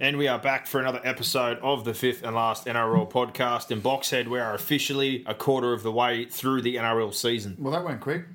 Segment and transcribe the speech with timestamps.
[0.00, 3.72] And we are back for another episode of the fifth and last NRL podcast.
[3.72, 7.56] In Boxhead, we are officially a quarter of the way through the NRL season.
[7.58, 8.26] Well, that went quick.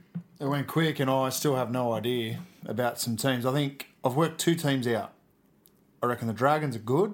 [0.41, 3.45] It went quick, and I still have no idea about some teams.
[3.45, 5.13] I think I've worked two teams out.
[6.01, 7.13] I reckon the Dragons are good,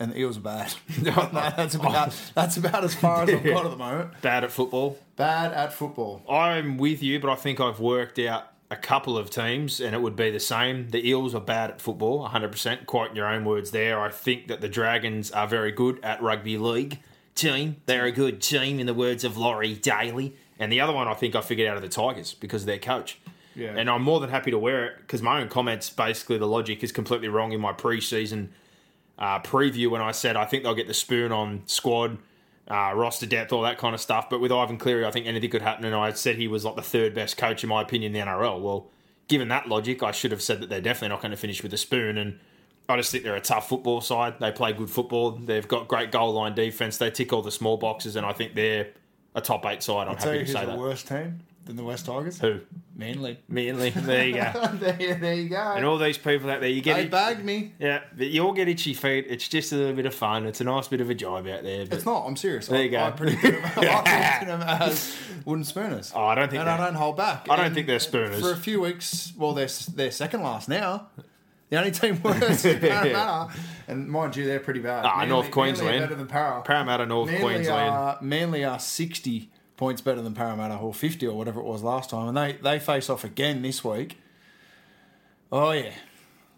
[0.00, 0.74] and the Eels are bad.
[0.98, 2.16] that's about oh.
[2.34, 4.20] that's about as far as I've got at the moment.
[4.20, 4.98] Bad at football.
[5.14, 6.24] Bad at football.
[6.28, 10.02] I'm with you, but I think I've worked out a couple of teams, and it
[10.02, 10.88] would be the same.
[10.90, 12.86] The Eels are bad at football, 100%.
[12.86, 14.00] Quite in your own words there.
[14.00, 17.00] I think that the Dragons are very good at rugby league
[17.34, 17.76] team.
[17.86, 20.34] They're a good team, in the words of Laurie Daley.
[20.58, 22.78] And the other one I think I figured out of the Tigers because of their
[22.78, 23.18] coach.
[23.54, 23.74] Yeah.
[23.76, 26.82] And I'm more than happy to wear it because my own comments, basically, the logic
[26.82, 28.48] is completely wrong in my preseason
[29.18, 32.18] uh, preview when I said I think they'll get the spoon on squad,
[32.68, 34.28] uh, roster depth, all that kind of stuff.
[34.28, 35.84] But with Ivan Cleary, I think anything could happen.
[35.84, 38.30] And I said he was like the third best coach, in my opinion, in the
[38.30, 38.60] NRL.
[38.60, 38.90] Well,
[39.28, 41.72] given that logic, I should have said that they're definitely not going to finish with
[41.72, 42.18] a spoon.
[42.18, 42.38] And
[42.88, 44.34] I just think they're a tough football side.
[44.40, 45.32] They play good football.
[45.32, 46.98] They've got great goal line defense.
[46.98, 48.16] They tick all the small boxes.
[48.16, 48.88] And I think they're
[49.34, 50.08] a top eight side.
[50.08, 50.78] I'm I'll happy to say the that.
[50.78, 52.40] worst team than the West Tigers.
[52.40, 52.60] Who?
[52.96, 53.38] Manly.
[53.48, 53.90] Manly.
[53.94, 54.66] There you go.
[54.74, 55.56] there, there you go.
[55.76, 57.10] and all these people out there, you get they it.
[57.10, 57.72] bagged me.
[57.78, 59.26] Yeah, but you all get itchy feet.
[59.28, 60.46] It's just a little bit of fun.
[60.46, 61.84] It's a nice bit of a jive out there.
[61.86, 62.24] but- It's not.
[62.26, 62.68] I'm serious.
[62.68, 63.02] There I, you go.
[63.02, 63.70] I predicted them, I
[64.40, 66.12] predicted them as wooden spooners.
[66.14, 67.46] Oh, I don't think and I don't hold back.
[67.50, 68.40] I don't And think they're spooners.
[68.40, 71.08] For a few weeks, well, they're they're second last now.
[71.68, 73.52] The only team worse is Parramatta,
[73.88, 75.04] and mind you, they're pretty bad.
[75.04, 76.00] Ah, Manly- North Manly Queensland.
[76.00, 76.62] better than Parra.
[76.62, 77.90] Parramatta, North Manly Queensland.
[77.90, 82.10] Are, Manly are sixty points better than Parramatta, or fifty, or whatever it was last
[82.10, 84.18] time, and they they face off again this week.
[85.52, 85.92] Oh yeah,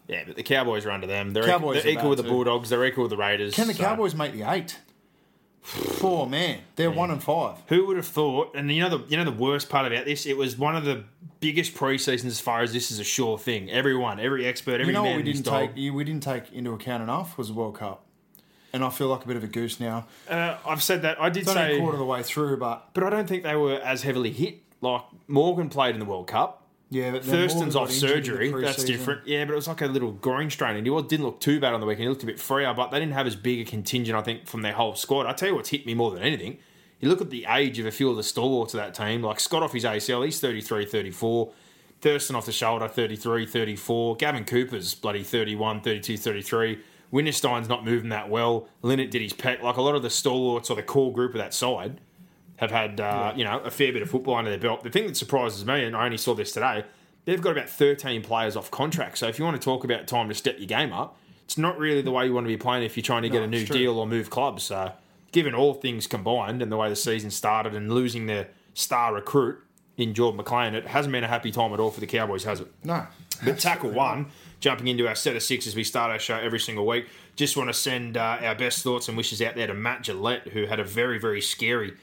[0.06, 1.32] Yeah, but the Cowboys are under them.
[1.32, 2.30] They're, Cowboys they're are equal with the too.
[2.30, 2.70] Bulldogs.
[2.70, 3.54] They're equal with the Raiders.
[3.54, 4.78] can the so- Cowboys make the eight?
[5.60, 7.56] Four man, they're one and five.
[7.66, 8.54] Who would have thought?
[8.54, 10.84] And you know the you know the worst part about this, it was one of
[10.86, 11.04] the
[11.40, 13.70] biggest preseasons as far as this is a sure thing.
[13.70, 15.74] Everyone, every expert, every You know man what we didn't take?
[15.74, 18.06] We didn't take into account enough was the World Cup,
[18.72, 20.06] and I feel like a bit of a goose now.
[20.28, 21.20] Uh, I've said that.
[21.20, 23.28] I did It's only say, a quarter of the way through, but but I don't
[23.28, 24.58] think they were as heavily hit.
[24.80, 26.62] Like Morgan played in the World Cup.
[26.90, 28.62] yeah, but Thurston's off got injured in the surgery.
[28.62, 29.26] That's different.
[29.26, 31.74] Yeah, but it was like a little groin strain, and he didn't look too bad
[31.74, 32.02] on the weekend.
[32.04, 34.46] He looked a bit freer, but they didn't have as big a contingent, I think,
[34.46, 35.26] from their whole squad.
[35.26, 36.58] I tell you what's hit me more than anything.
[37.00, 39.38] You look at the age of a few of the stalwarts of that team, like
[39.40, 41.52] Scott off his ACL, he's 33, 34.
[42.00, 44.16] Thurston off the shoulder, 33, 34.
[44.16, 46.78] Gavin Cooper's bloody 31, 32, 33.
[47.10, 48.68] Winterstein's not moving that well.
[48.82, 49.62] Linnett did his pet.
[49.62, 52.00] Like a lot of the stalwarts or the core group of that side
[52.56, 54.82] have had uh, you know a fair bit of football under their belt.
[54.82, 56.84] The thing that surprises me, and I only saw this today,
[57.24, 59.18] they've got about 13 players off contract.
[59.18, 61.78] So if you want to talk about time to step your game up, it's not
[61.78, 63.64] really the way you want to be playing if you're trying to get a new
[63.64, 64.64] deal or move clubs.
[64.64, 64.92] So
[65.32, 69.58] given all things combined and the way the season started and losing their star recruit
[69.96, 72.60] in Jordan McLean, it hasn't been a happy time at all for the Cowboys, has
[72.60, 72.68] it?
[72.84, 73.06] No,
[73.44, 74.26] But tackle one,
[74.60, 77.06] jumping into our set of six as we start our show every single week.
[77.36, 80.48] Just want to send uh, our best thoughts and wishes out there to Matt Gillett,
[80.48, 81.94] who had a very, very scary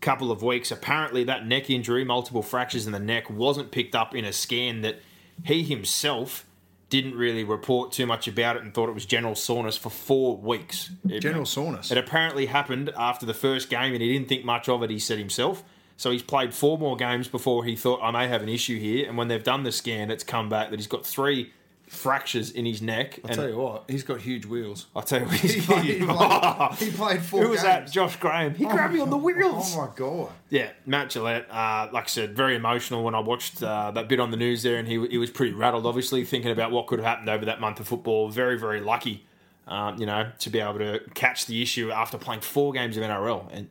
[0.00, 0.70] couple of weeks.
[0.70, 4.80] Apparently, that neck injury, multiple fractures in the neck, wasn't picked up in a scan
[4.82, 5.00] that
[5.44, 6.46] he himself
[6.88, 10.36] didn't really report too much about it and thought it was general soreness for four
[10.36, 10.90] weeks.
[11.08, 11.92] It- general soreness.
[11.92, 14.90] it apparently happened after the first game, and he didn't think much of it.
[14.90, 15.62] He said himself.
[16.00, 19.06] So he's played four more games before he thought I may have an issue here.
[19.06, 21.52] And when they've done the scan, it's come back that he's got three
[21.88, 23.20] fractures in his neck.
[23.22, 24.86] I'll and tell you what, he's got huge wheels.
[24.96, 27.64] I'll tell you, what, He played, he played, he played four Who was games.
[27.64, 27.92] that?
[27.92, 28.54] Josh Graham.
[28.54, 29.76] He grabbed me on the wheels.
[29.76, 30.30] Oh my god!
[30.48, 34.20] Yeah, Matt Gillett, uh, like I said, very emotional when I watched uh, that bit
[34.20, 36.98] on the news there, and he, he was pretty rattled, obviously, thinking about what could
[36.98, 38.30] have happened over that month of football.
[38.30, 39.26] Very, very lucky,
[39.68, 43.02] um, you know, to be able to catch the issue after playing four games of
[43.02, 43.48] NRL.
[43.52, 43.68] And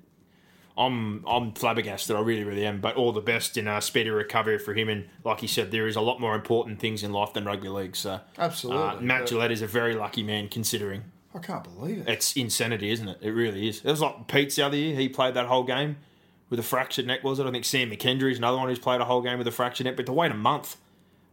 [0.80, 2.80] I'm I'm flabbergasted, I really, really am.
[2.80, 4.88] But all the best in a speedy recovery for him.
[4.88, 7.68] And like he said, there is a lot more important things in life than rugby
[7.68, 7.98] league.
[7.98, 8.82] So Absolutely.
[8.82, 11.04] uh, Matt Gillett is a very lucky man, considering.
[11.36, 12.08] I can't believe it.
[12.08, 13.18] It's insanity, isn't it?
[13.22, 13.80] It really is.
[13.80, 14.96] It was like Pete's the other year.
[14.96, 15.98] He played that whole game
[16.50, 17.46] with a fractured neck, was it?
[17.46, 19.98] I think Sam McKendry's another one who's played a whole game with a fractured neck.
[19.98, 20.78] But to wait a month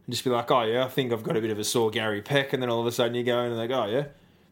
[0.05, 1.89] and just be like, oh, yeah, I think I've got a bit of a sore
[1.89, 2.53] Gary Peck.
[2.53, 4.05] And then all of a sudden you go in and they go, oh, yeah,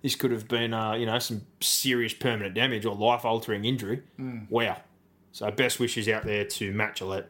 [0.05, 4.03] this could have been, uh, you know, some serious permanent damage or life altering injury.
[4.51, 4.77] Wow.
[5.31, 7.25] So best wishes out there to Matt Gillett.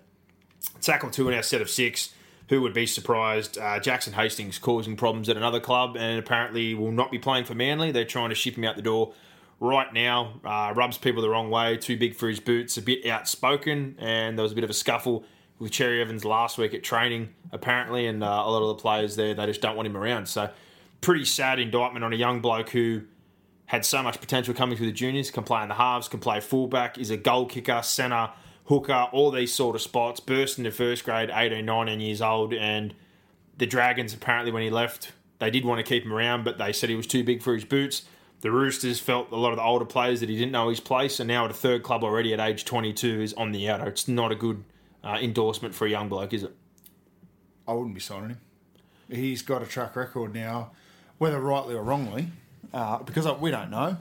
[0.82, 2.14] Tackle two in our set of six.
[2.50, 3.58] Who would be surprised?
[3.58, 7.56] Uh, Jackson Hastings causing problems at another club and apparently will not be playing for
[7.56, 7.94] Manly.
[7.94, 9.14] They're trying to ship him out the door
[9.62, 10.42] right now.
[10.44, 11.78] Uh, rubs people the wrong way.
[11.78, 12.76] Too big for his boots.
[12.76, 13.96] A bit outspoken.
[14.00, 15.24] And there was a bit of a scuffle
[15.60, 18.06] with Cherry Evans last week at training, apparently.
[18.06, 20.28] And uh, a lot of the players there, they just don't want him around.
[20.28, 20.50] So
[21.06, 23.04] pretty sad indictment on a young bloke who
[23.68, 26.40] had so much potential coming through the juniors, can play in the halves, can play
[26.40, 28.32] fullback, is a goal kicker, centre,
[28.66, 30.20] hooker, all these sort of spots.
[30.20, 32.96] Burst into first grade, 18, 19 years old, and
[33.56, 36.74] the Dragons apparently when he left, they did want to keep him around, but they
[36.74, 38.06] said he was too big for his boots.
[38.42, 41.20] The Roosters felt a lot of the older players that he didn't know his place,
[41.20, 43.88] and now at a third club already at age 22 is on the outer.
[43.88, 44.64] It's not a good
[45.04, 46.56] uh, endorsement for a young bloke, is it?
[47.68, 48.42] I wouldn't be signing him.
[49.08, 50.72] He's got a track record now,
[51.18, 52.28] whether rightly or wrongly,
[52.74, 53.98] uh, because we don't know.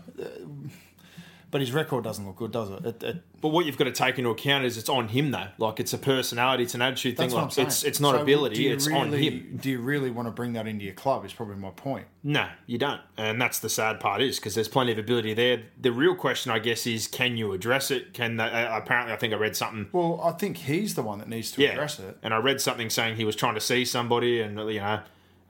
[1.50, 2.84] But his record doesn't look good, does it?
[2.84, 5.46] it, it But what you've got to take into account is it's on him though.
[5.56, 7.28] Like it's a personality, it's an attitude thing.
[7.28, 9.58] that's what I'm Like it's it's not So ability, it's on really- him.
[9.62, 11.24] Do you really want to bring that into your club?
[11.24, 12.06] Is probably my point.
[12.24, 15.62] No, you don't, and that's the sad part is because there's plenty of ability there.
[15.80, 18.14] The real question, I guess, is can you address it?
[18.14, 19.86] Can they, uh, apparently I think I read something.
[19.92, 22.18] Well, I think he's the one that needs to Yeah, address it.
[22.24, 25.00] and I read something saying he was trying to see somebody, and you know,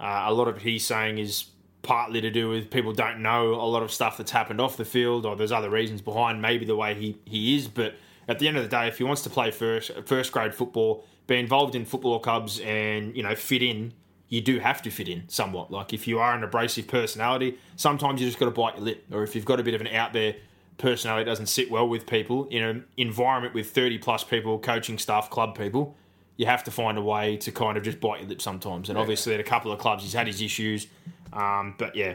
[0.01, 1.47] uh, a lot of he's saying is
[1.85, 4.85] partly to do with people don't know a lot of stuff that's happened off the
[4.85, 7.69] field, or there's other reasons behind maybe the way he, he is.
[7.69, 7.95] But
[8.27, 11.05] at the end of the day, if he wants to play first first grade football,
[11.27, 13.93] be involved in football clubs, and you know fit in,
[14.29, 15.71] you do have to fit in somewhat.
[15.71, 19.05] Like if you are an abrasive personality, sometimes you just got to bite your lip,
[19.13, 20.35] or if you've got a bit of an out there
[20.79, 24.99] personality that doesn't sit well with people in an environment with 30 plus people, coaching
[24.99, 25.97] staff, club people,
[26.37, 28.89] you have to find a way to kind of just bite your lip sometimes.
[28.89, 30.89] And obviously, at a couple of clubs, he's had his issues.
[31.35, 32.15] Um, but yeah,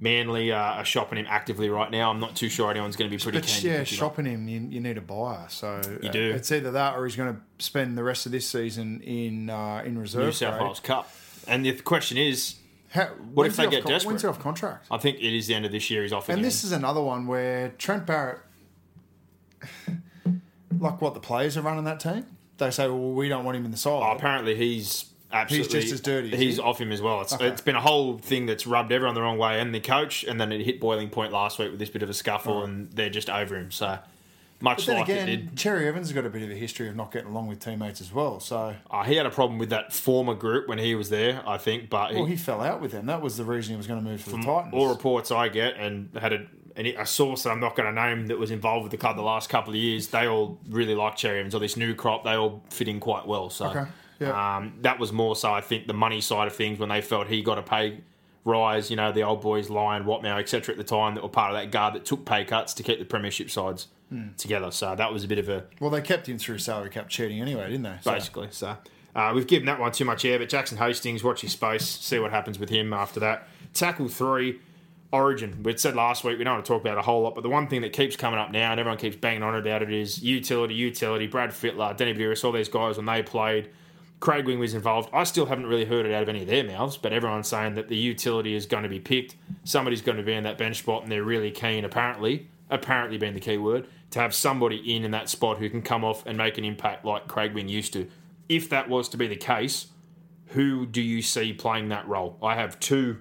[0.00, 2.10] Manly uh, are shopping him actively right now.
[2.10, 3.60] I'm not too sure anyone's going to be pretty But keen.
[3.62, 5.46] to yeah, shopping him, you, you need a buyer.
[5.48, 6.30] So You uh, do.
[6.32, 9.82] It's either that or he's going to spend the rest of this season in uh,
[9.84, 10.24] in reserve.
[10.26, 10.62] New South grade.
[10.64, 11.10] Wales Cup.
[11.46, 12.56] And the question is,
[12.90, 14.10] How, What if they get con- desperate?
[14.12, 14.86] When's he off contract?
[14.90, 16.02] I think it is the end of this year.
[16.02, 16.44] He's off And again.
[16.44, 18.40] this is another one where Trent Barrett,
[20.78, 22.26] like what the players are running that team,
[22.58, 23.90] they say, well, we don't want him in the side.
[24.02, 26.62] Oh, apparently he's absolutely just as dirty, He's he?
[26.62, 27.20] off him as well.
[27.22, 27.48] It's, Okay.
[27.48, 30.40] it's been a whole thing that's rubbed everyone the wrong way, and the coach, and
[30.40, 33.10] then it hit boiling point last week with this bit of a scuffle, and they're
[33.10, 33.70] just over him.
[33.70, 33.98] So
[34.60, 35.56] much But then like again, it did.
[35.56, 38.00] Cherry Evans has got a bit of a history of not getting along with teammates
[38.00, 38.38] as well.
[38.38, 41.58] So, Uh, he had a problem with that former group when he was there, I
[41.58, 43.06] think, but well, he fell out with them.
[43.06, 44.72] That was the reason he was going to move to the Titans.
[44.74, 46.46] all reports I get and had a,
[47.00, 49.22] a source that I'm not going to name that was involved with the club the
[49.22, 52.22] last couple of years, they all really like Cherry Evans or this new crop.
[52.22, 53.50] They all fit in quite well.
[53.50, 53.84] So Okay,
[54.22, 54.56] yeah.
[54.56, 57.26] um, that was more so, I think, the money side of things when they felt
[57.28, 58.00] he got a pay
[58.44, 58.90] rise.
[58.90, 60.72] You know, the old boys, Lyon, Watmough, etc.
[60.74, 62.98] At the time that were part of that guard that took pay cuts to keep
[62.98, 64.28] the premiership sides Hmm.
[64.36, 64.70] together.
[64.70, 67.40] So that was a bit of a well, they kept him through salary cap cheating
[67.40, 67.96] anyway, didn't they?
[68.02, 68.48] So- basically.
[68.50, 68.76] So
[69.16, 72.18] uh, we've given that one too much air, but Jackson Hastings, watch his space, see
[72.18, 73.48] what happens with him after that.
[73.72, 74.60] Tackle three,
[75.12, 75.62] Origin.
[75.62, 77.48] We said last week we don't want to talk about a whole lot, but the
[77.50, 80.22] one thing that keeps coming up now and everyone keeps banging on about it is
[80.22, 81.26] utility, utility.
[81.26, 83.68] Brad Fittler, Danny Buderus, all these guys when they played.
[84.22, 85.10] Craig Wing was involved.
[85.12, 87.74] I still haven't really heard it out of any of their mouths, but everyone's saying
[87.74, 89.34] that the utility is going to be picked.
[89.64, 93.34] Somebody's going to be in that bench spot, and they're really keen, apparently, apparently being
[93.34, 96.38] the key word, to have somebody in in that spot who can come off and
[96.38, 98.08] make an impact like Craig Wing used to.
[98.48, 99.88] If that was to be the case,
[100.46, 102.38] who do you see playing that role?
[102.40, 103.18] I have two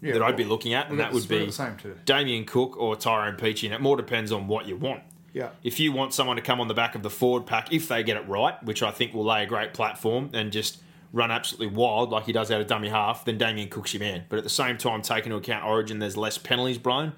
[0.00, 1.98] Yeah, that I'd be looking at, and that would be the same two.
[2.04, 5.02] Damien Cook or Tyrone Peachey, and it more depends on what you want.
[5.32, 5.50] Yeah.
[5.62, 8.02] If you want someone to come on the back of the forward pack, if they
[8.02, 10.80] get it right, which I think will lay a great platform and just
[11.12, 14.24] run absolutely wild like he does out of dummy half, then Damien Cook's your man.
[14.28, 17.12] But at the same time, take into account Origin, there's less penalties blown.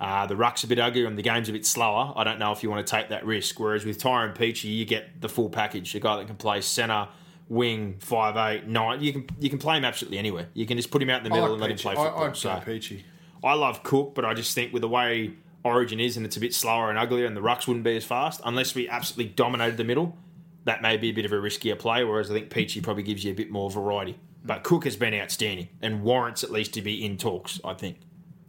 [0.00, 2.14] Uh, the ruck's a bit uglier and the game's a bit slower.
[2.16, 3.60] I don't know if you want to take that risk.
[3.60, 5.94] Whereas with Tyrone Peachey, you get the full package.
[5.94, 7.08] A guy that can play centre,
[7.50, 9.02] wing, five eight, nine.
[9.02, 10.48] You can you can play him absolutely anywhere.
[10.54, 11.96] You can just put him out in the middle like and let him play I,
[11.96, 12.24] football.
[12.24, 12.48] I'd so.
[12.66, 13.02] Peachey.
[13.44, 15.32] I love Cook, but I just think with the way
[15.64, 18.04] Origin is and it's a bit slower and uglier and the rucks wouldn't be as
[18.04, 20.16] fast unless we absolutely dominated the middle.
[20.64, 23.24] That may be a bit of a riskier play, whereas I think Peachey probably gives
[23.24, 24.18] you a bit more variety.
[24.44, 27.98] But Cook has been outstanding and warrants at least to be in talks, I think.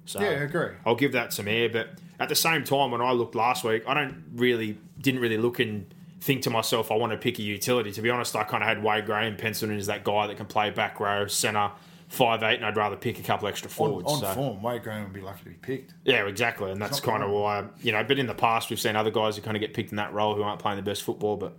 [0.06, 0.76] So Yeah, I agree.
[0.86, 1.90] I'll give that some air, but
[2.20, 5.60] at the same time, when I looked last week, I don't really didn't really look
[5.60, 7.92] and think to myself, I want to pick a utility.
[7.92, 10.38] To be honest, I kind of had Wade Graham penciled in as that guy that
[10.38, 11.72] can play back row, centre,
[12.12, 14.12] five eight, and I'd rather pick a couple extra forwards.
[14.12, 14.34] on so.
[14.34, 15.94] form, Wade Graham would be lucky to be picked.
[16.04, 18.04] Yeah, exactly, and that's kind of why you know.
[18.04, 20.14] But in the past, we've seen other guys who kind of get picked in that
[20.14, 21.38] role who aren't playing the best football.
[21.38, 21.54] But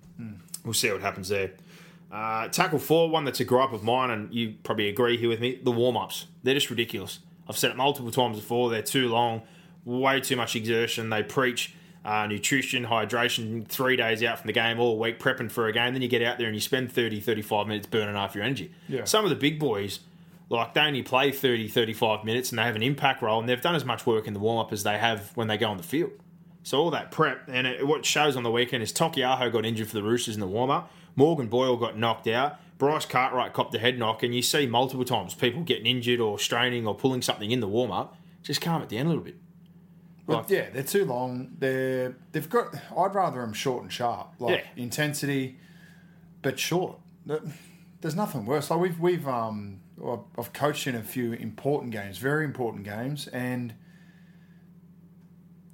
[0.65, 1.53] we'll see what happens there.
[2.13, 5.41] Uh, tackle four, one that's a gripe of mine, and you probably agree here with
[5.41, 5.59] me.
[5.63, 7.21] The warm ups, they're just ridiculous.
[7.49, 8.69] I've said it multiple times before.
[8.69, 9.43] They're too long,
[9.87, 11.09] way too much exertion.
[11.09, 15.67] They preach uh, nutrition, hydration, three days out from the game all week, prepping for
[15.69, 15.95] a game.
[15.95, 18.73] Then you get out there and you spend 30, 35 minutes burning off your energy.
[18.89, 19.05] Yeah.
[19.05, 20.01] Some of the big boys,
[20.53, 23.61] like they only play 30, 35 minutes and they have an impact role and they've
[23.61, 25.77] done as much work in the warm up as they have when they go on
[25.79, 26.11] the field.
[26.63, 29.89] So all that prep and it, what shows on the weekend is Taukeiaho got injured
[29.89, 30.93] for the Roosters in the warm up.
[31.17, 32.57] Morgan Boyle got knocked out.
[32.79, 36.37] Bryce Cartwright copped a head knock, and you see multiple times people getting injured or
[36.39, 38.17] straining or pulling something in the warm up.
[38.43, 39.37] Just calm it down a little bit.
[40.27, 41.53] But Like- yeah, they're too long.
[41.59, 42.75] They're they've got.
[42.97, 44.83] I'd rather them short and sharp, like Yeah.
[44.83, 45.59] intensity,
[46.41, 46.99] but short.
[48.01, 48.69] There's nothing worse.
[48.71, 53.29] Like we've we've um I've- I've coached in a few important games, very important games,
[53.29, 53.75] and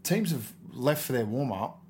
[0.02, 1.80] teams have left for their warm up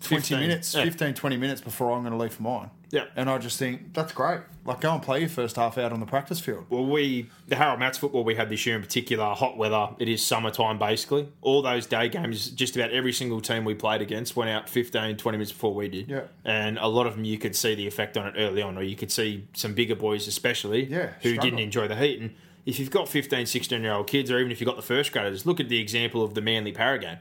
[0.00, 0.84] 20 15, minutes, yeah.
[0.84, 2.70] 15, 20 minutes before I'm going to leave for mine.
[2.92, 3.06] Yeah.
[3.16, 4.40] And I just think that's great.
[4.64, 6.66] Like go and play your first half out on the practice field.
[6.68, 9.88] Well, we the Harold Mats football we had this year in particular, hot weather.
[9.98, 11.28] It is summertime basically.
[11.40, 15.16] All those day games, just about every single team we played against went out 15,
[15.16, 16.08] 20 minutes before we did.
[16.08, 16.24] Yeah.
[16.44, 18.82] And a lot of them you could see the effect on it early on, or
[18.82, 21.42] you could see some bigger boys especially Yeah, who struggle.
[21.42, 22.20] didn't enjoy the heat.
[22.20, 22.34] And
[22.66, 25.12] if you've got 15, 16 year old kids, or even if you've got the first
[25.12, 27.18] graders, look at the example of the Manly Parra game.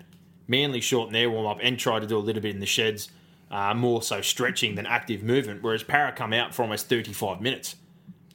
[0.48, 3.10] Manly shortened their warm up and tried to do a little bit in the sheds,
[3.52, 7.76] uh, more so stretching than active movement, whereas Parra come out for almost 35 minutes.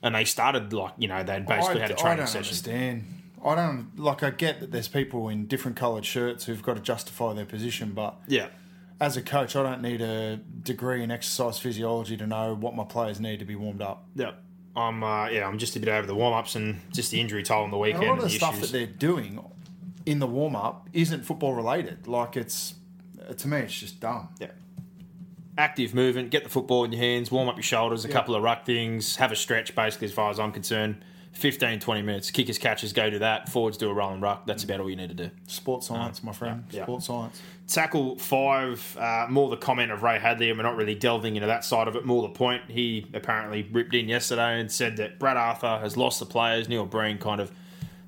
[0.02, 2.38] And they started like, you know, they'd basically I, had a I training don't session.
[2.49, 3.04] understand.
[3.44, 4.23] I don't like.
[4.23, 7.92] I get that there's people in different coloured shirts who've got to justify their position,
[7.92, 8.49] but Yeah.
[9.00, 12.85] as a coach, I don't need a degree in exercise physiology to know what my
[12.85, 14.04] players need to be warmed up.
[14.14, 14.32] Yeah.
[14.76, 17.42] I'm uh, yeah, I'm just a bit over the warm ups and just the injury
[17.42, 18.73] toll on the And weekend a lot and of the the stuff issues.
[18.73, 19.42] that they're doing
[20.04, 22.06] in the warm up isn't football related.
[22.06, 22.75] Like it's
[23.38, 24.28] to me, it's just dumb.
[24.38, 24.49] yeah.
[25.58, 28.42] Active movement, get the football in your hands, warm up your shoulders, a couple of
[28.42, 30.96] ruck things, have a stretch basically as far as I'm concerned.
[31.32, 32.30] 15, 20 minutes.
[32.30, 33.50] Kickers, catches, go to that.
[33.50, 34.46] Forwards do a roll and ruck.
[34.46, 35.30] That's about all you need to do.
[35.46, 36.64] Sports science, my friend.
[36.70, 36.84] yeah.
[36.84, 37.42] Sport science.
[37.68, 41.46] Tackle five, uh, more the comment of Ray Hadley, and we're not really delving into
[41.46, 42.06] that side of it.
[42.06, 46.20] More the point, he apparently ripped in yesterday and said that Brad Arthur has lost
[46.20, 46.70] the players.
[46.70, 47.52] Neil Breen kind of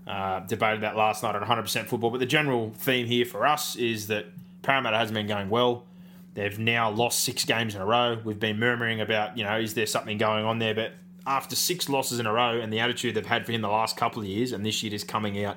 [0.06, 2.10] uh, debated that last night on 100% football.
[2.10, 4.26] But the general theme here for us is that
[4.62, 5.84] Parramatta hasn't been going well.
[6.38, 8.20] They've now lost six games in a row.
[8.24, 10.72] We've been murmuring about, you know, is there something going on there?
[10.72, 10.92] But
[11.26, 13.96] after six losses in a row and the attitude they've had for him the last
[13.96, 15.56] couple of years, and this year is coming out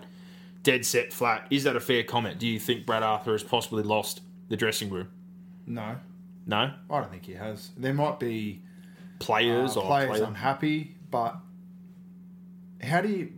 [0.64, 2.40] dead set flat, is that a fair comment?
[2.40, 5.10] Do you think Brad Arthur has possibly lost the dressing room?
[5.68, 5.98] No,
[6.48, 6.74] No?
[6.90, 7.70] I don't think he has.
[7.78, 8.64] There might be
[9.20, 11.38] Players uh, or players player- unhappy, but
[12.82, 13.34] how do you?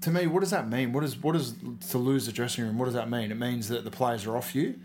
[0.00, 0.92] To me, what does that mean?
[0.92, 1.54] What is what is
[1.90, 2.76] to lose the dressing room?
[2.76, 3.30] What does that mean?
[3.30, 4.80] It means that the players are off you.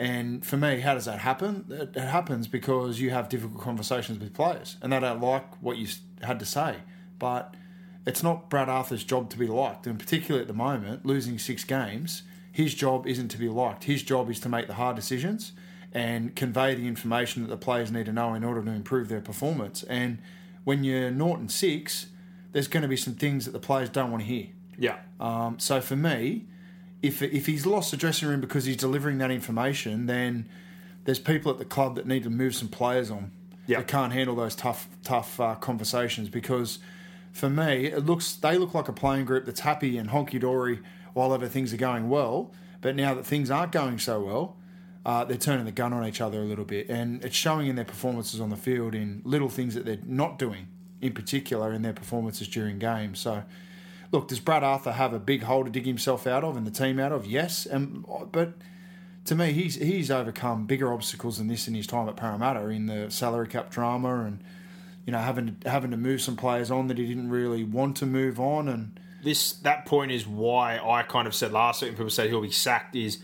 [0.00, 1.66] And for me, how does that happen?
[1.68, 5.76] It, it happens because you have difficult conversations with players, and they don't like what
[5.76, 5.88] you
[6.22, 6.76] had to say.
[7.18, 7.54] But
[8.06, 11.64] it's not Brad Arthur's job to be liked, and particularly at the moment, losing six
[11.64, 13.84] games, his job isn't to be liked.
[13.84, 15.52] His job is to make the hard decisions
[15.92, 19.20] and convey the information that the players need to know in order to improve their
[19.20, 19.82] performance.
[19.82, 20.16] And
[20.64, 22.06] when you're and six,
[22.52, 24.46] there's going to be some things that the players don't want to hear.
[24.78, 24.96] Yeah.
[25.20, 26.46] Um, so for me,
[27.02, 30.48] if if he's lost the dressing room because he's delivering that information, then
[31.04, 33.30] there's people at the club that need to move some players on.
[33.66, 33.78] Yeah.
[33.78, 36.78] That can't handle those tough tough uh, conversations because
[37.32, 40.80] for me it looks they look like a playing group that's happy and honky dory
[41.14, 42.52] while other things are going well.
[42.80, 44.56] But now that things aren't going so well,
[45.04, 47.76] uh, they're turning the gun on each other a little bit, and it's showing in
[47.76, 50.68] their performances on the field in little things that they're not doing,
[51.00, 53.18] in particular in their performances during games.
[53.18, 53.42] So,
[54.12, 56.70] look, does Brad Arthur have a big hole to dig himself out of and the
[56.70, 57.26] team out of?
[57.26, 58.54] Yes, and but
[59.26, 62.86] to me, he's he's overcome bigger obstacles than this in his time at Parramatta in
[62.86, 64.42] the salary cap drama and
[65.06, 67.96] you know having to, having to move some players on that he didn't really want
[67.98, 68.98] to move on and.
[69.22, 72.40] This that point is why I kind of said last week when people said he'll
[72.40, 73.18] be sacked is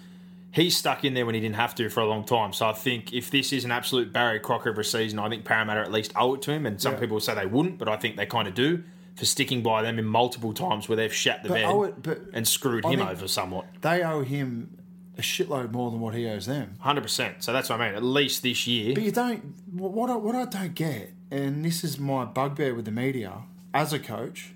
[0.52, 2.52] he's stuck in there when he didn't have to for a long time.
[2.52, 5.46] So I think if this is an absolute Barry Crocker of a season, I think
[5.46, 6.66] Parramatta at least owe it to him.
[6.66, 7.00] And some Yeah.
[7.00, 8.84] people say they wouldn't, but I think they kind of do
[9.16, 12.46] for sticking by them in multiple times where they've shat the But bed but and
[12.46, 13.66] screwed I him over somewhat.
[13.80, 14.76] They owe him
[15.18, 16.76] a shitload more than what he owes them.
[16.80, 17.42] Hundred percent.
[17.42, 17.96] So that's what I mean.
[17.96, 19.54] At least this year, But you don't.
[19.72, 23.42] What I, what I don't get, and this is my bugbear with the media,
[23.72, 24.52] as a coach,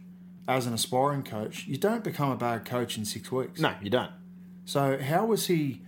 [0.46, 3.58] as an aspiring coach, you don't become a bad coach in six weeks.
[3.60, 4.10] no, you don't.
[4.66, 5.80] So how was he,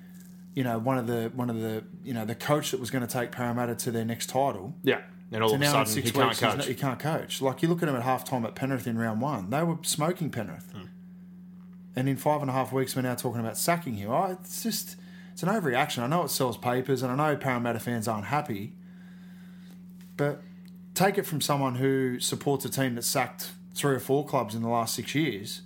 [0.54, 3.06] you know, one of the one of the you know the coach that was going
[3.06, 5.02] to take Parramatta to their next title, Yeah,
[5.32, 6.66] then all So of a sudden six he can't coach.
[6.66, 7.40] he can't coach.
[7.42, 9.78] Like you look at him at half time at Penrith in round one, they were
[9.82, 10.70] smoking Penrith.
[10.72, 10.82] Hmm.
[11.94, 14.10] And in five and a half weeks, we're now talking about sacking him.
[14.10, 14.96] Oh, it's just,
[15.32, 15.98] it's an overreaction.
[16.02, 18.72] I know it sells papers, and I know Parramatta fans aren't happy,
[20.16, 20.42] but
[20.94, 24.62] take it from someone who supports a team that sacked three or four clubs in
[24.62, 25.62] the last six years.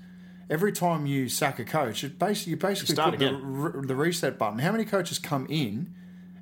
[0.49, 3.97] Every time you sack a coach, it basically you basically start put the, re- the
[3.97, 4.61] reset button.
[4.61, 5.93] How many coaches come in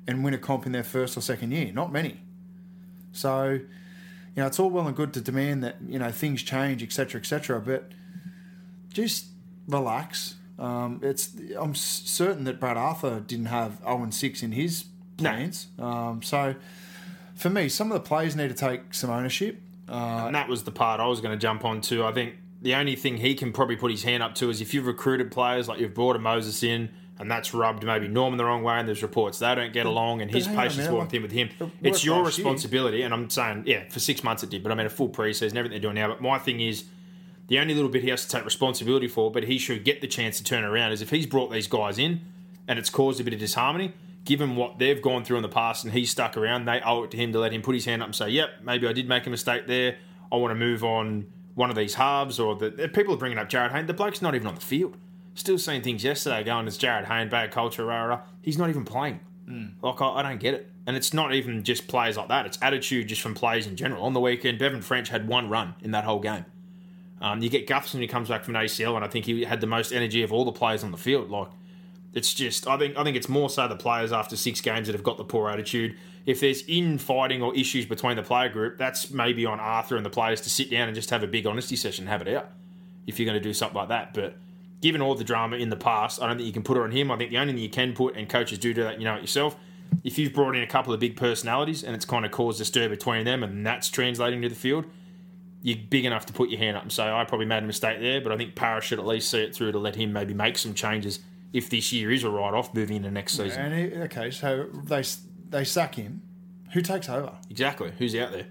[0.07, 1.71] and win a comp in their first or second year?
[1.73, 2.21] Not many.
[3.15, 3.61] So, you
[4.35, 7.59] know, it's all well and good to demand that you know things change, etc., etc.
[7.59, 7.91] But
[8.89, 9.27] just
[9.67, 10.35] relax.
[10.57, 14.85] Um, it's I'm certain that Brad Arthur didn't have 0 and 6 in his
[15.17, 15.67] plans.
[15.77, 16.55] Um, so,
[17.35, 19.61] for me, some of the players need to take some ownership.
[19.87, 22.05] Uh, and that was the part I was going to jump on to.
[22.05, 24.73] I think the only thing he can probably put his hand up to is if
[24.73, 28.45] you've recruited players, like you've brought a Moses in, and that's rubbed maybe Norman the
[28.45, 30.85] wrong way, and there's reports they don't get along, and his hang on a patience
[30.85, 31.49] minute, won't thin with him.
[31.59, 34.75] it It's your responsibility, and I'm saying, yeah, for six months it did, but I
[34.75, 36.07] mean a full preseason, everything they're doing now.
[36.09, 36.85] But my thing is,
[37.47, 40.07] the only little bit he has to take responsibility for, but he should get the
[40.07, 42.21] chance to turn around, is if he's brought these guys in
[42.67, 43.93] and it's caused a bit of disharmony,
[44.25, 47.11] given what they've gone through in the past and he's stuck around, they owe it
[47.11, 49.07] to him to let him put his hand up and say, yep, maybe I did
[49.07, 49.97] make a mistake there.
[50.31, 53.37] I want to move on one of these halves, or the the- people are bringing
[53.37, 53.85] up Jarryd Hayne.
[53.85, 54.97] The bloke's not even on the field.
[55.35, 58.21] Still seeing things yesterday going, it's Jarryd Hayne, bad culture, rah, rah.
[58.41, 59.19] He's not even playing.
[59.81, 60.71] Like, I, I don't get it.
[60.87, 64.03] And it's not even just players like that, it's attitude just from players in general.
[64.03, 66.45] On the weekend, Bevan French had one run in that whole game.
[67.21, 69.61] Um, you get Gutherson who comes back from an ACL, and I think he had
[69.61, 71.29] the most energy of all the players on the field.
[71.29, 71.47] Like,
[72.13, 74.93] it's just, I think, I think it's more so the players after six games that
[74.93, 75.97] have got the poor attitude.
[76.25, 80.09] If there's infighting or issues between the player group, that's maybe on Arthur and the
[80.09, 82.51] players to sit down and just have a big honesty session, and have it out.
[83.05, 84.37] If you're going to do something like that, but
[84.85, 86.91] given all the drama in the past, I don't think you can put it on
[86.91, 87.09] him.
[87.09, 89.15] I think the only thing you can put, and coaches do do that, you know
[89.15, 89.57] it yourself.
[90.03, 92.65] If you've brought in a couple of big personalities and it's kind of caused a
[92.65, 94.85] stir between them, and that's translating to the field,
[95.63, 97.99] you're big enough to put your hand up and say, I probably made a mistake
[97.99, 100.35] there, but I think Paris should at least see it through to let him maybe
[100.35, 101.17] make some changes
[101.51, 103.59] if this year is a write off moving into next season.
[103.59, 105.03] and he, okay, so they
[105.49, 106.21] they sack him.
[106.73, 107.33] Who takes over?
[107.49, 107.91] Exactly.
[107.97, 108.45] Who's out there?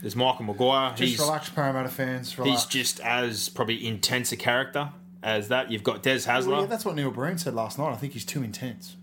[0.00, 0.90] There's Michael Maguire.
[0.90, 2.38] Just he's relax, Parramatta fans.
[2.38, 2.62] Relax.
[2.62, 4.90] he's just as probably intense a character
[5.22, 5.70] as that.
[5.70, 6.46] You've got Des Hasler.
[6.48, 7.92] Well, yeah, that's what Neil Breen said last night.
[7.92, 8.96] I think he's too intense.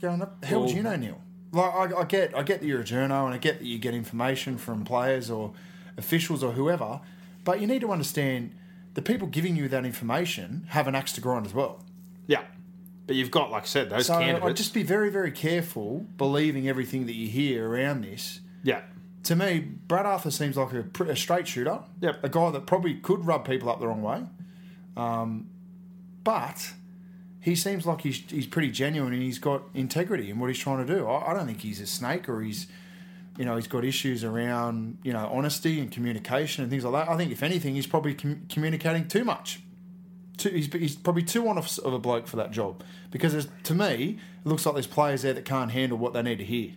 [0.00, 1.20] Going up, how you know, Neil?
[1.52, 3.78] Like, I, I get, I get that you're a journo, and I get that you
[3.78, 5.52] get information from players or
[5.96, 7.00] officials or whoever,
[7.44, 8.54] but you need to understand
[8.94, 11.84] the people giving you that information have an axe to grind as well.
[12.26, 12.42] yeah.
[13.06, 14.44] But you've got, like I said, those So candidates.
[14.44, 18.40] I'd just be very, very careful believing everything that you hear around this.
[18.62, 18.82] yeah.
[19.24, 21.80] To me, Brad Arthur seems like a, a straight shooter.
[22.00, 22.24] Yep.
[22.24, 24.22] A guy that probably could rub people up the wrong way.
[24.96, 25.50] Um,
[26.24, 26.72] but
[27.40, 30.86] he seems like he's, he's pretty genuine and he's got integrity in what he's trying
[30.86, 31.06] to do.
[31.06, 32.66] I, I don't think he's a snake or he's,
[33.36, 37.12] you know, he's got issues around, you know, honesty and communication and things like that.
[37.12, 39.60] I think, if anything, he's probably com- communicating too much.
[40.36, 42.82] Too, he's, he's probably too on of, of a bloke for that job.
[43.10, 46.38] Because to me, it looks like there's players there that can't handle what they need
[46.38, 46.72] to hear.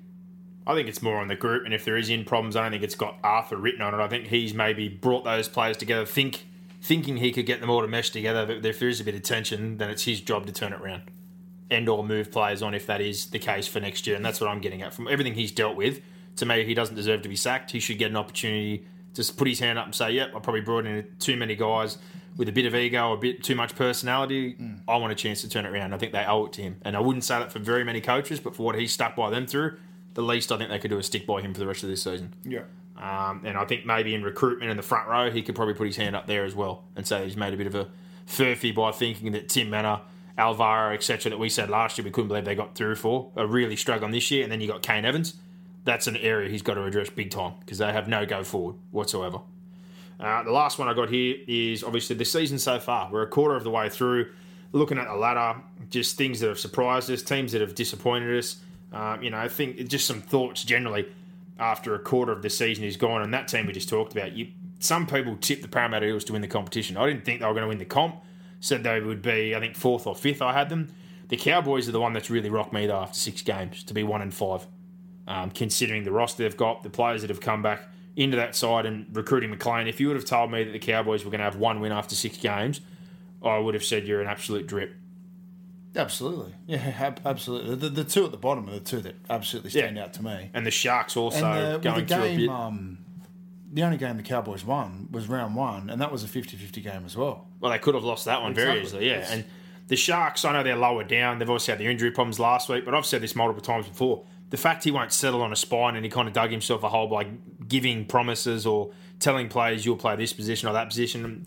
[0.65, 2.71] I think it's more on the group, and if there is in problems, I don't
[2.71, 4.03] think it's got Arthur written on it.
[4.03, 6.45] I think he's maybe brought those players together, think
[6.81, 8.45] thinking he could get them all to mesh together.
[8.45, 10.81] But if there is a bit of tension, then it's his job to turn it
[10.81, 11.03] around
[11.69, 14.15] and or move players on if that is the case for next year.
[14.15, 16.01] And that's what I'm getting at from everything he's dealt with.
[16.37, 17.71] To me, he doesn't deserve to be sacked.
[17.71, 20.61] He should get an opportunity to put his hand up and say, "Yep, I probably
[20.61, 21.97] brought in too many guys."
[22.37, 24.79] With a bit of ego, a bit too much personality, mm.
[24.87, 25.93] I want a chance to turn it around.
[25.93, 27.99] I think they owe it to him, and I wouldn't say that for very many
[27.99, 29.75] coaches, but for what he's stuck by them through,
[30.13, 31.89] the least I think they could do is stick by him for the rest of
[31.89, 32.33] this season.
[32.43, 32.63] Yeah.
[32.97, 35.87] Um, and I think maybe in recruitment in the front row, he could probably put
[35.87, 37.87] his hand up there as well and say he's made a bit of a
[38.27, 40.01] furphy by thinking that Tim Mannah,
[40.37, 43.47] Alvaro, etc., that we said last year we couldn't believe they got through for, are
[43.47, 44.43] really struggling this year.
[44.43, 45.35] And then you got Kane Evans.
[45.83, 48.75] That's an area he's got to address big time because they have no go forward
[48.91, 49.39] whatsoever.
[50.19, 53.09] Uh, the last one I got here is obviously the season so far.
[53.11, 54.31] We're a quarter of the way through,
[54.71, 58.57] looking at the ladder, just things that have surprised us, teams that have disappointed us.
[58.91, 61.07] Um, you know, I think just some thoughts generally
[61.59, 64.33] after a quarter of the season is gone, and that team we just talked about.
[64.33, 64.47] You,
[64.79, 66.97] some people tipped the Parramatta Eels to win the competition.
[66.97, 68.15] I didn't think they were going to win the comp.
[68.59, 70.41] Said they would be, I think, fourth or fifth.
[70.41, 70.89] I had them.
[71.29, 74.03] The Cowboys are the one that's really rocked me though after six games to be
[74.03, 74.67] one and five
[75.27, 78.85] um, considering the roster they've got, the players that have come back into that side
[78.85, 79.87] and recruiting McLean.
[79.87, 81.91] If you would have told me that the Cowboys were going to have one win
[81.91, 82.81] after six games,
[83.41, 84.93] I would have said you're an absolute drip.
[85.95, 86.53] Absolutely.
[86.67, 87.75] Yeah, ab- absolutely.
[87.75, 90.03] The, the two at the bottom are the two that absolutely stand Yeah.
[90.03, 90.49] out to me.
[90.53, 91.39] And the Sharks also
[91.73, 92.49] the, going with the through a bit.
[92.49, 92.97] um,
[93.73, 97.03] the only game the Cowboys won was round one, and that was a 50-50 game
[97.05, 97.47] as well.
[97.59, 99.17] Well, they could have lost that one very easily, yeah.
[99.19, 99.31] Yes.
[99.31, 99.45] And
[99.87, 101.39] the Sharks, I know they're lower down.
[101.39, 104.23] They've obviously had the injury problems last week, but I've said this multiple times before.
[104.49, 106.89] the fact he won't settle on a spine and he kind of dug himself a
[106.89, 107.25] hole by
[107.67, 111.45] giving promises or telling players you'll play this position or that position.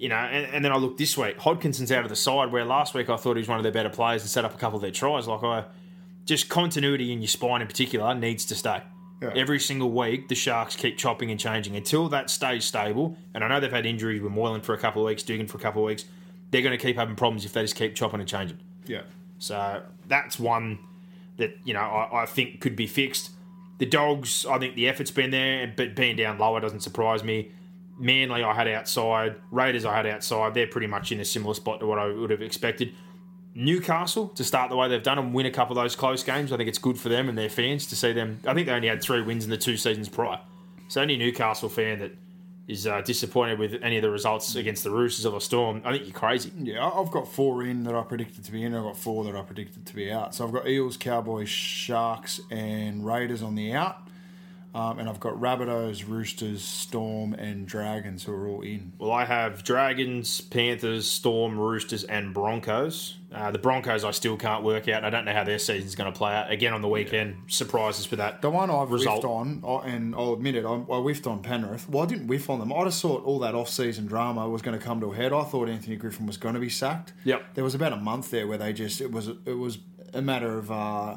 [0.00, 1.36] You know, and, and then I look this week.
[1.36, 3.72] Hodkinson's out of the side where last week I thought he was one of their
[3.72, 5.28] better players and set up a couple of their tries.
[5.28, 5.64] Like I,
[6.24, 8.82] just continuity in your spine in particular needs to stay.
[9.20, 9.32] Yeah.
[9.36, 13.18] Every single week, the Sharks keep chopping and changing until that stays stable.
[13.34, 15.58] And I know they've had injuries with Moylan for a couple of weeks, Dugan for
[15.58, 16.06] a couple of weeks.
[16.50, 18.58] They're going to keep having problems if they just keep chopping and changing.
[18.86, 19.02] Yeah.
[19.38, 20.78] So that's one
[21.36, 23.32] that you know I, I think could be fixed.
[23.76, 27.52] The dogs, I think the effort's been there, but being down lower doesn't surprise me.
[28.00, 29.36] Manly, I had outside.
[29.50, 30.54] Raiders, I had outside.
[30.54, 32.94] They're pretty much in a similar spot to what I would have expected.
[33.54, 36.52] Newcastle to start the way they've done and win a couple of those close games.
[36.52, 38.40] I think it's good for them and their fans to see them.
[38.46, 40.40] I think they only had three wins in the two seasons prior.
[40.88, 42.12] So any Newcastle fan that
[42.68, 45.92] is uh, disappointed with any of the results against the Roosters or the Storm, I
[45.92, 46.52] think you're crazy.
[46.56, 48.74] Yeah, I've got four in that I predicted to be in.
[48.74, 50.34] I've got four that I predicted to be out.
[50.34, 54.06] So I've got Eels, Cowboys, Sharks, and Raiders on the out.
[54.72, 58.92] Um, and I've got Rabbitohs, Roosters, Storm, and Dragons who are all in.
[58.98, 63.16] Well, I have Dragons, Panthers, Storm, Roosters, and Broncos.
[63.32, 65.04] Uh, the Broncos, I still can't work out.
[65.04, 66.52] I don't know how their season's going to play out.
[66.52, 68.42] Again, on the weekend, surprises with that.
[68.42, 69.24] The one I've result.
[69.24, 71.88] whiffed on, and I'll admit it, I, I whiffed on Penrith.
[71.88, 72.72] Well, I didn't whiff on them.
[72.72, 75.32] I just thought all that off-season drama was going to come to a head.
[75.32, 77.12] I thought Anthony Griffin was going to be sacked.
[77.24, 77.54] Yep.
[77.54, 79.78] There was about a month there where they just it was it was
[80.12, 81.16] a matter of uh,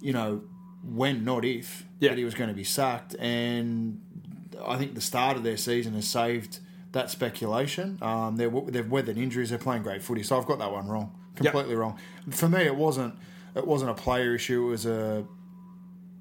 [0.00, 0.42] you know
[0.84, 2.10] when, not if, Yeah.
[2.10, 3.14] that he was going to be sacked.
[3.18, 4.00] And
[4.66, 6.58] I think the start of their season has saved
[6.92, 7.98] that speculation.
[8.02, 9.50] Um, they're, they've weathered injuries.
[9.50, 10.22] They're playing great footy.
[10.22, 11.98] So I've got that one wrong, completely wrong.
[12.30, 13.14] For me, it wasn't
[13.54, 14.66] it wasn't a player issue.
[14.66, 15.24] It was a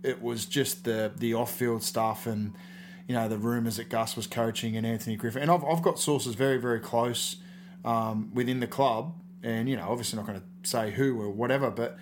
[0.03, 2.53] it was just the the off field stuff and
[3.07, 5.41] you know the rumours that Gus was coaching and Anthony Griffin.
[5.41, 7.35] And I've I've got sources very very close
[7.83, 11.69] um, within the club, and you know obviously not going to say who or whatever,
[11.69, 11.97] but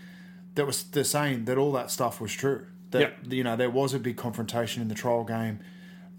[0.56, 2.66] that was they're saying that all that stuff was true.
[2.92, 3.18] That Yep.
[3.30, 5.60] you know there was a big confrontation in the trial game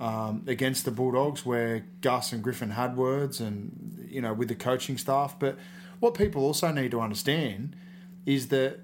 [0.00, 4.54] um, against the Bulldogs where Gus and Griffin had words, and you know with the
[4.54, 5.38] coaching staff.
[5.38, 5.56] But
[5.98, 7.76] what people also need to understand
[8.24, 8.80] is that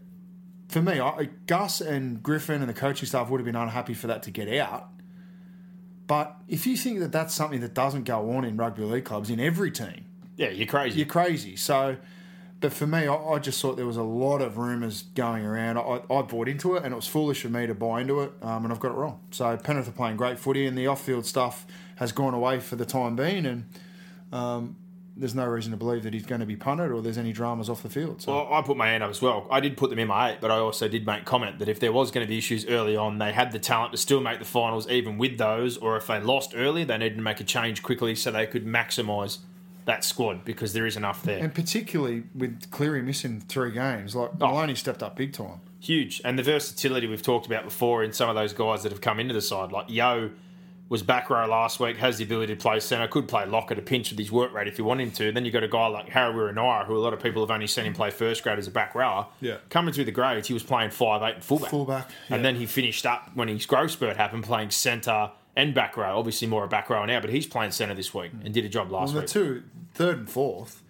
[0.69, 4.09] for me, I, Gus and Griffin and the coaching staff would have been unhappy for
[4.09, 4.91] that to get out.
[6.07, 9.29] But if you think that that's something that doesn't go on in rugby league clubs
[9.31, 10.05] in every team,
[10.37, 10.99] Yeah, you're crazy.
[10.99, 11.57] you're crazy.
[11.57, 11.97] So,
[12.61, 15.79] but for me, I, I just thought there was a lot of rumours going around.
[15.79, 18.33] I, I bought into it, and it was foolish of me to buy into it,
[18.43, 19.21] um, and I've got it wrong.
[19.31, 21.67] So Penrith are playing great footy, and the off-field stuff
[21.97, 23.65] has gone away for the time being, and
[24.33, 24.77] um,
[25.17, 27.71] there's no reason to believe that he's going to be punted or there's any dramas
[27.71, 28.21] off the field.
[28.21, 28.33] So.
[28.33, 29.47] Well, I put my hand up as well.
[29.51, 31.81] I did put them in my eight, but I also did make comment that if
[31.81, 34.39] there was going to be issues early on, they had the talent to still make
[34.39, 35.79] the finals, even with those.
[35.79, 38.67] Or if they lost early, they needed to make a change quickly so they could
[38.67, 39.39] maximise
[39.87, 41.39] that squad because there is enough there.
[41.39, 44.49] And particularly with Cleary missing three games, like Oh.
[44.49, 45.61] Maloney stepped up big time.
[45.81, 46.21] Huge.
[46.25, 49.19] And the versatility we've talked about before in some of those guys that have come
[49.21, 50.31] into the side, like Yo
[50.89, 53.79] was back row last week, has the ability to play centre, could play lock at
[53.79, 55.33] a pinch with his work rate if you want him to.
[55.33, 57.85] Then you've got a guy like Harawira-Naera, who a lot of people have only seen
[57.87, 59.27] him play first grade as a back rower.
[59.41, 59.57] Yeah.
[59.69, 61.71] Coming through the grades, he was playing five eight and fullback.
[61.71, 65.97] Fullback, And then he finished up when his growth spurt happened playing centre and back
[65.97, 66.19] row.
[66.19, 68.69] Obviously more a back row now, but he's playing centre this week and did a
[68.69, 69.29] job last Well, the week.
[69.31, 69.63] two,
[69.95, 70.83] third and fourth,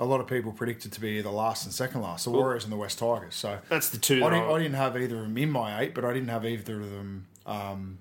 [0.00, 2.72] a lot of people predicted to be the last and second last, the Warriors and
[2.72, 3.34] the West Tigers.
[3.34, 5.80] So That's the two I didn't, I- I didn't have either of them in my
[5.80, 7.98] eight, but I didn't have either of them um,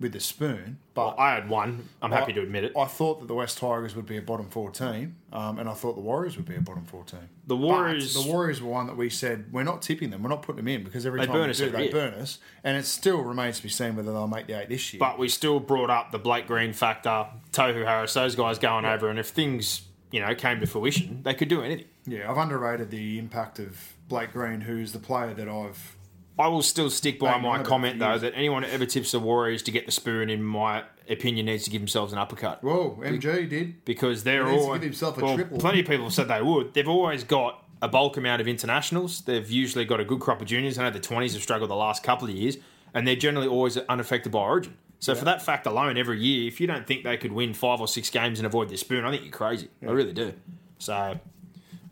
[0.00, 0.78] with the spoon.
[0.94, 1.88] But I had one.
[2.02, 2.72] I'm happy to admit it.
[2.76, 5.74] I thought that the West Tigers would be a bottom four team, um, and I
[5.74, 7.28] thought the Warriors would be a bottom four team.
[7.44, 10.28] The But Warriors- the Warriors were one that we said we're not tipping them, we're
[10.28, 11.90] not putting them in because every They time burn we us do, they year.
[11.92, 14.92] burn us, and it still remains to be seen whether they'll make the eight this
[14.92, 15.00] year.
[15.00, 19.08] But we still brought up the Blake Green factor, Tohu Harris, those guys going over,
[19.08, 21.86] and if things you know came to fruition, they could do anything.
[22.06, 23.76] yeah, I've underrated the impact of
[24.08, 25.96] Blake Green, who's the player that I've
[26.38, 29.20] I will still stick by on my comment though that anyone who ever tips the
[29.20, 32.98] Warriors to get the spoon, in my opinion, needs to give themselves an uppercut whoa
[33.02, 33.84] MG did.
[33.84, 35.58] because they're He needs to all give himself a well, triple.
[35.58, 36.74] Plenty of people have said they would.
[36.74, 39.20] They've always got a bulk amount of internationals.
[39.22, 40.78] They've usually got a good crop of juniors.
[40.78, 42.56] I know the twenties have struggled the last couple of years,
[42.94, 44.76] and they're generally always unaffected by Origin.
[45.00, 47.80] So for that fact alone, every year, if you don't think they could win five
[47.80, 49.68] or six games and avoid the spoon, I think you're crazy.
[49.82, 50.32] I really do.
[50.78, 51.18] So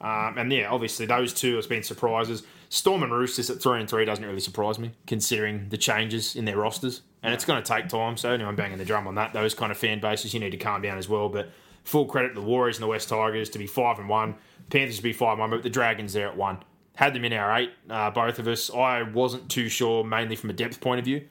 [0.00, 2.44] Um, and yeah, obviously those two have been surprises.
[2.72, 6.44] Storm and Roosters at three and three doesn't really surprise me, considering the changes in
[6.44, 7.02] their rosters.
[7.20, 8.16] And it's going to take time.
[8.16, 10.56] So anyone banging the drum on that, those kind of fan bases, you need to
[10.56, 11.28] calm down as well.
[11.28, 11.50] But
[11.82, 14.36] full credit to the Warriors and the West Tigers to be five and one,
[14.70, 16.58] Panthers to be five and one, but the Dragons there at one.
[16.94, 18.70] Had them in our eight, uh, both of us.
[18.70, 21.26] I wasn't too sure, mainly from a depth point of view,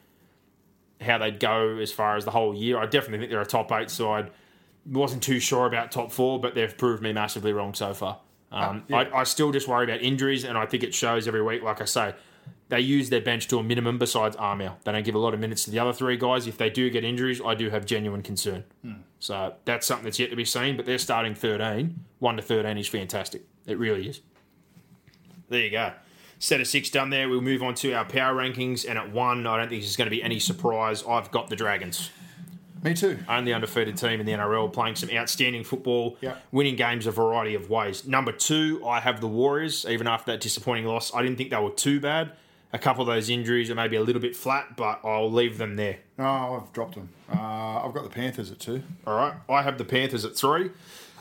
[0.99, 2.77] how they'd go as far as the whole year.
[2.77, 4.29] I definitely think they're a top eight side.
[4.85, 8.19] Wasn't too sure about top four, but they've proved me massively wrong so far.
[8.51, 11.61] Um, I, I still just worry about injuries, and I think it shows every week.
[11.61, 12.15] Like I say,
[12.69, 14.77] they use their bench to a minimum besides Armel.
[14.83, 16.47] They don't give a lot of minutes to the other three guys.
[16.47, 18.63] If they do get injuries, I do have genuine concern.
[19.19, 21.99] So that's something that's yet to be seen, but they're starting 13.
[22.19, 23.43] 1 to 13 is fantastic.
[23.65, 24.21] It really is.
[25.49, 25.93] There you go.
[26.37, 27.27] Set of six done there.
[27.27, 28.87] We'll move on to our power rankings.
[28.87, 31.03] And at one, I don't think this is going to be any surprise.
[31.07, 32.11] I've got the Dragons
[32.83, 33.17] Me too.
[33.27, 36.35] only undefeated team in the NRL, playing some outstanding football, Yeah.
[36.51, 38.07] winning games a variety of ways.
[38.07, 39.85] Number two, I have the Warriors.
[39.89, 42.31] Even after that disappointing loss, I didn't think they were too bad.
[42.71, 45.75] A couple of those injuries are maybe a little bit flat, but I'll leave them
[45.75, 45.97] there.
[46.17, 47.09] No, I've dropped them.
[47.33, 48.83] Uh, I've got the Panthers at two.
[49.07, 50.69] All right, I have the Panthers at three.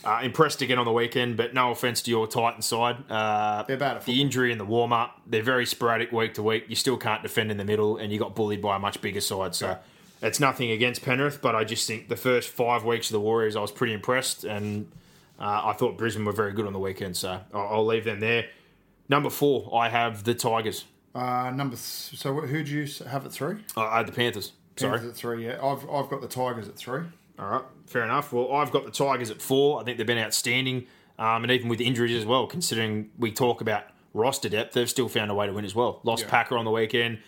[0.04, 2.98] Uh, impressed again on the weekend, but no offense to your Titan side.
[3.10, 5.20] Uh, They're bad at the injury and the warm up.
[5.26, 6.66] They're very sporadic week to week.
[6.68, 9.20] You still can't defend in the middle, and you got bullied by a much bigger
[9.20, 9.54] side.
[9.56, 9.76] So
[10.22, 13.56] it's nothing against Penrith, but I just think the first five weeks of the Warriors,
[13.56, 14.90] I was pretty impressed, and
[15.38, 17.16] uh, I thought Brisbane were very good on the weekend.
[17.16, 18.46] So I'll, I'll leave them there.
[19.08, 20.84] Number four, I have the Tigers.
[21.14, 21.76] Uh, number.
[21.76, 21.78] Th-
[22.18, 23.56] so who do you have at three?
[23.76, 24.52] I I had the Panthers.
[24.76, 25.00] Sorry.
[25.00, 25.46] At three.
[25.46, 27.02] Yeah, I've I've got the Tigers at three.
[27.38, 28.32] All right, fair enough.
[28.32, 29.80] Well, I've got the Tigers at four.
[29.80, 30.86] I think they've been outstanding,
[31.18, 32.46] um, and even with injuries as well.
[32.46, 36.00] Considering we talk about roster depth, they've still found a way to win as well.
[36.02, 37.18] Lost Packer on the weekend.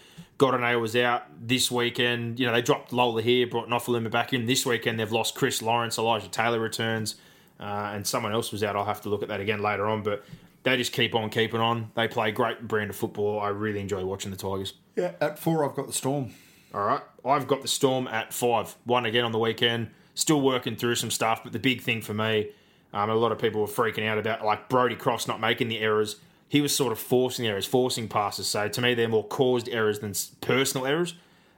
[0.41, 2.41] Godinay was out this weekend.
[2.41, 4.47] You know they dropped Lola here, brought Nofoaluma back in.
[4.47, 7.17] This weekend they've lost Chris Lawrence, Elijah Taylor returns,
[7.61, 8.75] uh, and someone else was out.
[8.75, 10.25] I'll have to look at that again later on, but.
[10.63, 11.91] They just keep on keeping on.
[11.95, 13.41] They play great brand of football.
[13.41, 14.75] I really enjoy watching the Tigers.
[14.95, 15.13] Yeah.
[15.19, 16.35] At four, I've got the Storm.
[16.75, 17.01] All right.
[17.25, 18.77] I've got the Storm at five.
[18.85, 19.89] One again on the weekend.
[20.15, 22.51] Still working through some stuff, but the big thing for me,
[22.93, 25.79] um, a lot of people were freaking out about like Brodie Croft not making the
[25.79, 26.17] errors.
[26.51, 28.49] He was sort of forcing errors, forcing passes.
[28.49, 31.15] So to me, they're more caused errors than personal errors.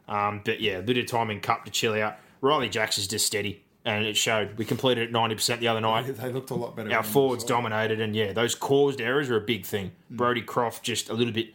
[0.06, 2.16] Um, but yeah, a bit of time in cup to chill out.
[2.42, 4.58] Ryley Jacks is just steady, and it showed.
[4.58, 6.14] We completed at 90% the other night.
[6.18, 6.92] They looked a lot better.
[6.92, 9.92] Our forwards dominated, and yeah, those caused errors are a big thing.
[10.10, 11.54] Brodie Croft just a little bit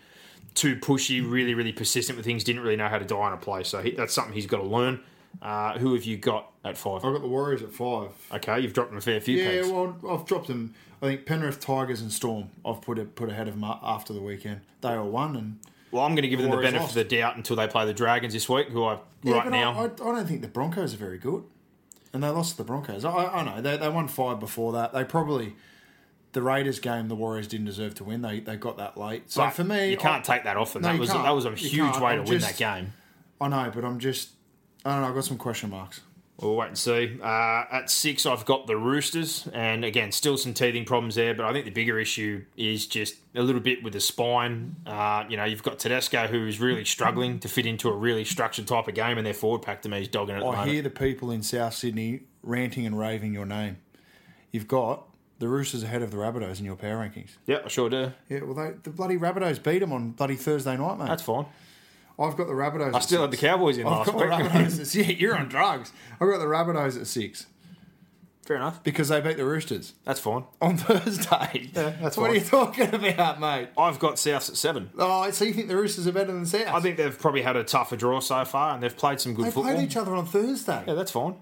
[0.55, 2.43] too pushy, really, really persistent with things.
[2.43, 4.57] Didn't really know how to die on a play, so he, that's something he's got
[4.57, 4.99] to learn.
[5.41, 7.05] Uh, who have you got at five?
[7.05, 8.09] I've got the Warriors at five.
[8.33, 9.37] Okay, you've dropped them a fair few.
[9.37, 9.69] Yeah, pegs.
[9.69, 10.73] well, I've dropped them.
[11.01, 12.49] I think Penrith, Tigers, and Storm.
[12.65, 14.61] I've put it put ahead of them after the weekend.
[14.81, 15.59] They all won, and
[15.91, 17.93] Well, I'm going to give them the benefit of the doubt until they play the
[17.93, 19.73] Dragons this week, who I Yeah, right now.
[19.73, 21.43] I, I, I don't think the Broncos are very good,
[22.13, 23.05] and they lost to the Broncos.
[23.05, 24.91] I, I know they, they won five before that.
[24.93, 25.55] They probably
[26.33, 28.21] the Raiders game the Warriors didn't deserve to win.
[28.21, 29.31] They they got that late.
[29.31, 30.81] So but for me, you can't take that off them.
[30.81, 31.23] No, that was can't.
[31.23, 32.93] that was a huge way to I'm win just- that game.
[33.39, 34.31] I know, but I'm just
[34.83, 35.09] I don't know.
[35.09, 36.01] I've got some question marks.
[36.39, 37.19] We'll wait and see.
[37.19, 41.33] Uh, at six, I've got the Roosters, and again, still some teething problems there.
[41.33, 44.75] But I think the bigger issue is just a little bit with the spine.
[44.85, 48.23] Uh, you know, you've got Tedesco who is really struggling to fit into a really
[48.23, 50.39] structured type of game, and their forward pack to me is dogging it.
[50.39, 50.71] At the I moment.
[50.71, 53.77] hear the people in South Sydney ranting and raving your name.
[54.51, 55.07] You've got
[55.39, 57.29] the Roosters ahead of the Rabbitohs in your power rankings.
[57.47, 58.11] Yeah, I sure do.
[58.29, 61.07] Yeah, well, they, the bloody Rabbitohs beat them on bloody Thursday night, mate.
[61.07, 61.47] That's fine.
[62.19, 62.95] I've got the Rabbitohs.
[62.95, 64.29] I still had the Cowboys in I've last got the week.
[64.51, 64.79] Rabbitohs.
[64.81, 65.91] at, yeah, you're on drugs.
[66.13, 67.45] I've got the Rabbitohs at six
[68.45, 68.81] Fair enough.
[68.81, 70.45] because they beat the Roosters That's fine.
[70.61, 71.69] on Thursday.
[71.73, 72.29] that's what fine.
[72.31, 73.69] are you talking about, mate?
[73.77, 74.89] I've got Souths at seven.
[74.97, 76.67] Oh, so you think the Roosters are better than South?
[76.73, 79.45] I think they've probably had a tougher draw so far, and they've played some good
[79.47, 79.73] they football.
[79.75, 80.83] played each other on Thursday.
[80.87, 81.35] Yeah, that's fine.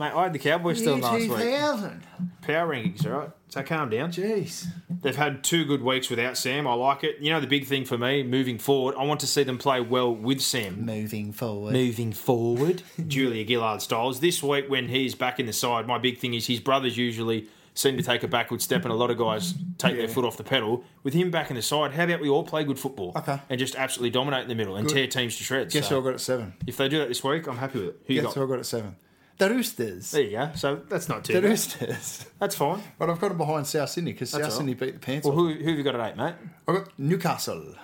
[0.00, 1.28] Mate, I had the Cowboys still last week.
[1.28, 2.02] 2000.
[2.40, 3.30] Power rankings, all right?
[3.48, 4.10] So calm down.
[4.10, 4.64] Jeez.
[5.02, 6.66] They've had two good weeks without Sam.
[6.66, 7.18] I like it.
[7.20, 9.82] You know, the big thing for me moving forward, I want to see them play
[9.82, 10.86] well with Sam.
[10.86, 11.74] Moving forward.
[11.74, 14.20] Moving forward, Julia Gillard styles.
[14.20, 17.48] This week, when he's back in the side, my big thing is his brothers usually
[17.74, 20.38] seem to take a backward step, and a lot of guys take their foot off
[20.38, 20.82] the pedal.
[21.02, 23.12] With him back in the side, how about we all play good football?
[23.16, 23.38] Okay.
[23.50, 25.74] And just absolutely dominate in the middle and tear teams to shreds.
[25.74, 26.54] Guess So, who I got at seven?
[26.66, 28.00] if they do that this week, I'm happy with it.
[28.06, 28.40] Who you Guess got?
[28.40, 28.96] who I got at seven?
[29.40, 30.10] The Roosters.
[30.10, 30.50] There you go.
[30.54, 31.48] So that's not too The bad.
[31.50, 32.26] Roosters.
[32.38, 32.82] That's fine.
[32.98, 34.52] But I've got them behind South Sydney because South all right.
[34.52, 35.26] Sydney beat the Pants.
[35.26, 35.40] Well, off.
[35.40, 36.34] who, who have you got at eight, mate?
[36.68, 37.74] I've got Newcastle.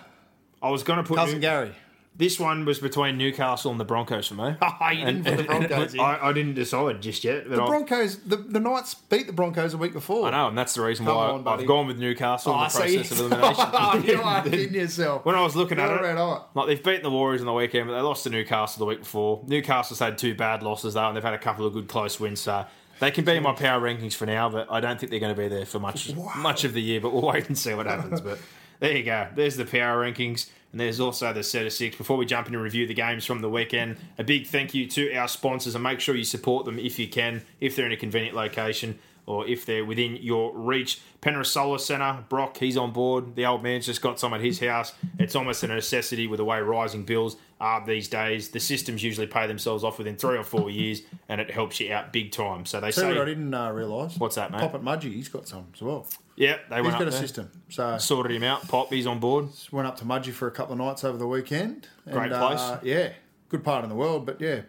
[0.62, 1.73] I was going to put Cousin New- Gary.
[2.19, 4.55] This one was between Newcastle and the Broncos for me.
[4.63, 6.01] Ah, you didn't put the Broncos in.
[6.01, 7.49] I, I didn't decide just yet.
[7.49, 10.27] But The I- Broncos, the, the Knights beat the Broncos a week before.
[10.29, 11.63] I know, and that's the reason Come why on, buddy.
[11.63, 13.65] I've gone with Newcastle in Oh, the so process you, of elimination.
[13.73, 15.25] oh, you are kidding yourself.
[15.27, 16.19] when I was looking at You're it, red
[16.55, 19.01] like they've beaten the Warriors on the weekend, but they lost to Newcastle the week
[19.01, 19.43] before.
[19.47, 22.41] Newcastle's had two bad losses though, and they've had a couple of good close wins.
[22.41, 22.65] So
[22.99, 25.35] they can be in my power rankings for now, but I don't think they're going
[25.35, 27.01] to be there for much much of the year.
[27.01, 28.21] But we'll wait and see what happens.
[28.23, 28.39] But
[28.81, 29.29] there you go.
[29.35, 30.49] There's the power rankings.
[30.73, 31.97] And there's also the set of six.
[31.97, 34.87] Before we jump in and review the games from the weekend, a big thank you
[34.89, 37.93] to our sponsors and make sure you support them if you can, if they're in
[37.93, 41.01] a convenient location or if they're within your reach.
[41.21, 43.35] Penrith Solar Centre, Brock, he's on board.
[43.35, 44.93] The old man's just got some at his house.
[45.19, 48.51] It's almost a necessity with the way rising bills are these days.
[48.51, 51.93] The systems usually pay themselves off within three or four years, and it helps you
[51.93, 52.67] out big time.
[52.67, 54.17] So they See say, what I didn't uh, realise?
[54.17, 54.61] What's that, mate?
[54.61, 56.07] Pop at Mudgee, he's got some as well.
[56.37, 57.51] Yeah, they He's went got up a there, system.
[57.70, 58.68] So sorted him out.
[58.68, 59.49] Pop, he's on board.
[59.72, 61.88] went up to Mudgee for a couple of nights over the weekend.
[62.11, 62.61] Great and, place.
[62.61, 63.12] Uh, yeah,
[63.49, 64.27] good part in the world.
[64.27, 64.61] But yeah,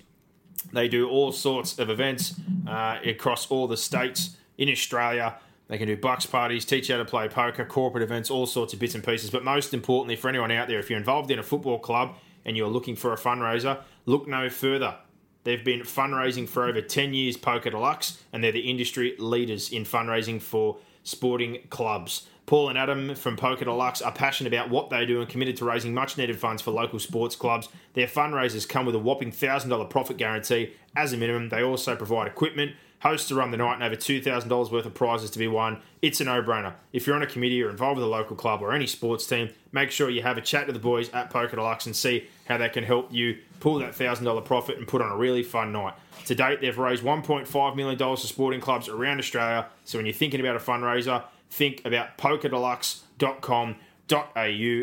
[0.73, 2.35] they do all sorts of events
[2.67, 5.35] uh, across all the states in Australia.
[5.69, 8.73] They can do bucks parties, teach you how to play poker, corporate events, all sorts
[8.73, 9.29] of bits and pieces.
[9.29, 12.57] But most importantly, for anyone out there, if you're involved in a football club and
[12.57, 14.95] you're looking for a fundraiser, look no further.
[15.43, 19.83] They've been fundraising for over 10 years, Poker Deluxe, and they're the industry leaders in
[19.83, 22.27] fundraising for sporting clubs.
[22.47, 25.65] Paul and Adam from Poker Deluxe are passionate about what they do and committed to
[25.65, 27.69] raising much needed funds for local sports clubs.
[27.93, 31.49] Their fundraisers come with a whopping $1,000 profit guarantee as a minimum.
[31.49, 35.29] They also provide equipment, hosts to run the night, and over $2,000 worth of prizes
[35.31, 35.81] to be won.
[36.01, 36.73] It's a no brainer.
[36.93, 39.49] If you're on a committee or involved with a local club or any sports team,
[39.71, 42.57] make sure you have a chat to the boys at Poker Deluxe and see how
[42.57, 45.93] they can help you pull that $1,000 profit and put on a really fun night.
[46.25, 49.67] To date, they've raised $1.5 million for sporting clubs around Australia.
[49.85, 53.75] So when you're thinking about a fundraiser, think about pokerdeluxe.com.au.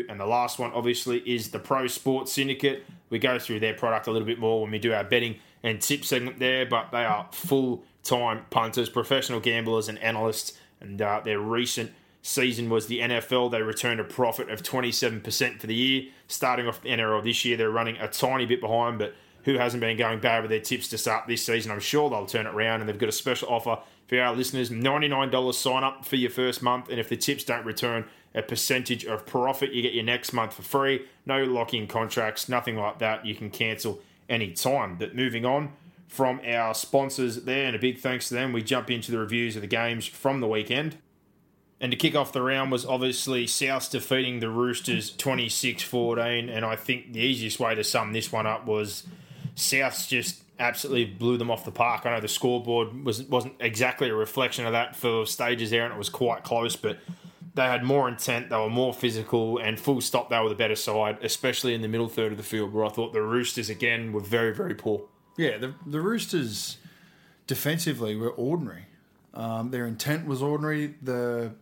[0.09, 2.85] And the last one, obviously, is the Pro Sports Syndicate.
[3.09, 5.81] We go through their product a little bit more when we do our betting and
[5.81, 10.57] tip segment there, but they are full time punters, professional gamblers, and analysts.
[10.79, 11.91] And uh, their recent
[12.21, 13.51] season was the NFL.
[13.51, 16.03] They returned a profit of 27% for the year.
[16.27, 19.79] Starting off the NRL this year, they're running a tiny bit behind, but who hasn't
[19.79, 21.71] been going bad with their tips to start this season?
[21.71, 24.69] I'm sure they'll turn it around, and they've got a special offer for our listeners
[24.69, 26.89] $99 sign up for your first month.
[26.89, 30.53] And if the tips don't return a percentage of profit, you get your next month
[30.53, 31.05] for free.
[31.25, 33.25] No lock in contracts, nothing like that.
[33.25, 34.97] You can cancel any time.
[34.97, 35.71] But moving on
[36.07, 39.55] from our sponsors there, and a big thanks to them, we jump into the reviews
[39.55, 40.97] of the games from the weekend.
[41.79, 46.49] And to kick off the round was obviously South defeating the Roosters 26 14.
[46.49, 49.03] And I think the easiest way to sum this one up was
[49.55, 52.05] Souths just absolutely blew them off the park.
[52.05, 55.93] I know the scoreboard was, wasn't exactly a reflection of that for stages there, and
[55.93, 56.97] it was quite close, but
[57.53, 60.75] they had more intent, they were more physical, and full stop, they were the better
[60.75, 64.13] side, especially in the middle third of the field, where I thought the Roosters, again,
[64.13, 65.01] were very, very poor.
[65.37, 66.77] Yeah, the, the Roosters
[67.45, 68.85] defensively were ordinary.
[69.33, 70.95] Um, their intent was ordinary.
[71.01, 71.53] The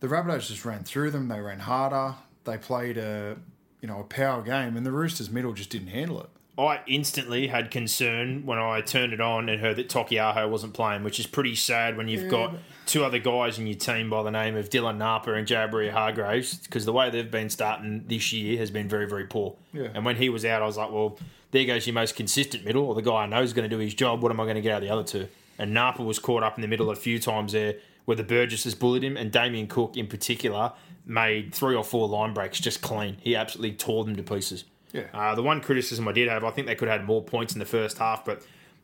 [0.00, 1.28] the Rabbitohs just ran through them.
[1.28, 2.14] They ran harder.
[2.44, 3.36] They played a
[3.80, 6.30] you know a power game, and the Roosters middle just didn't handle it.
[6.58, 11.04] I instantly had concern when I turned it on and heard that Taukeiaho wasn't playing,
[11.04, 12.54] which is pretty sad when you've got
[12.86, 16.56] two other guys in your team by the name of Dylan Napa and Jabri Hargreaves,
[16.56, 19.56] because the way they've been starting this year has been very, very poor.
[19.74, 19.88] Yeah.
[19.94, 21.18] And when he was out, I was like, well,
[21.56, 23.80] there goes your most consistent middle, or the guy I know is going to do
[23.80, 24.22] his job.
[24.22, 25.26] What am I going to get out of the other two?
[25.58, 28.64] And Napa was caught up in the middle a few times there where the Burgess
[28.64, 30.72] has bullied him, and Damien Cook in particular
[31.06, 33.16] made three or four line breaks just clean.
[33.22, 34.64] He absolutely tore them to pieces.
[34.92, 35.04] Yeah.
[35.14, 37.54] Uh, the one criticism I did have, I think they could have had more points
[37.54, 38.42] in the first half, but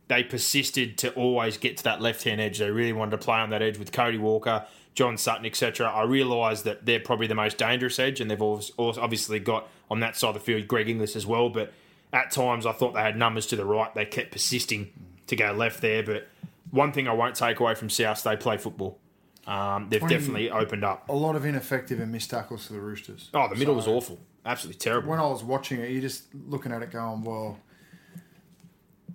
[0.09, 2.59] they persisted to always get to that left hand edge.
[2.59, 4.65] They really wanted to play on that edge with Cody Walker,
[4.95, 5.89] John Sutton, etc.
[5.89, 10.17] I realise that they're probably the most dangerous edge, and they've obviously got on that
[10.17, 11.51] side of the field Greg Inglis as well.
[11.51, 11.73] But
[12.13, 13.95] at times, I thought they had numbers to the right.
[13.95, 14.93] They kept persisting
[15.29, 16.03] to go left there.
[16.03, 16.29] But
[16.71, 18.99] one thing I won't take away from South, they play football.
[19.47, 21.09] Um, they've 20 definitely opened up.
[21.09, 23.31] A lot of ineffective and missed tackles for the Roosters.
[23.35, 24.21] Oh, the middle was awful.
[24.45, 25.11] Absolutely terrible.
[25.11, 27.59] When I was watching it, you're just looking at it going, well,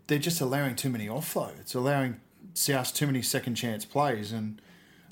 [0.08, 2.20] they're just allowing too many offloads, allowing
[2.54, 4.62] South too many second chance plays, and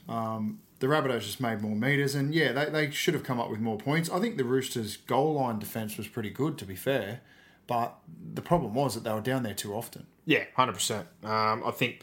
[0.09, 2.15] um, the Rabbitohs just made more meters.
[2.15, 4.09] And yeah, they, they should have come up with more points.
[4.09, 7.21] I think the Roosters' goal line defence was pretty good, to be fair,
[7.67, 7.95] but
[8.33, 10.05] the problem was that they were down there too often.
[10.25, 11.07] Yeah, hundred percent.
[11.23, 12.01] Um, I think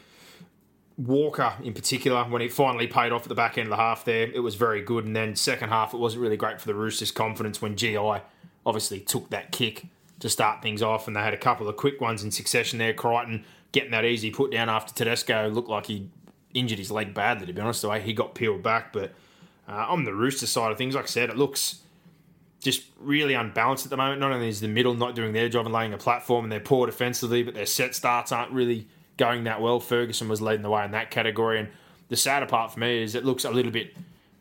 [0.97, 4.05] Walker in particular, when it finally paid off at the back end of the half,
[4.05, 5.05] there it was very good.
[5.05, 8.21] And then second half, it wasn't really great for the Roosters' confidence when GI
[8.65, 9.87] obviously took that kick
[10.19, 12.93] to start things off, and they had a couple of quick ones in succession there.
[12.93, 16.09] Crichton getting that easy put down after Tedesco looked like he
[16.53, 17.47] injured his leg badly.
[17.47, 19.11] To be honest, the way he got peeled back, but
[19.67, 21.79] uh, on the Rooster side of things, like I said, it looks
[22.63, 24.19] just really unbalanced at the moment.
[24.19, 26.59] Not only is the middle not doing their job and laying a platform, and they're
[26.59, 28.87] poor defensively, but their set starts aren't really
[29.17, 29.79] going that well.
[29.79, 31.69] Ferguson was leading the way in that category, and
[32.09, 33.95] the sadder part for me is it looks a little bit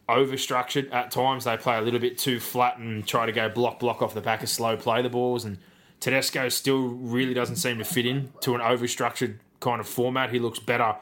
[0.09, 1.45] overstructured at times.
[1.45, 4.21] They play a little bit too flat and try to go block block off the
[4.21, 5.59] back of slow play the balls, and
[6.01, 10.31] Tedesco still really doesn't seem to fit in to an overstructured kind of format.
[10.31, 10.97] He looks better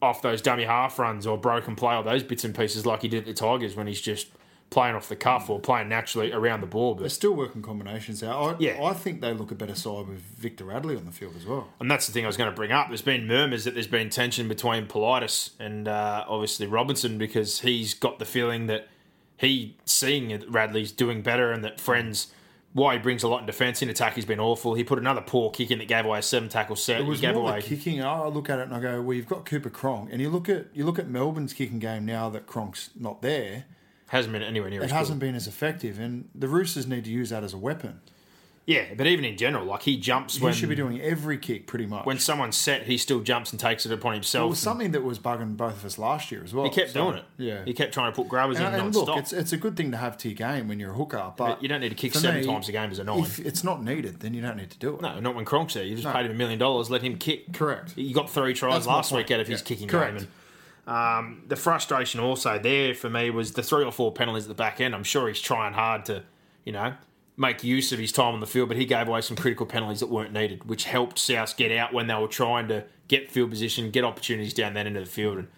[0.00, 3.08] off those dummy half runs or broken play or those bits and pieces like he
[3.08, 4.28] did at the Tigers when he's just
[4.72, 6.94] playing off the cuff or playing naturally around the ball.
[6.94, 8.56] But They're still working combinations out.
[8.56, 8.82] I, Yeah.
[8.82, 11.68] I think they look a better side with Victor Radley on the field as well.
[11.78, 12.88] and that's the thing I was going to bring up.
[12.88, 17.94] There's been murmurs that there's been tension between Politis and uh, obviously Robinson because he's
[17.94, 18.88] got the feeling that
[19.36, 22.32] he seeing that Radley's doing better and that friends.
[22.74, 24.72] Why he brings a lot in defence in attack, he's been awful.
[24.72, 27.02] He put another poor kick in that gave away a seven tackle set.
[27.02, 28.02] It was he gave more away the kicking.
[28.02, 30.48] I look at it and I go, "Well, you've got Cooper Cronk, and you look
[30.48, 33.66] at you look at Melbourne's kicking game now that Cronk's not there.
[34.12, 34.82] Hasn't been anywhere near.
[34.82, 35.26] It as hasn't good.
[35.26, 38.00] been as effective, and the Roosters need to use that as a weapon.
[38.64, 41.66] Yeah, but even in general, like he jumps He when should be doing every kick
[41.66, 42.06] pretty much.
[42.06, 44.50] when someone's set, he still jumps and takes it upon it himself.
[44.50, 46.62] was something that was bugging both of us last year as well.
[46.66, 47.24] he kept So, doing it.
[47.38, 49.08] Yeah, he kept trying to put grabbers And, in and non-stop.
[49.08, 51.32] look, it's it's a good thing to have to your game when you're a hooker,
[51.36, 53.18] but, you don't need to kick seven times a game as a nine.
[53.24, 55.00] If it's not needed, then you don't need to do it.
[55.00, 55.82] no, not when Cronk's there.
[55.84, 56.12] You just No.
[56.12, 57.52] paid him a million dollars, let him kick.
[57.52, 57.92] Correct.
[57.96, 60.12] He got three tries That's last week out of his kicking Correct.
[60.18, 60.18] game.
[60.18, 60.28] And,
[60.86, 64.54] um, the frustration also there for me was the three or four penalties at the
[64.54, 64.94] back end.
[64.94, 66.22] I'm sure he's trying hard to,
[66.64, 66.94] you know,
[67.36, 70.00] make use of his time on the field, but he gave away some critical penalties
[70.00, 73.50] that weren't needed, which helped South get out when they were trying to get field
[73.50, 75.38] position, get opportunities down that end of the field.
[75.38, 75.48] And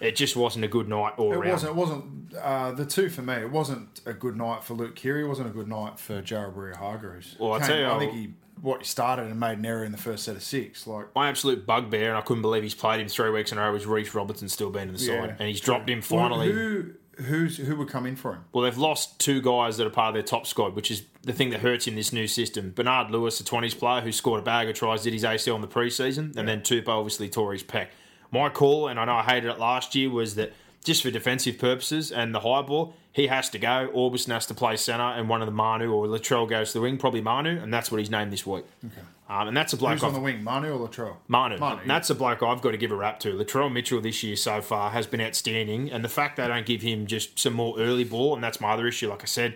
[0.00, 1.50] it just wasn't a good night all It around.
[1.50, 1.70] wasn't.
[1.72, 2.34] It wasn't.
[2.40, 3.34] Uh, the two for me.
[3.34, 5.24] It wasn't a good night for Luke Keary.
[5.24, 7.36] It wasn't a good night for Jared Hargreaves.
[7.38, 9.92] Well, I tell you, I think he what he started and made an error in
[9.92, 10.86] the first set of six.
[10.86, 13.62] Like my absolute bugbear, and I couldn't believe he's played him three weeks in a
[13.62, 15.20] row, was Reece Robertson still being in the Yeah.
[15.20, 15.36] side.
[15.38, 16.52] And he's dropped him finally.
[16.52, 18.44] Who who's who would come in for him?
[18.52, 21.32] Well, they've lost two guys that are part of their top squad, which is the
[21.34, 22.72] thing that hurts in this new system.
[22.74, 25.60] Bernard Lewis, a 20s player who scored a bag of tries, did his ACL in
[25.60, 27.88] the preseason, and then Tupou obviously tore his pec.
[28.32, 30.52] My call, and I know I hated it last year, was that
[30.84, 33.90] just for defensive purposes and the high ball, he has to go.
[33.94, 36.82] Orbison has to play centre, and one of the Manu or Latrell goes to the
[36.82, 38.64] wing, probably Manu, and that's what he's named this week.
[38.84, 39.00] Okay.
[39.28, 41.16] Um, and that's a bloke Who's on I've- the wing, Manu or Latrell?
[41.28, 41.56] Manu.
[41.58, 43.32] Manu, That's a bloke I've got to give a rap to.
[43.32, 46.82] Latrell Mitchell this year so far has been outstanding, and the fact they don't give
[46.82, 49.08] him just some more early ball, and that's my other issue.
[49.08, 49.54] Like I said,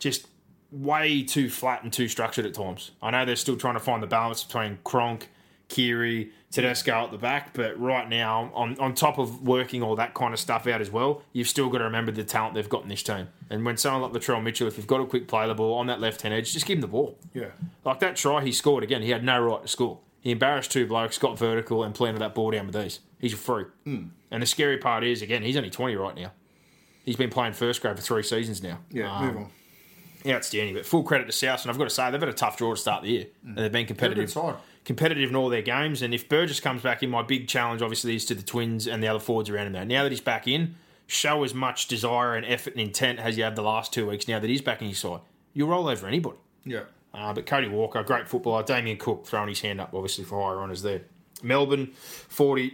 [0.00, 0.26] just
[0.72, 2.90] way too flat and too structured at times.
[3.00, 5.28] I know they're still trying to find the balance between Cronk,
[5.68, 10.14] Keary, Tedesco at the back, but right now, on, on top of working all that
[10.14, 12.82] kind of stuff out as well, you've still got to remember the talent they've got
[12.82, 13.28] in this team.
[13.50, 15.86] And when someone like Latrell Mitchell, if you've got a quick play the ball on
[15.86, 17.18] that left hand edge, just give him the ball.
[17.34, 17.46] Yeah.
[17.84, 19.98] Like that try he scored again, he had no right to score.
[20.20, 22.98] He embarrassed two blokes, got vertical, and planted that ball down with these.
[23.20, 23.68] He's a freak.
[23.84, 24.06] Hmm.
[24.30, 26.32] And the scary part is, again, he's only 20 right now.
[27.04, 28.80] He's been playing first grade for three seasons now.
[28.90, 29.50] Yeah, Um, move on.
[30.34, 30.74] Outstanding.
[30.74, 32.74] But full credit to South, and I've got to say, they've had a tough draw
[32.74, 33.26] to start the year.
[33.44, 34.32] And they've been competitive.
[34.86, 36.00] Competitive in all their games.
[36.00, 39.02] And if Burgess comes back in, my big challenge obviously is to the Twins and
[39.02, 39.84] the other forwards around him there.
[39.84, 40.76] Now that he's back in,
[41.06, 44.26] show as much desire and effort and intent as you have the last two weeks
[44.26, 45.20] now that he's back in your side.
[45.52, 46.38] You'll roll over anybody.
[46.64, 46.84] Yeah.
[47.12, 48.62] Uh, but Cody Walker, great footballer.
[48.62, 51.02] Damien Cook throwing his hand up, obviously, for higher honours there.
[51.42, 51.88] Melbourne,
[52.28, 52.72] 40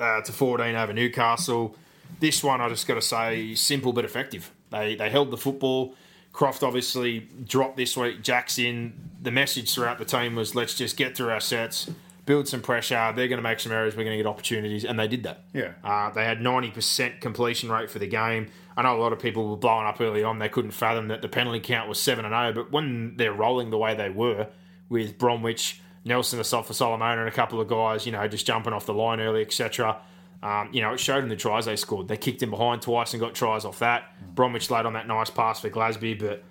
[0.00, 1.76] uh, to 14 over Newcastle.
[2.18, 4.50] This one, I just got to say, simple but effective.
[4.70, 5.94] They, they held the football.
[6.32, 8.22] Croft obviously dropped this week.
[8.22, 8.92] Jacks in.
[9.22, 11.90] The message throughout the team was let's just get through our sets,
[12.24, 13.12] build some pressure.
[13.14, 13.94] They're going to make some errors.
[13.94, 14.84] We're going to get opportunities.
[14.84, 15.44] And they did that.
[15.52, 15.72] Yeah.
[15.84, 18.48] Uh, they had 90% completion rate for the game.
[18.76, 20.38] I know a lot of people were blowing up early on.
[20.38, 22.52] They couldn't fathom that the penalty count was 7 and 0.
[22.54, 24.48] But when they're rolling the way they were
[24.88, 28.94] with Bromwich, Nelson Asofa-Solomona, and a couple of guys, you know, just jumping off the
[28.94, 30.00] line early, etc.,
[30.42, 32.08] um, you know, it showed them the tries they scored.
[32.08, 34.14] They kicked him behind twice and got tries off that.
[34.34, 36.42] Bromwich laid on that nice pass for Glasby, but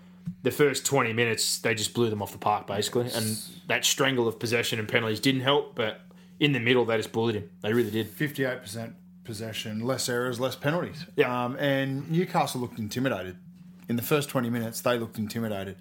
[0.43, 3.09] the first 20 minutes, they just blew them off the park, basically.
[3.13, 3.37] And
[3.67, 6.01] that strangle of possession and penalties didn't help, but
[6.39, 7.49] in the middle, they just bullied him.
[7.61, 8.15] They really did.
[8.15, 11.05] 58% possession, less errors, less penalties.
[11.15, 11.45] Yeah.
[11.45, 13.37] Um, and Newcastle looked intimidated.
[13.87, 15.77] In the first 20 minutes, they looked intimidated.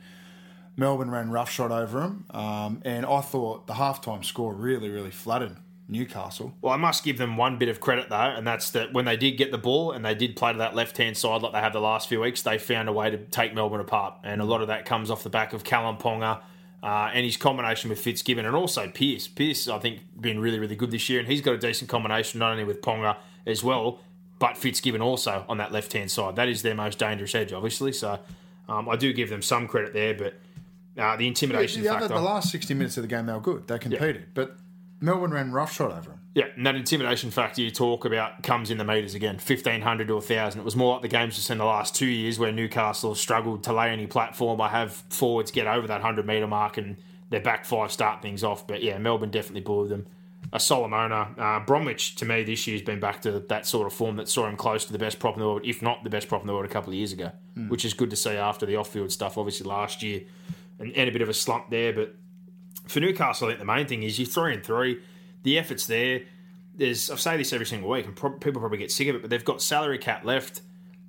[0.76, 2.24] Melbourne ran roughshod over them.
[2.30, 5.56] Um, and I thought the halftime score really, really flattered
[5.88, 6.52] Newcastle.
[6.60, 9.16] Well, I must give them one bit of credit though, and that's that when they
[9.16, 11.60] did get the ball and they did play to that left hand side like they
[11.60, 14.44] have the last few weeks, they found a way to take Melbourne apart, and a
[14.44, 16.40] lot of that comes off the back of Kalyn Ponga.
[16.80, 19.26] Uh, and his combination with Fitzgibbon and also Pearce.
[19.26, 22.38] Pearce, I think, been really, really good this year, and he's got a decent combination
[22.38, 23.16] not only with Ponga
[23.48, 23.98] as well,
[24.38, 26.36] but Fitzgibbon also on that left hand side.
[26.36, 27.92] That is their most dangerous edge, obviously.
[27.92, 28.20] So
[28.68, 30.34] um, I do give them some credit there, but
[30.96, 32.04] uh, the intimidation the, factor.
[32.04, 33.66] other, the last 60 minutes of the game, they were good.
[33.66, 34.26] They competed.
[34.34, 34.56] But
[35.00, 36.20] Melbourne ran roughshod over them.
[36.34, 40.14] Yeah, and that intimidation factor you talk about comes in the meters again, 1,500 to
[40.14, 40.60] 1,000.
[40.60, 43.64] It was more like the games we've seen the last two years where Newcastle struggled
[43.64, 44.60] to lay any platform.
[44.60, 46.96] I have forwards get over that 100 metre mark and
[47.30, 48.66] their back five start things off.
[48.66, 50.06] But yeah, Melbourne definitely blew them.
[50.52, 51.34] Asofa-Solomona.
[51.36, 54.46] Uh, Bromwich, to me, this year's been back to that sort of form that saw
[54.46, 56.46] him close to the best prop in the world, if not the best prop in
[56.46, 57.32] the world a couple of years ago,
[57.68, 60.22] which is good to see after the off field stuff, obviously, last year.
[60.78, 61.92] And, and a bit of a slump there.
[61.92, 62.14] But
[62.88, 65.00] for Newcastle, I think the main thing is you're three and three.
[65.42, 66.22] The effort's there.
[66.74, 69.22] There's I say this every single week, and pro- people probably get sick of it,
[69.22, 70.62] but they've got salary cap left.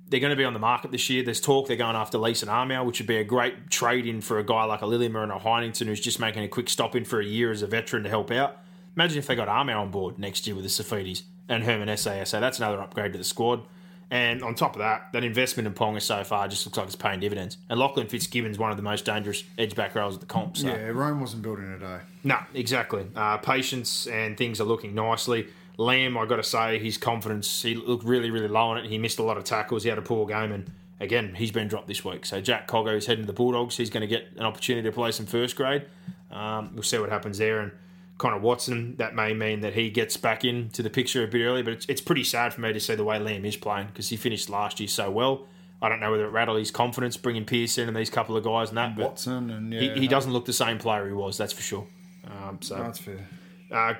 [0.08, 1.22] They're going to be on the market this year.
[1.22, 4.40] There's talk they're going after Leeson Armour, which would be a great trade in for
[4.40, 7.04] a guy like a Lillimer and a Heighington who's just making a quick stop in
[7.04, 8.56] for a year as a veteran to help out.
[8.96, 12.26] Imagine if they got Armour on board next year with the Saifitis and Herman Ese'ese.
[12.26, 13.62] So that's another upgrade to the squad.
[14.10, 16.96] And on top of that, that investment in Ponga so far just looks like it's
[16.96, 17.58] paying dividends.
[17.68, 20.56] And Lachlan Fitzgibbon's one of the most dangerous edge back rows at the comp.
[20.56, 20.66] So.
[20.66, 21.98] Yeah, Rome wasn't built in a day.
[22.24, 23.06] No, exactly.
[23.14, 25.46] Uh, patience and things are looking nicely.
[25.76, 28.86] Lamb, I got to say, his confidence, he looked really, really low on it.
[28.86, 29.84] He missed a lot of tackles.
[29.84, 32.26] He had a poor game, and again, he's been dropped this week.
[32.26, 33.76] So Jack Cogger is heading to the Bulldogs.
[33.76, 35.86] He's going to get an opportunity to play some first grade.
[36.30, 37.60] Um, we'll see what happens there.
[37.60, 37.72] And
[38.20, 41.62] Connor Watson, that may mean that he gets back into the picture a bit early,
[41.62, 44.10] but it's, it's pretty sad for me to see the way Lamb is playing because
[44.10, 45.46] he finished last year so well.
[45.80, 48.68] I don't know whether it rattled his confidence bringing Pearson and these couple of guys
[48.68, 51.38] and that, but Watson and yeah, he, he doesn't look the same player he was,
[51.38, 51.86] that's for sure.
[52.26, 53.26] Um, so That's fair.
[53.72, 53.94] uh,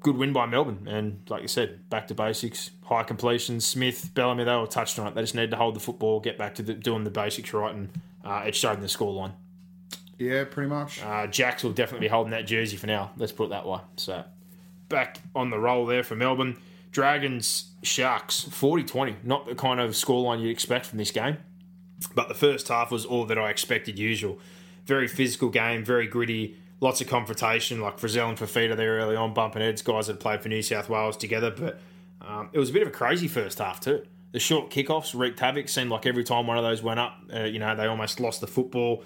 [0.00, 2.72] good win by Melbourne, and like you said, back to basics.
[2.82, 3.64] High completions.
[3.64, 5.14] Smith, Bellamy, they all touched on it.
[5.14, 7.72] They just need to hold the football, get back to the, doing the basics right,
[7.72, 7.88] and
[8.24, 9.34] uh, it showed in the scoreline.
[10.20, 11.02] Yeah, pretty much.
[11.02, 13.10] Uh, Jacks will definitely be holding that jersey for now.
[13.16, 13.80] Let's put it that way.
[13.96, 14.22] So
[14.90, 16.58] back on the roll there for Melbourne.
[16.92, 19.24] Dragons, Sharks, 40-20.
[19.24, 21.38] Not the kind of scoreline you'd expect from this game.
[22.14, 24.38] But the first half was all that I expected usual.
[24.84, 29.32] Very physical game, very gritty, lots of confrontation, like Frizell and Fifita there early on,
[29.32, 31.50] bumping heads, guys that played for New South Wales together.
[31.50, 31.80] But
[32.20, 34.02] um, it was a bit of a crazy first half too.
[34.32, 35.68] The short kickoffs wreaked havoc.
[35.68, 38.42] Seemed like every time one of those went up, uh, you know, they almost lost
[38.42, 39.02] the football.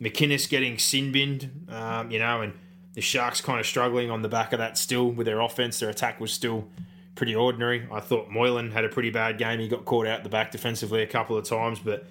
[0.00, 2.52] McInnes getting sin binned, um, you know, and
[2.94, 5.80] the Sharks kind of struggling on the back of that still with their offense.
[5.80, 6.68] Their attack was still
[7.14, 7.86] pretty ordinary.
[7.92, 9.58] I thought Moylan had a pretty bad game.
[9.60, 12.06] He got caught out the back defensively a couple of times, but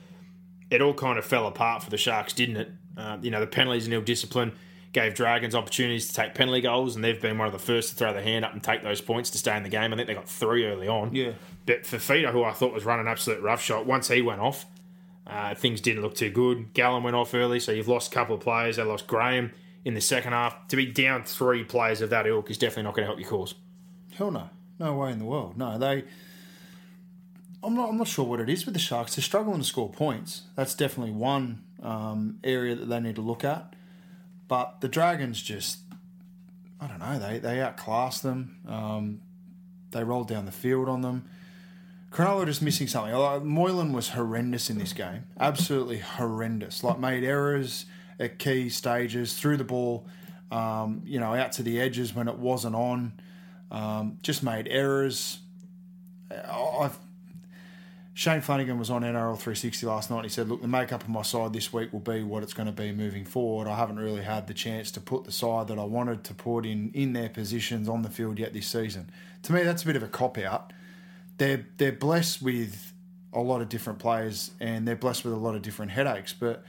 [0.69, 2.71] it all kind of fell apart for the Sharks, didn't it?
[2.97, 4.51] Uh, you know, the penalties and ill discipline
[4.91, 7.95] gave Dragons opportunities to take penalty goals, and they've been one of the first to
[7.95, 9.93] throw their hand up and take those points to stay in the game.
[9.93, 11.13] I think they got three early on.
[11.13, 11.31] Yeah.
[11.65, 14.65] But Fifita, who I thought was running absolute roughshod, once he went off,
[15.29, 16.73] uh, things didn't look too good.
[16.73, 18.77] Gallen went off early, so you've lost a couple of players.
[18.77, 19.51] They lost Graham
[19.83, 20.67] in the second half.
[20.69, 23.29] To be down three players of that ilk is definitely not going to help your
[23.29, 23.55] cause.
[24.15, 24.49] Hell no.
[24.79, 25.57] No way in the world.
[25.57, 26.03] No, they.
[27.63, 27.89] I'm not.
[27.89, 29.15] I'm not sure what it is with the Sharks.
[29.15, 30.43] They're struggling to score points.
[30.55, 33.73] That's definitely one um, area that they need to look at.
[34.47, 35.79] But the Dragons just,
[36.79, 37.17] I don't know.
[37.17, 38.59] They they outclassed them.
[38.67, 39.21] Um,
[39.91, 41.27] they rolled down the field on them.
[42.11, 43.13] Cronulla just missing something.
[43.13, 45.25] Like, Moylan was horrendous in this game.
[45.39, 46.83] Absolutely horrendous.
[46.83, 47.85] Like made errors
[48.19, 50.07] at key stages, threw the ball,
[50.51, 53.13] um, you know, out to the edges when it wasn't on.
[53.69, 55.39] Um, just made errors.
[56.31, 56.97] I've,
[58.13, 60.17] Shane Flanagan was on NRL 360 last night.
[60.17, 62.53] And He said, "Look, the makeup of my side this week will be what it's
[62.53, 63.67] going to be moving forward.
[63.67, 66.65] I haven't really had the chance to put the side that I wanted to put
[66.65, 69.11] in in their positions on the field yet this season.
[69.43, 70.73] To me, that's a bit of a cop out.
[71.37, 72.93] They're they're blessed with
[73.33, 76.63] a lot of different players and they're blessed with a lot of different headaches, but."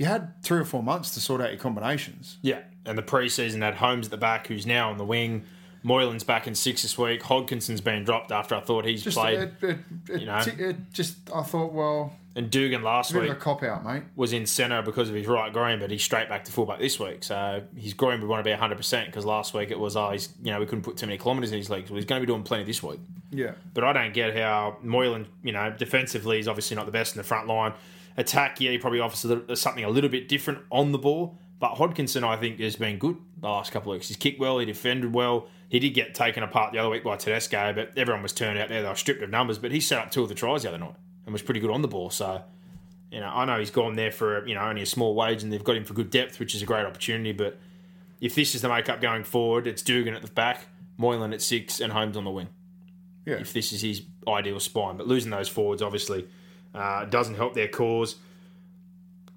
[0.00, 2.38] You had three or four months to sort out your combinations.
[2.40, 5.42] Yeah, and the preseason had Holmes at the back, who's now on the wing.
[5.84, 7.20] Moylan's back in six this week.
[7.20, 9.40] Hodkinson's been dropped after I thought he's Just, played.
[9.40, 9.78] it, it,
[10.08, 10.38] it, you know.
[10.46, 14.04] it just, I thought, well, and Dugan last week a cop out, mate.
[14.14, 17.00] was in centre because of his right groin, but he's straight back to fullback this
[17.00, 17.24] week.
[17.24, 20.28] So his groin would want to be 100% because last week it was, oh, he's,
[20.40, 21.90] you know, we couldn't put too many kilometres in his legs.
[21.90, 23.00] Well, he's going to be doing plenty this week.
[23.32, 23.54] Yeah.
[23.74, 27.18] But I don't get how Moylan, you know, defensively is obviously not the best in
[27.18, 27.72] the front line.
[28.16, 31.36] Attack, yeah, he probably offers a little, something a little bit different on the ball,
[31.58, 34.06] But Hodkinson, I think, has been good the last couple of weeks.
[34.06, 35.48] He's kicked well, he defended well.
[35.68, 38.68] He did get taken apart the other week by Tedesco, but everyone was turned out
[38.68, 38.82] there.
[38.82, 40.78] They were stripped of numbers, but he set up two of the tries the other
[40.78, 40.94] night
[41.28, 42.08] and was pretty good on the ball.
[42.08, 42.42] So,
[43.12, 45.52] you know, I know he's gone there for you know only a small wage, and
[45.52, 47.32] they've got him for good depth, which is a great opportunity.
[47.32, 47.58] But
[48.20, 50.66] if this is the makeup going forward, it's Dugan at the back,
[50.96, 52.48] Moylan at six, and Holmes on the wing.
[53.26, 53.34] Yeah.
[53.34, 56.26] If this is his ideal spine, but losing those forwards obviously
[56.74, 58.16] uh, doesn't help their cause.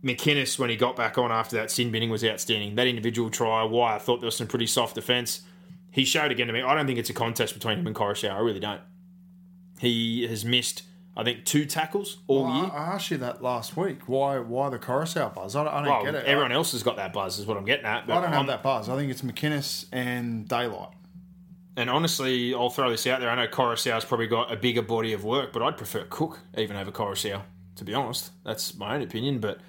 [0.01, 2.75] McInnes, when he got back on after that sin binning, was outstanding.
[2.75, 5.41] That individual try, why I thought there was some pretty soft defence.
[5.91, 6.61] He showed again to me.
[6.61, 8.31] I don't think it's a contest between him and Koroisau.
[8.31, 8.81] I really don't.
[9.77, 10.83] He has missed,
[11.15, 12.71] I think, two tackles all I, year.
[12.73, 14.07] I asked you that last week.
[14.07, 15.55] Why why the Koroisau buzz?
[15.55, 16.25] I don't, I don't Well, get it.
[16.25, 18.07] everyone else has got that buzz, is what I'm getting at.
[18.07, 18.87] But I don't have I'm- that buzz.
[18.87, 20.89] I think it's McInnes and Daylight.
[21.77, 23.29] And honestly, I'll throw this out there.
[23.29, 26.75] I know Koroisau's probably got a bigger body of work, but I'd prefer Cook even
[26.75, 27.41] over Koroisau,
[27.77, 28.31] to be honest.
[28.43, 29.39] That's my own opinion.
[29.39, 29.59] But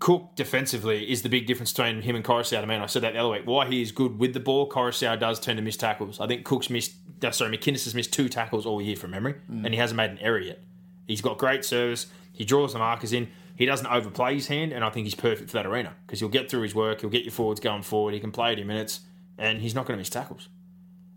[0.00, 2.62] Cook defensively is the big difference between him and Koroisau.
[2.62, 3.42] I mean, I said that the other week.
[3.46, 6.20] Why he is good with the ball, Koroisau does tend to miss tackles.
[6.20, 9.34] I think Cook's missed, uh, sorry, McInnes has missed two tackles all year from memory,
[9.48, 10.60] and he hasn't made an error yet.
[11.06, 12.06] He's got great service.
[12.32, 13.28] He draws the markers in.
[13.56, 16.28] He doesn't overplay his hand, and I think he's perfect for that arena because he'll
[16.28, 17.00] get through his work.
[17.00, 18.14] He'll get your forwards going forward.
[18.14, 19.00] He can play 80 minutes,
[19.36, 20.48] and he's not going to miss tackles.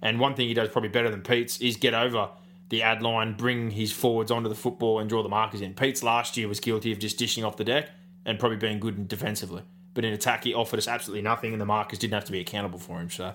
[0.01, 2.29] And one thing he does probably better than Peats is get over
[2.69, 5.73] the ad line, bring his forwards onto the football, and draw the markers in.
[5.75, 7.89] Peats last year was guilty of just dishing off the deck
[8.25, 9.61] and probably being good defensively.
[9.93, 12.39] But in attack, he offered us absolutely nothing, and the markers didn't have to be
[12.39, 13.09] accountable for him.
[13.09, 13.33] So,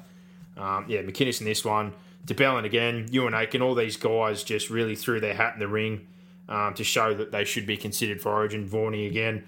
[0.56, 1.92] um, yeah, McInnes in this one.
[2.26, 6.06] DeBellin again, Euan Aitken, all these guys just really threw their hat in the ring
[6.48, 8.68] um, to show that they should be considered for Origin.
[8.68, 9.44] Vorney again.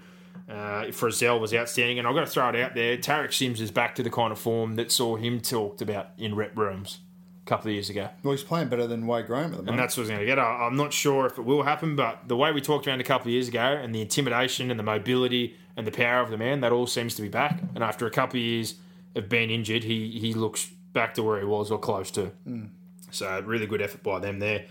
[0.49, 2.97] Uh, Frizell was outstanding, and I've got to throw it out there.
[2.97, 6.33] Tariq Sims is back to the kind of form that saw him talked about in
[6.35, 6.99] rep rooms
[7.45, 8.09] a couple of years ago.
[8.23, 9.69] Well, he's playing better than Wade Graham at the moment.
[9.69, 10.39] And that's what I was going to get.
[10.39, 13.27] I'm not sure if it will happen, but the way we talked around a couple
[13.27, 16.61] of years ago, and the intimidation and the mobility and the power of the man,
[16.61, 17.61] that all seems to be back.
[17.75, 18.75] And after a couple of years
[19.15, 22.31] of being injured, he he looks back to where he was or close to.
[23.11, 24.65] So really good effort by them there.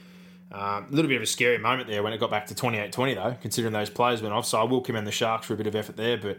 [0.51, 3.15] Um, a little bit of a scary moment there when it got back to 28-20
[3.15, 4.47] though, considering those players went off.
[4.47, 6.39] So I will commend the Sharks for a bit of effort there, but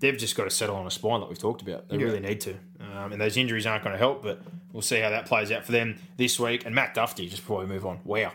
[0.00, 1.88] they've just got to settle on a spine like we've talked about.
[1.88, 2.54] They really need to.
[2.80, 4.42] Um, and those injuries aren't going to help, but
[4.72, 6.66] we'll see how that plays out for them this week.
[6.66, 8.32] And Matt Duffy, just before we move on, wow.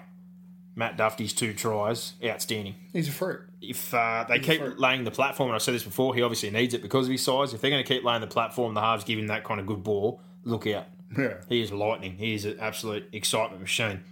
[0.76, 2.76] Matt Duffy's two tries, outstanding.
[2.94, 3.42] he's a fruit.
[3.62, 6.74] If uh, they keep laying the platform, and I said this before, he obviously needs
[6.74, 7.54] it because of his size.
[7.54, 9.68] If they're going to keep laying the platform, the halves give him that kind of
[9.68, 10.88] good ball, look out.
[11.18, 11.36] Yeah.
[11.50, 12.18] He is lightning.
[12.18, 14.04] He is an absolute excitement machine.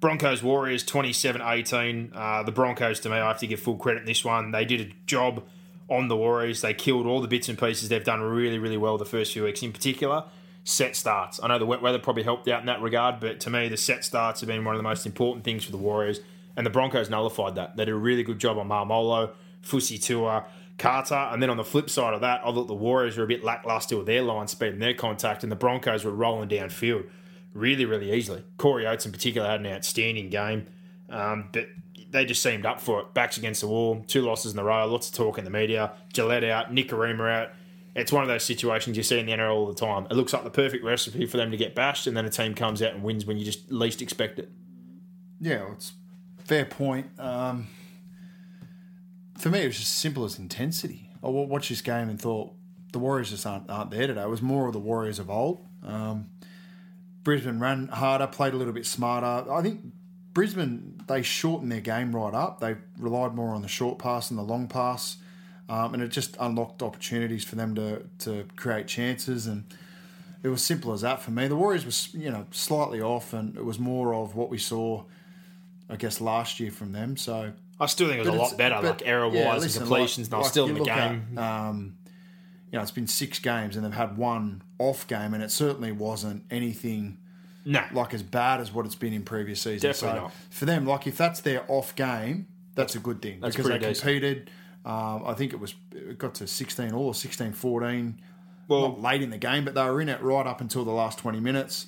[0.00, 2.12] Broncos Warriors 27 18.
[2.14, 4.50] Uh, the Broncos, to me, I have to give full credit in this one.
[4.50, 5.44] They did a job
[5.88, 6.60] on the Warriors.
[6.60, 7.88] They killed all the bits and pieces.
[7.88, 9.62] They've done really, really well the first few weeks.
[9.62, 10.24] In particular,
[10.64, 11.38] set starts.
[11.42, 13.76] I know the wet weather probably helped out in that regard, but to me, the
[13.76, 16.20] set starts have been one of the most important things for the Warriors.
[16.56, 17.76] And the Broncos nullified that.
[17.76, 19.30] They did a really good job on Maumalo,
[19.64, 20.44] Fusi Tua,
[20.82, 21.14] Carter.
[21.14, 23.44] And then on the flip side of that, I thought the Warriors were a bit
[23.44, 27.08] lackluster with their line speed and their contact, and the Broncos were rolling downfield
[27.54, 28.42] really, really easily.
[28.56, 30.66] Corey Oates in particular had an outstanding game,
[31.08, 31.68] um, but
[32.10, 33.14] they just seemed up for it.
[33.14, 35.92] Backs against the wall, two losses in a row, lots of talk in the media.
[36.12, 37.50] Gillett out, Nikorima out.
[37.94, 40.06] It's one of those situations you see in the NRL all the time.
[40.10, 42.54] It looks like the perfect recipe for them to get bashed, and then a team
[42.54, 44.50] comes out and wins when you just least expect it.
[45.40, 45.92] Yeah, well, it's
[46.44, 47.06] fair point.
[47.18, 47.68] Um,
[49.42, 51.10] for me, it was just simple as intensity.
[51.20, 52.52] I watched this game and thought
[52.92, 54.22] the Warriors just aren't, aren't there today.
[54.22, 55.66] It was more of the Warriors of old.
[55.84, 56.30] Um,
[57.24, 59.50] Brisbane ran harder, played a little bit smarter.
[59.52, 59.80] I think
[60.32, 62.60] Brisbane they shortened their game right up.
[62.60, 65.16] They relied more on the short pass and the long pass,
[65.68, 69.48] um, and it just unlocked opportunities for them to to create chances.
[69.48, 69.64] And
[70.44, 71.48] it was simple as that for me.
[71.48, 75.02] The Warriors was you know slightly off, and it was more of what we saw,
[75.90, 77.16] I guess, last year from them.
[77.16, 79.74] So I still think it was but a lot better, like error wise yeah, and
[79.74, 81.38] completions, and I was still in the look at, game.
[81.38, 81.96] um,
[82.70, 85.92] you know, it's been six games, and they've had one off game, and it certainly
[85.92, 87.18] wasn't anything
[87.64, 89.82] no, like as bad as what it's been in previous seasons.
[89.82, 90.32] Definitely so not.
[90.50, 93.78] for them, like if that's their off game, that's a good thing That's because they
[93.78, 93.98] decent.
[93.98, 94.50] competed.
[94.84, 98.20] Um, I think it was it got to 16 or 16 14.
[98.68, 100.92] Well- not late in the game, but they were in it right up until the
[100.92, 101.86] last 20 minutes.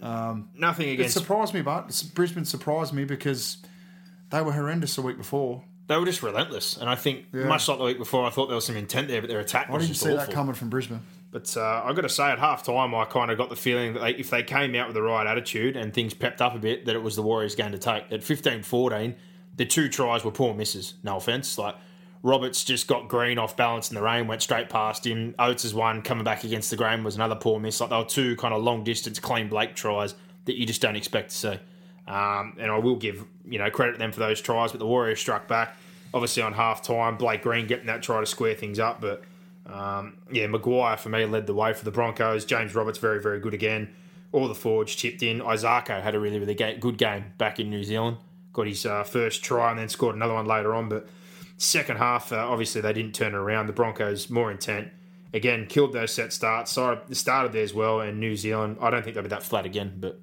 [0.00, 3.58] Um, nothing It surprised me, but Brisbane surprised me because
[4.32, 5.62] they were horrendous the week before.
[5.86, 8.54] They were just relentless, and I think much like the week before, I thought there
[8.54, 10.26] was some intent there, but their attack I didn't see awful.
[10.26, 11.00] that coming from Brisbane.
[11.32, 13.94] But uh, I've got to say, at half time, I kind of got the feeling
[13.94, 16.58] that they, if they came out with the right attitude and things pepped up a
[16.58, 18.04] bit, that it was the Warriors' going to take.
[18.12, 19.14] At 15 14,
[19.56, 20.94] the two tries were poor misses.
[21.02, 21.56] No offence.
[21.56, 21.74] Like,
[22.22, 25.34] Roberts just got green off balance in the rain, went straight past him.
[25.38, 27.80] Oates' one coming back against the grain was another poor miss.
[27.80, 30.14] Like, they were two kind of long distance, clean Blake tries
[30.44, 31.58] that you just don't expect to see.
[32.06, 34.86] Um, and I will give you know credit to them for those tries, but the
[34.86, 35.76] Warriors struck back.
[36.14, 39.22] Obviously on half time, Blake Green getting that try to square things up, but
[39.64, 42.44] Um, yeah, Maguire for me led the way for the Broncos.
[42.44, 43.88] James Roberts very very good again.
[44.32, 45.40] All the forwards chipped in.
[45.40, 48.16] Isaako had a really really good game back in New Zealand.
[48.52, 50.88] Got his uh, first try and then scored another one later on.
[50.88, 51.06] But
[51.58, 53.68] second half, uh, obviously they didn't turn it around.
[53.68, 54.88] The Broncos more intent.
[55.32, 56.72] Again, killed those set starts.
[56.72, 58.00] Sorry, started there as well.
[58.00, 59.92] And New Zealand, I don't think they'll be that flat again.
[59.98, 60.20] But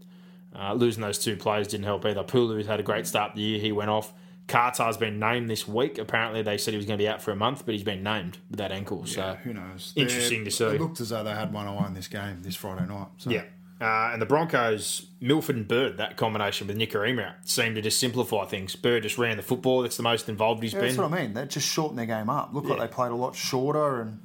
[0.60, 2.24] uh, losing those two players didn't help either.
[2.24, 3.60] Pulu's had a great start the year.
[3.60, 4.14] He went off.
[4.48, 5.98] Qatar's been named this week.
[6.00, 8.02] Apparently, they said he was going to be out for a month, but he's been
[8.04, 9.06] named with that ankle.
[9.06, 9.94] so Who knows?
[9.96, 10.64] Interesting They're- to see.
[10.66, 13.08] It looked as though they had one on one this game this Friday night.
[13.18, 13.30] So.
[13.30, 13.44] Yeah.
[13.82, 17.98] Uh, and the Broncos, Milford and Bird, that combination with Nikorima out, seemed to just
[18.00, 18.76] simplify things.
[18.76, 19.84] Bird just ran the football.
[19.84, 20.88] That's the most involved he's Yeah, been.
[20.90, 21.34] that's what I mean.
[21.34, 22.54] They just shortened their game up.
[22.54, 24.20] Looked like they played a lot shorter and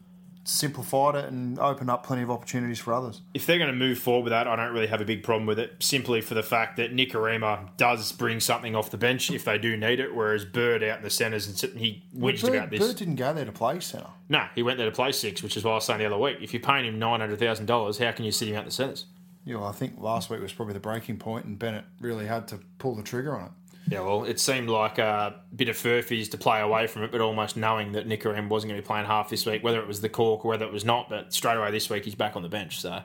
[0.44, 3.22] simplified it and opened up plenty of opportunities for others.
[3.32, 5.46] if they're going to move forward with that, I don't really have a big problem
[5.46, 9.44] with it, simply for the fact that Nikorima does bring something off the bench if
[9.44, 12.70] they do need it, whereas Bird out in the centres and he whinged Bird, about
[12.70, 12.80] this.
[12.80, 14.08] Bird didn't go there to play centre.
[14.28, 16.18] No, he went there to play six, which is why I was saying the other
[16.18, 16.38] week.
[16.40, 19.06] If you're paying him $900,000, how can you sit him out in the centres?
[19.44, 22.48] Yeah, well, I think last week was probably the breaking point, and Bennett really had
[22.48, 23.50] to pull the trigger on it.
[23.88, 27.20] Yeah, well, it seemed like a bit of furphies to play away from it, but
[27.20, 30.00] almost knowing that Nikorima wasn't going to be playing half this week, whether it was
[30.00, 31.10] the cork or whether it was not.
[31.10, 32.80] But straight away this week, he's back on the bench.
[32.80, 33.02] So,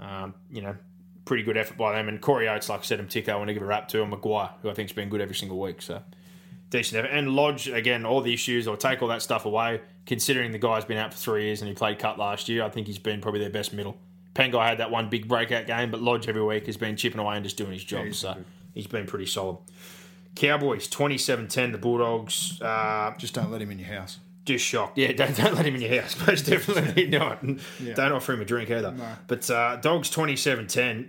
[0.00, 0.76] um, you know,
[1.24, 2.08] pretty good effort by them.
[2.08, 4.10] And Corey Oates, like I said, Mtika, I want to give a rap to, and
[4.10, 5.80] Maguire, who I think's been good every single week.
[5.80, 6.02] So,
[6.70, 7.14] decent effort.
[7.14, 9.80] And Lodge, again, all the issues, I'll take all that stuff away.
[10.06, 12.68] Considering the guy's been out for three years and he played cut last year, I
[12.68, 13.96] think he's been probably their best middle.
[14.34, 17.36] Pangai had that one big breakout game, but Lodge every week has been chipping away
[17.36, 18.06] and just doing his job.
[18.06, 18.44] he's so, good.
[18.74, 19.58] he's been pretty solid.
[20.34, 24.18] Cowboys 27-10, the Bulldogs uh, Just don't let him in your house.
[24.44, 24.96] just shocked.
[24.98, 26.16] Yeah, don't, don't let him in your house.
[26.26, 27.42] Most definitely not.
[27.42, 27.60] And
[27.94, 28.94] Don't offer him a drink either.
[29.26, 31.08] But uh, Dogs 27-10,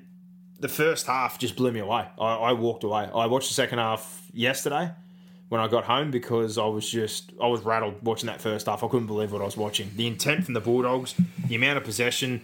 [0.60, 2.08] the first half just blew me away.
[2.20, 3.10] I, I walked away.
[3.14, 4.92] I watched the second half yesterday
[5.50, 8.84] when I got home because I was just I was rattled watching that first half.
[8.84, 9.92] I couldn't believe what I was watching.
[9.96, 11.16] The intent from the Bulldogs,
[11.48, 12.42] the amount of possession,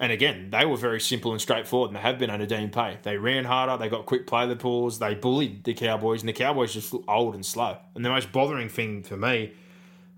[0.00, 2.96] and again, they were very simple and straightforward, and they have been under Dean Pay.
[3.02, 6.32] They ran harder, they got quick play the pools, they bullied the Cowboys, and the
[6.32, 7.76] Cowboys just look old and slow.
[7.94, 9.52] And the most bothering thing for me,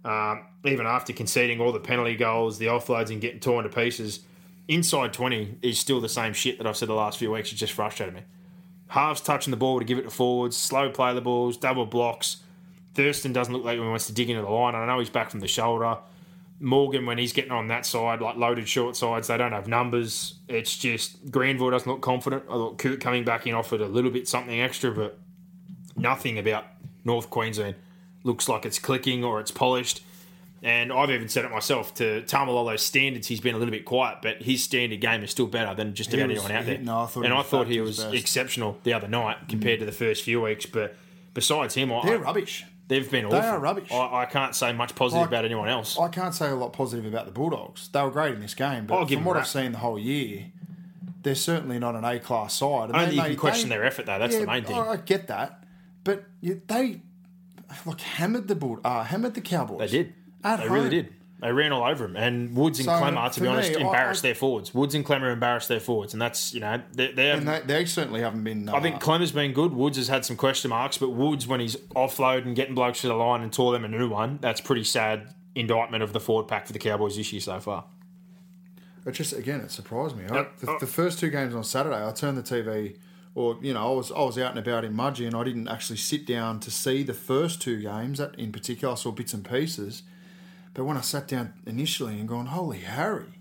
[0.05, 4.20] um, even after conceding all the penalty goals, the offloads, and getting torn to pieces,
[4.68, 7.53] inside 20 is still the same shit that I've said the last few weeks.
[7.53, 8.22] It just frustrated me.
[8.87, 12.37] Halves touching the ball to give it to forwards, slow play the balls, double blocks.
[12.95, 14.76] Thurston doesn't look like he wants to dig into the line.
[14.76, 15.99] I know he's back from the shoulder.
[16.63, 20.35] Morgan, when he's getting on that side, like loaded short sides, they don't have numbers.
[20.49, 22.45] It's just Granville doesn't look confident.
[22.49, 25.19] I thought Coote coming back in offered a little bit something extra, but
[25.97, 26.65] nothing about
[27.05, 27.75] North Queensland
[28.25, 30.03] looks like it's clicking or it's polished.
[30.65, 34.19] And I've even said it myself to Taumalolo's standards, he's been a little bit quiet,
[34.23, 36.79] but his standard game is still better than just about was- anyone out he- there.
[36.83, 38.15] no, I thought and he I was thought he was best.
[38.15, 40.65] exceptional the other night compared to the first few weeks.
[40.67, 40.95] But
[41.35, 42.65] besides him, I, They're rubbish.
[42.93, 43.90] They've been They are rubbish.
[43.93, 45.99] I, I can't say much positive Like- about anyone else.
[45.99, 47.88] I can't say a lot positive about the Bulldogs.
[47.88, 49.40] They were great in this game, but from what that.
[49.40, 50.47] I've seen the whole year,
[51.22, 52.88] they're certainly not an A class side.
[52.90, 54.18] And Only they you can question they- their effort, though.
[54.18, 54.76] That's the main thing.
[54.76, 55.64] I I get that,
[56.05, 57.01] but they
[57.86, 59.90] look hammered the Bull, uh, hammered the Cowboys.
[59.90, 60.14] They did.
[60.45, 60.72] At they home.
[60.74, 61.14] really did.
[61.43, 62.14] They ran all over him.
[62.16, 64.72] And Woods and So, Klemmer, to be honest, me, embarrassed I- their forwards.
[64.72, 66.12] Woods and Klemmer embarrassed their forwards.
[66.14, 67.12] And that's, you know, they're.
[67.12, 68.68] they're And they, they certainly haven't been.
[68.68, 69.72] Uh, I think Klemmer's been good.
[69.72, 73.09] Woods has had some question marks, but Woods, when he's offload and getting blokes to
[73.09, 76.47] the line and tore them a new one, that's pretty sad indictment of the forward
[76.47, 77.84] pack for the Cowboys this year so far.
[79.05, 80.24] It just again, it surprised me.
[80.30, 80.59] I, Yep.
[80.61, 82.97] the, the first two games on Saturday, I turned the TV,
[83.34, 85.66] or you know, I was I was out and about in Mudgee, and I didn't
[85.66, 88.18] actually sit down to see the first two games.
[88.18, 90.05] That in particular, I saw bits and pieces.
[90.75, 93.39] But when I sat down initially and gone, holy Harry,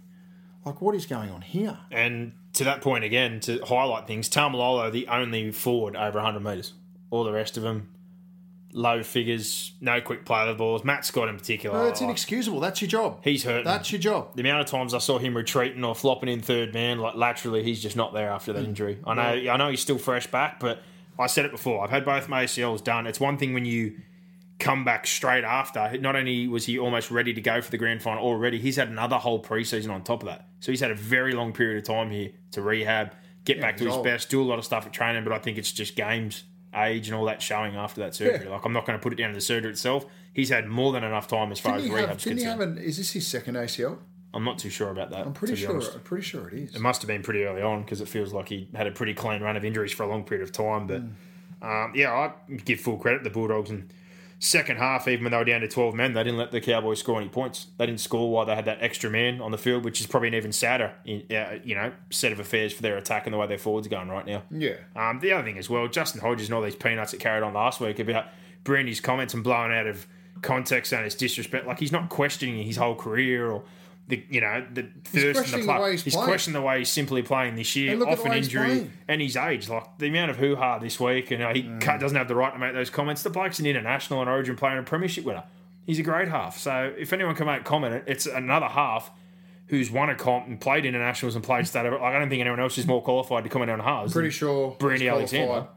[0.66, 1.78] like what is going on here?
[1.92, 6.74] And to that point again, to highlight things, Taumalolo, the only forward over 100 metres.
[7.10, 7.90] All the rest of them,
[8.74, 10.84] low figures, no quick play of the balls.
[10.84, 11.78] Matt Scott in particular.
[11.78, 12.60] No, that's inexcusable.
[12.60, 13.20] That's your job.
[13.24, 13.66] He's hurting.
[13.66, 14.36] That's your job.
[14.36, 17.64] the amount of times I saw him retreating or flopping in third man, like laterally,
[17.64, 18.56] he's just not there after Mm.
[18.56, 18.98] that injury.
[19.06, 20.82] I know, I know he's still fresh back, but
[21.20, 21.84] I said it before.
[21.84, 23.08] I've had both my ACLs done.
[23.08, 23.98] It's one thing when you
[24.62, 25.98] come back straight after.
[25.98, 28.88] Not only was he almost ready to go for the grand final already, he's had
[28.88, 30.48] another whole preseason on top of that.
[30.60, 33.86] So he's had a very long period of time here to rehab, get back to
[33.86, 34.04] his old.
[34.06, 35.24] best, do a lot of stuff at training.
[35.24, 36.44] But I think it's just games,
[36.76, 38.46] age, and all that showing after that surgery.
[38.46, 38.52] Yeah.
[38.54, 40.06] Like I'm not going to put it down to the surgery itself.
[40.34, 42.06] He's had more than enough time as far Didn't as rehab.
[42.10, 42.62] rehab's Didn't he concerned.
[42.78, 42.84] have an?
[42.84, 43.98] Is this his second ACL?
[44.34, 45.26] I'm not too sure about that.
[45.26, 45.82] I'm pretty sure.
[45.82, 46.76] I'm pretty sure it is.
[46.76, 49.14] It must have been pretty early on because it feels like he had a pretty
[49.14, 50.88] clean run of injuries for a long period of time.
[50.88, 51.02] But
[51.68, 52.32] um, yeah, I
[52.64, 53.70] give full credit to the Bulldogs.
[53.72, 53.92] And
[54.42, 57.00] second half, even when they were down to 12 men, they didn't let the Cowboys
[57.00, 57.68] score any points.
[57.78, 60.30] They didn't score while they had that extra man on the field, which is probably
[60.30, 63.38] an even sadder, in, uh, you know, set of affairs for their attack and the
[63.38, 64.42] way their forwards are going right now.
[64.50, 64.78] Yeah.
[64.96, 67.54] Um, the other thing as well, Justin Hodges and all these peanuts that carried on
[67.54, 68.26] last week about
[68.64, 70.08] Brandy's comments and blowing out of
[70.42, 71.68] context and his disrespect.
[71.68, 73.64] Like he's not questioning his whole career or
[74.12, 75.92] the you know the thirst in the play.
[75.98, 76.28] he's playing.
[76.28, 79.68] questioning the way he's simply playing this year, off an injury and his age.
[79.70, 82.00] Like the amount of hoo ha this week, and uh, he Mm.
[82.00, 83.24] doesn't have the right to make those comments.
[83.24, 85.44] The bloke's an international and Origin player and a premiership winner.
[85.86, 86.60] He's a great half.
[86.60, 89.10] So if anyone can make comment, it's another half
[89.68, 91.90] who's won a comp and played internationals and played state.
[91.90, 94.14] Like I don't think anyone else is more qualified to comment on halves.
[94.14, 94.76] Pretty sure.
[94.80, 95.68] Brandy he's Alexander.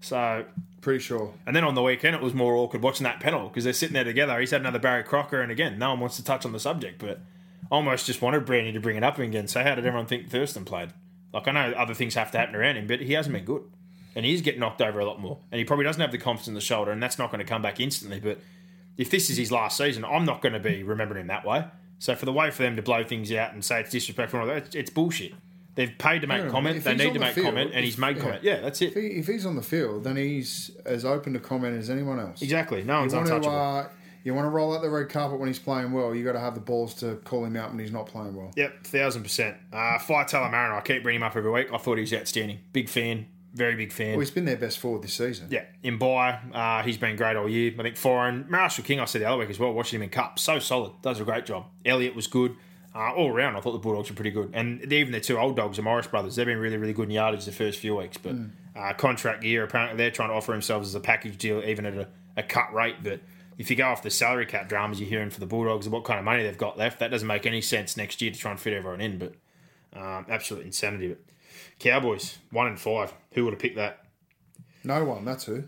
[0.00, 0.44] So
[0.80, 1.32] Pretty sure.
[1.46, 3.94] and then on the weekend, it was more awkward watching that panel because they're sitting
[3.94, 4.38] there together.
[4.38, 6.98] He's had another Barry Crocker, and again, no one wants to touch on the subject,
[6.98, 7.20] but
[7.70, 9.48] almost just wanted Brandy to bring it up again.
[9.48, 10.90] So, how did everyone think Thurston played?
[11.32, 13.62] Like, I know other things have to happen around him, but he hasn't been good.
[14.16, 15.38] And he's getting knocked over a lot more.
[15.50, 17.44] And he probably doesn't have the confidence in the shoulder, and that's not going to
[17.44, 18.20] come back instantly.
[18.20, 18.38] But
[18.96, 21.64] if this is his last season, I'm not going to be remembering him that way.
[21.98, 24.48] So, for the way for them to blow things out and say it's disrespectful, and
[24.48, 25.32] all that, it's, it's bullshit.
[25.74, 27.84] They've paid to make Yeah, comment, they need to the make field, comment, and if-
[27.84, 28.22] he's made yeah.
[28.22, 28.42] comment.
[28.44, 29.00] Yeah, that's If, it.
[29.00, 32.42] he, if he's on the field, then he's as open to comment as anyone else.
[32.42, 32.84] Exactly.
[32.84, 33.58] No one's want to, untouchable.
[33.58, 33.88] uh,
[34.24, 36.14] you want to roll out the red carpet when he's playing well.
[36.14, 38.50] You got to have the balls to call him out when he's not playing well.
[38.56, 39.56] Yep, thousand percent.
[39.72, 41.68] Uh, Fight Mariner, I keep bringing him up every week.
[41.72, 42.58] I thought he was outstanding.
[42.72, 44.12] Big fan, very big fan.
[44.12, 45.48] Well, he's been their best forward this season.
[45.50, 47.72] yeah, in buy, uh, he's been great all year.
[47.78, 48.46] I think foreign.
[48.48, 50.92] Marshall King, I said the other week as well, watching him in Cup, so solid.
[51.02, 51.66] Does a great job.
[51.84, 52.56] Elliott was good.
[52.96, 54.50] Uh, all around, I thought the Bulldogs were pretty good.
[54.54, 57.10] And even the two old dogs, the Morris brothers, they've been really, really good in
[57.10, 58.16] yardage the first few weeks.
[58.18, 58.36] But
[58.76, 61.94] uh, contract year, apparently they're trying to offer themselves as a package deal, even at
[61.94, 62.06] a,
[62.36, 62.96] a cut rate.
[63.02, 63.18] But
[63.58, 66.04] if you go off the salary cap dramas you're hearing for the Bulldogs and what
[66.04, 68.50] kind of money they've got left, that doesn't make any sense next year to try
[68.50, 69.18] and fit everyone in.
[69.18, 69.34] But
[69.94, 71.08] um, absolute insanity.
[71.08, 71.18] But
[71.78, 73.12] Cowboys, one and five.
[73.32, 74.04] Who would have picked that?
[74.82, 75.62] No one, that's who.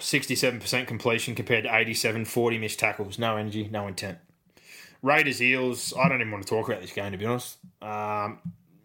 [0.00, 3.18] 67% completion compared to 87, 40 missed tackles.
[3.18, 4.18] No energy, no intent.
[5.00, 7.58] Raiders Eels, I don't even want to talk about this game, to be honest.
[7.80, 8.40] Um,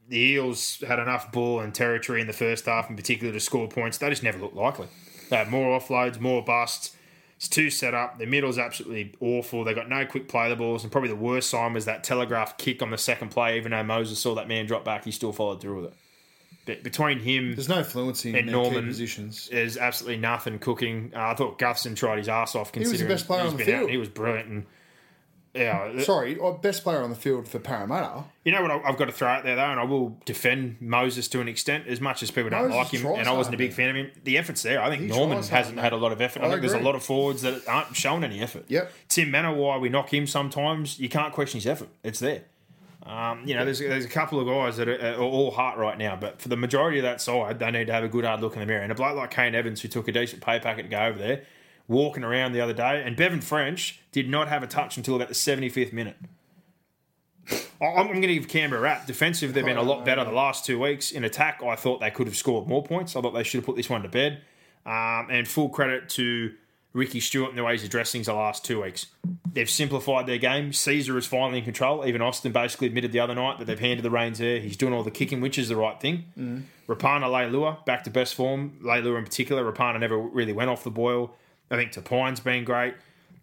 [0.08, 3.68] the Eels had enough ball and territory in the first half, in particular, to score
[3.68, 3.98] points.
[3.98, 4.88] They just never looked likely.
[5.30, 6.96] They had more offloads, more busts.
[7.38, 8.20] It's two set up.
[8.20, 9.64] The middle's absolutely awful.
[9.64, 12.58] They've got no quick play the balls, and probably the worst sign was that telegraph
[12.58, 13.58] kick on the second play.
[13.58, 15.94] Even though Moses saw that man drop back, he still followed through with it.
[16.66, 19.50] But between him, There's no fluency in And Norman positions.
[19.52, 21.12] there's absolutely nothing cooking.
[21.14, 22.72] Uh, I thought Gutherson tried his ass off.
[22.72, 23.90] Considering he was the best player on the field.
[23.90, 24.48] He was brilliant.
[24.48, 24.66] And
[25.54, 28.24] yeah, Sorry, oh, best player on the field for Parramatta.
[28.44, 31.28] you know what I've got to throw out there though, and I will defend Moses
[31.30, 33.58] to an extent, as much as people don't Moses like him, and I wasn't a
[33.58, 34.12] big fan of him.
[34.24, 34.82] The effort's there.
[34.82, 36.42] I think He Norman hasn't had a lot of effort.
[36.42, 38.66] I, I think there's a lot of forwards that aren't showing any effort.
[38.68, 38.92] Yep.
[39.10, 41.00] Tim Mannah, we knock him sometimes.
[41.00, 41.90] You can't question his effort.
[42.04, 42.44] It's there.
[43.06, 45.98] Um, you know, there's, there's a couple of guys that are, are all heart right
[45.98, 48.42] now, but for the majority of that side, they need to have a good hard
[48.42, 48.82] look in the mirror.
[48.82, 51.20] And a bloke like Kane Evans, who took a decent pay packet to go over
[51.20, 51.44] there,
[51.88, 55.28] walking around the other day, and Bevan French did not have a touch until about
[55.28, 56.16] the 75th minute.
[57.82, 59.06] I'm going to give Canberra a rap.
[59.06, 61.12] Defensive, they've been a lot better the last two weeks.
[61.12, 63.18] In attack, I thought they could have scored more points.
[63.18, 64.42] I thought they should have put this one to bed.
[64.86, 66.54] Um, and full credit to
[66.94, 69.08] Ricky Stuart and the way he's addressed things the last two weeks.
[69.52, 70.72] They've simplified their game.
[70.72, 72.06] Sezer is finally in control.
[72.06, 74.60] Even Austin basically admitted the other night that they've handed the reins there.
[74.60, 76.26] He's doing all the kicking, which is the right thing.
[76.40, 76.64] Mm.
[76.88, 78.78] Rapana Leilua, back to best form.
[78.82, 79.70] Leilua in particular.
[79.70, 81.34] Rapana never really went off the boil.
[81.72, 82.94] I think Tapine's been great.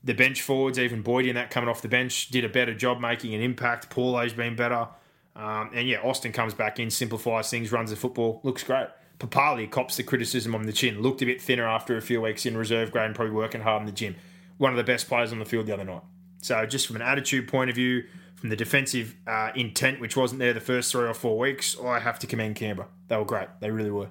[0.02, 3.00] The bench forwards, even Boyd in that coming off the bench, did a better job
[3.00, 3.90] making an impact.
[3.90, 4.88] Paulo's been better.
[5.36, 8.88] Um, and yeah, Austin comes back in, simplifies things, runs the football, looks great.
[9.18, 12.46] Papalii cops the criticism on the chin, looked a bit thinner after a few weeks
[12.46, 14.16] in reserve grade and probably working hard in the gym.
[14.56, 16.02] One of the best players on the field the other night.
[16.42, 18.04] So just from an attitude point of view,
[18.36, 21.98] from the defensive uh, intent, which wasn't there the first three or four weeks, I
[22.00, 22.88] have to commend Canberra.
[23.08, 23.48] They were great.
[23.60, 24.08] They really were.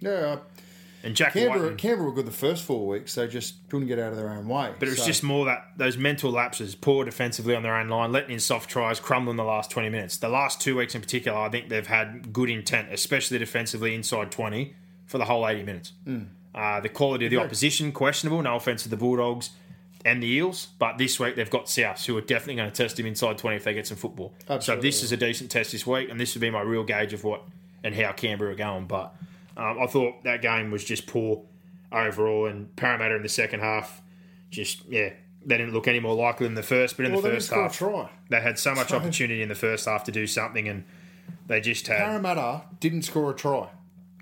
[0.00, 0.38] Yeah,
[1.06, 1.78] And Jackie Canberra, White.
[1.78, 3.14] Canberra were good the first four weeks.
[3.14, 4.72] They just couldn't get out of their own way.
[4.76, 7.88] But it was So- just more that those mental lapses, poor defensively on their own
[7.88, 10.16] line, letting in soft tries, crumbling the last 20 minutes.
[10.16, 14.32] The last two weeks in particular, I think they've had good intent, especially defensively inside
[14.32, 14.74] 20
[15.06, 15.92] for the whole 80 minutes.
[16.52, 18.42] Uh, the quality of the opposition, questionable.
[18.42, 19.50] No offense to the Bulldogs
[20.04, 22.98] and the Eels, but this week they've got South, who are definitely going to test
[22.98, 24.34] him inside 20 if they get some football.
[24.60, 27.12] So this is a decent test this week, and this would be my real gauge
[27.12, 27.44] of what
[27.84, 28.86] and how Canberra are going.
[28.86, 29.14] But
[29.56, 31.42] um, I thought that game was just poor
[31.92, 34.02] overall, and Parramatta in the second half,
[34.50, 35.10] just yeah,
[35.44, 36.96] they didn't look any more likely than the first.
[36.96, 38.18] But in Well, the first didn't score a half, try.
[38.30, 40.84] they had so much opportunity in the first half to do something, and
[41.46, 43.68] they just had Parramatta didn't score a try.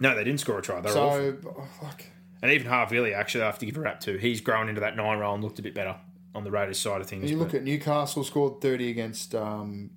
[0.00, 0.80] no, they didn't score a try.
[0.80, 1.18] They were awful.
[1.42, 2.04] So, oh, fuck.
[2.42, 4.18] And even Havili, actually, I have to give a rap to.
[4.18, 5.96] He's grown into that nine role and looked a bit better
[6.34, 7.30] on the Raiders side of things.
[7.30, 9.90] You look at Newcastle scored 30 against um,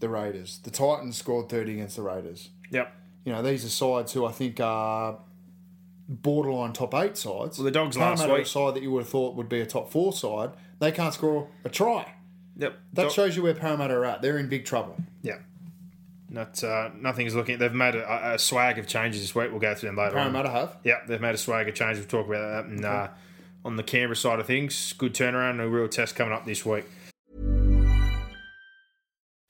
[0.00, 0.58] the Raiders.
[0.62, 2.48] The Titans scored 30 against the Raiders.
[2.70, 2.94] yep.
[3.24, 5.18] You know, these are sides who I think are
[6.08, 7.58] borderline top eight sides.
[7.58, 9.48] Well, the Dogs last Parramatta are week- a side that you would have thought would
[9.48, 10.50] be a top four side.
[10.78, 12.14] They can't score a try.
[12.56, 12.78] Yep.
[12.94, 14.22] That Dog- shows you where Parramatta are at.
[14.22, 14.96] They're in big trouble.
[15.22, 15.38] Yeah.
[16.28, 17.58] Not uh, nothing's looking.
[17.58, 19.50] They've made a, a swag of changes this week.
[19.50, 20.16] We'll go through them later.
[20.18, 20.24] on.
[20.32, 20.76] Parramatta have.
[20.82, 22.00] Yeah, they've made a swag of changes.
[22.10, 22.70] We'll talk about that.
[22.70, 23.08] And uh,
[23.64, 24.94] on the Canberra side of things.
[24.94, 26.84] Good turnaround and a real test coming up this week.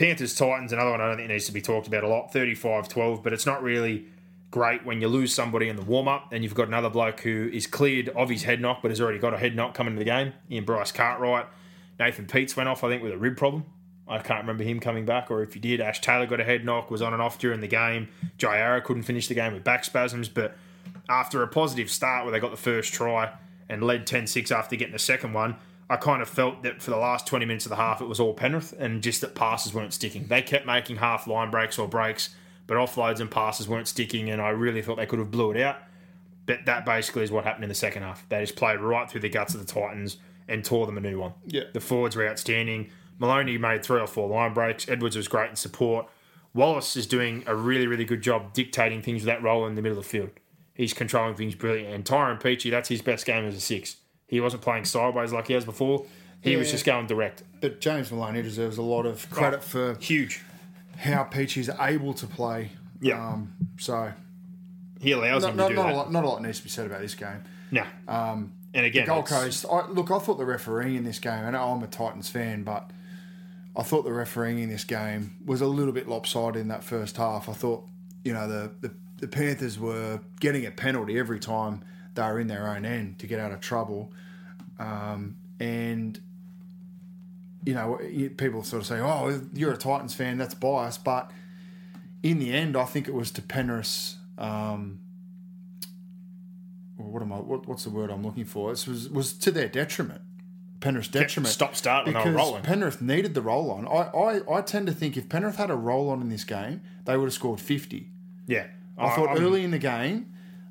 [0.00, 2.32] Panthers Titans, another one I don't think needs to be talked about a lot.
[2.32, 4.06] 35 12, but it's not really
[4.50, 7.50] great when you lose somebody in the warm up and you've got another bloke who
[7.52, 9.98] is cleared of his head knock but has already got a head knock coming to
[9.98, 10.32] the game.
[10.50, 11.44] Ian Bryce Cartwright.
[11.98, 13.66] Nathan Peats went off, I think, with a rib problem.
[14.08, 16.64] I can't remember him coming back, or if he did, Ash Taylor got a head
[16.64, 18.08] knock, was on and off during the game.
[18.38, 20.56] Jai Arrow couldn't finish the game with back spasms, but
[21.10, 23.34] after a positive start where they got the first try
[23.68, 25.56] and led 10 6 after getting the second one,
[25.90, 28.20] I kind of felt that for the last 20 minutes of the half, it was
[28.20, 30.28] all Penrith and just that passes weren't sticking.
[30.28, 32.30] They kept making half line breaks or breaks,
[32.68, 35.60] but offloads and passes weren't sticking, and I really thought they could have blew it
[35.60, 35.78] out.
[36.46, 38.24] But that basically is what happened in the second half.
[38.28, 41.18] They just played right through the guts of the Titans and tore them a new
[41.18, 41.32] one.
[41.44, 41.64] Yeah.
[41.72, 42.90] The forwards were outstanding.
[43.18, 44.88] Maloney made three or four line breaks.
[44.88, 46.06] Edwards was great in support.
[46.54, 49.82] Wallace is doing a really, really good job dictating things with that role in the
[49.82, 50.30] middle of the field.
[50.72, 51.94] He's controlling things brilliantly.
[51.94, 53.96] And Tyrone Peachey, that's his best game as a six.
[54.30, 56.06] He wasn't playing sideways like he has before.
[56.40, 57.42] He was just going direct.
[57.60, 60.40] But James Maloney deserves a lot of credit for Huge.
[60.96, 62.70] how Peachey's able to play.
[63.00, 63.22] Yeah.
[63.22, 64.12] Um, so
[65.00, 65.92] He allows him to not, do not, that.
[65.92, 67.42] a lot, not a lot needs to be said about this game.
[67.72, 67.84] No.
[68.06, 69.66] Um, and again, Gold Coast.
[69.70, 72.88] I, look, I thought the refereeing in this game, and I'm a Titans fan, but
[73.76, 77.16] I thought the refereeing in this game was a little bit lopsided in that first
[77.16, 77.48] half.
[77.48, 77.84] I thought,
[78.24, 81.82] you know, the, the, the Panthers were getting a penalty every time
[82.14, 84.12] they were in their own end to get out of trouble.
[84.78, 86.18] Um, and,
[87.64, 87.98] you know,
[88.36, 91.04] people sort of say, oh, you're a Titans fan, that's biased.
[91.04, 91.30] But
[92.22, 94.16] in the end, I think it was to Penrith's.
[94.38, 95.00] Um,
[96.96, 97.36] what am I?
[97.36, 98.68] What, what's the word I'm looking for?
[98.72, 100.20] It was was to their detriment,
[100.80, 101.52] Penrith's detriment.
[101.52, 102.62] stop start when they were because rolling.
[102.62, 103.86] Penrith needed the roll on.
[103.88, 104.10] I,
[104.48, 107.16] I I tend to think if Penrith had a roll on in this game, they
[107.16, 108.10] would have scored fifty.
[108.46, 108.66] yeah.
[108.98, 110.30] I thought I'm- early in the game,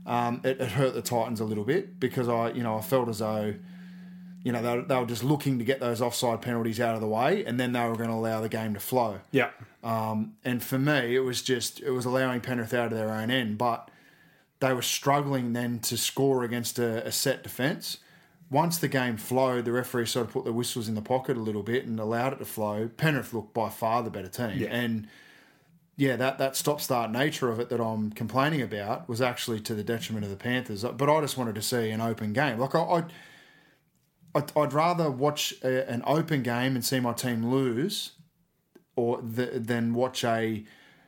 [0.09, 3.07] um, it, it hurt the Titans a little bit because I you know I felt
[3.09, 3.53] as though.
[4.41, 7.01] You know, they, were- they were just looking to get those offside penalties out of
[7.01, 9.19] the way, and then they were going to allow the game to flow.
[9.31, 9.49] Yeah.
[9.83, 13.29] Um, and for me, it was just it was allowing Penrith out of their own
[13.31, 13.91] end, but
[14.61, 17.97] they were struggling then to score against a, a set defence.
[18.49, 21.41] Once the game flowed, the referee sort of put the whistles in the pocket a
[21.41, 22.89] little bit and allowed it to flow.
[22.95, 25.05] Penrith looked by far the better team, and
[25.99, 29.75] yeah, that that stop start nature of it that I'm complaining about was actually to
[29.75, 30.85] the detriment of the Panthers.
[30.85, 32.57] But I just wanted to see an open game.
[32.57, 33.03] Like I,
[34.33, 38.13] I'd, I'd, rather watch a, an open game and see my team lose,
[38.95, 40.63] or th- than watch a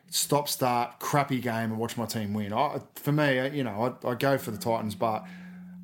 [0.10, 2.52] stop start crappy game and watch my team win.
[2.52, 5.24] I, for me, uh, you know, I, I go for the Titans, but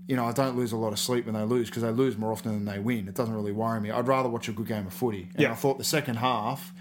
[0.09, 2.17] you know, I don't lose a lot of sleep when they lose because they lose
[2.17, 3.07] more often than they win.
[3.07, 3.89] It doesn't really worry me.
[3.89, 5.29] I'd rather watch a good game of footy.
[5.31, 5.51] And Yeah.
[5.53, 6.73] I thought the second half,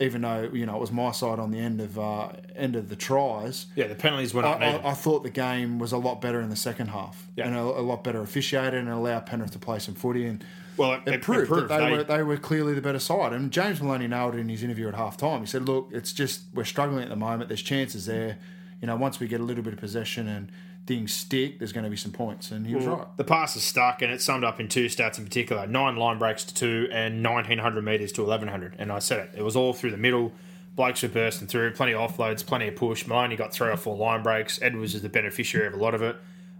[0.00, 2.88] even though you know it was my side on the end of uh, end of
[2.88, 3.66] the tries.
[3.76, 4.52] Yeah, the penalties went I.
[4.76, 7.46] I, I thought the game was a lot better in the second half, Yeah.
[7.46, 10.26] and a, a lot better officiated, and allowed Penrith to play some footy.
[10.26, 10.44] And
[10.76, 12.98] Well, it- it, it proved, proved that they, they- were they were clearly the better
[12.98, 13.32] side.
[13.32, 15.40] And James Maloney nailed it in his interview at half time.
[15.40, 17.48] He said, "Look, it's just we're struggling at the moment.
[17.48, 18.38] There's chances there.
[18.80, 20.50] You know, once we get a little bit of possession and
[20.86, 23.06] things stick, there's going to be some points." And he was right.
[23.16, 26.18] The pass is stuck, and it's summed up in two stats in particular: nine line
[26.18, 28.74] breaks to two, and nineteen hundred meters to eleven hundred.
[28.78, 30.32] And I said it; it was all through the middle.
[30.76, 33.06] Blokes were bursting through, plenty of offloads, plenty of push.
[33.06, 34.60] Maloney got three or four line breaks.
[34.60, 36.16] Edwards is the beneficiary of a lot of it.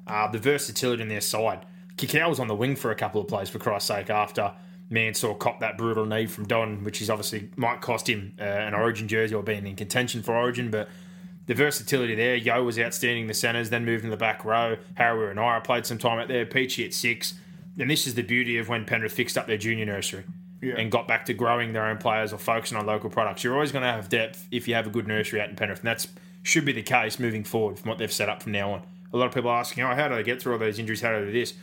[0.06, 1.66] Uh, the versatility in their side.
[1.96, 4.52] Kikau was on the wing for a couple of plays, for Christ's sake, after
[4.90, 8.74] Mansour copped that brutal knee from Don, which is obviously might cost him uh, an
[8.74, 10.88] Origin jersey or being in contention for Origin, but
[11.46, 12.34] the versatility there.
[12.34, 14.76] Yeo was outstanding in the centres, then moved in the back row.
[14.96, 16.46] Harawira-Naera played some time out there.
[16.46, 17.34] Peachey at six.
[17.78, 20.24] And this is the beauty of when Penrith fixed up their junior nursery
[20.62, 23.44] and got back to growing their own players or focusing on local products.
[23.44, 25.80] You're always going to have depth if you have a good nursery out in Penrith.
[25.80, 26.08] And that's
[26.42, 28.82] should be the case moving forward from what they've set up from now on.
[29.12, 31.00] A lot of people are asking, oh, how do they get through all those injuries?
[31.00, 31.54] How do they do this?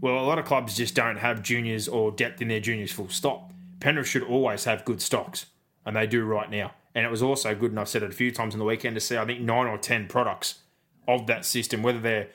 [0.00, 3.08] Well, a lot of clubs just don't have juniors or depth in their juniors full
[3.08, 3.52] stop.
[3.80, 5.46] Penrith should always have good stocks,
[5.86, 6.72] and they do right now.
[6.96, 8.94] And it was also good, and I've said it a few times in the weekend,
[8.96, 10.60] to see, I think, nine or 10 products
[11.06, 12.28] of that system, whether they're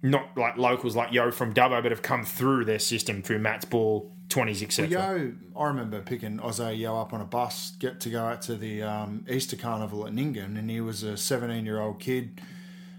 [0.00, 3.66] not like locals like Yeo from Dubbo, but have come through their system through Matt's
[3.66, 4.88] ball, 20s, etc.
[4.88, 8.56] Yo, I remember picking Isaah Yeo up on a bus get to go out to
[8.56, 12.40] the um, Easter Carnival at Ningen, and he was a 17 year old kid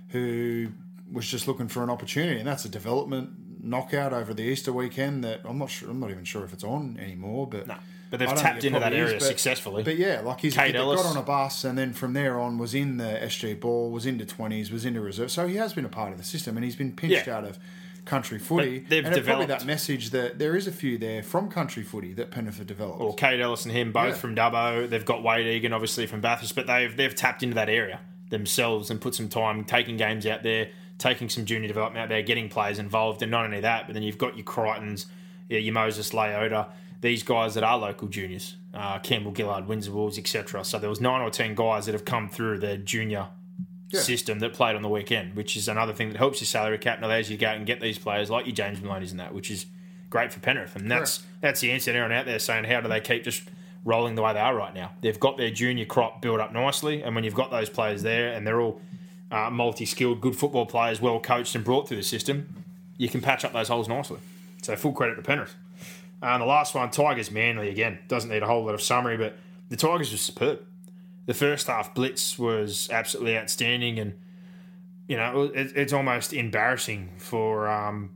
[0.10, 0.68] who
[1.12, 5.24] was just looking for an opportunity, and that's a development knockout over the Easter weekend.
[5.24, 5.90] That I'm not sure.
[5.90, 7.48] I'm not even sure if it's on anymore.
[7.48, 7.78] But No,
[8.10, 9.84] but they've tapped into that area is, but- successfully.
[9.84, 12.58] But yeah, like he's Kate he got on a bus, and then from there on
[12.58, 15.32] was in the SG ball, was into twenties, was into reserve.
[15.32, 17.38] So he has been a part of the system, and he's been pinched Yeah.
[17.38, 17.58] out of
[18.06, 18.80] country footy.
[18.80, 22.14] But they've and developed- that message that there is a few there from country footy
[22.14, 23.02] that Penrith have developed.
[23.02, 24.14] or Kaide Ellis and him, both Yeah.
[24.14, 24.88] from Dubbo.
[24.88, 28.00] They've got Wade Egan, obviously from Bathurst, but they've they've tapped into that area
[28.30, 32.22] themselves and put some time taking games out there, taking some junior development out there,
[32.22, 35.06] getting players involved, and not only that, but then you've got your Crichtons,
[35.50, 36.68] your Moses Leota,
[37.06, 40.66] these guys that are local juniors, uh, Campbell Gillard, Windsor Wolves, etc.
[40.66, 43.28] So there was nine or ten guys that have come through the junior
[43.92, 46.98] system that played on the weekend, which is another thing that helps your salary cap
[46.98, 49.20] and allows you to go out and get these players like your James Maloney's and
[49.20, 49.68] that, which is
[50.10, 50.76] great for Penrith.
[50.76, 53.44] And that's that's the answer to everyone out there saying how do they keep just
[53.84, 54.92] rolling the way they are right now?
[55.02, 58.34] They've got their junior crop built up nicely, and when you've got those players there
[58.34, 58.82] and they're all
[59.30, 62.64] uh, multi-skilled, good football players, well coached and brought through the system,
[62.98, 64.20] you can patch up those holes nicely.
[64.64, 65.56] So full credit to Penrith.
[66.22, 69.18] Uh, and the last one, Tigers Manly again doesn't need a whole lot of summary,
[69.18, 69.38] but
[69.70, 70.62] the Tigers were superb.
[71.26, 74.14] The first half blitz was absolutely outstanding, and
[75.08, 78.12] you know it, it's almost embarrassing for um,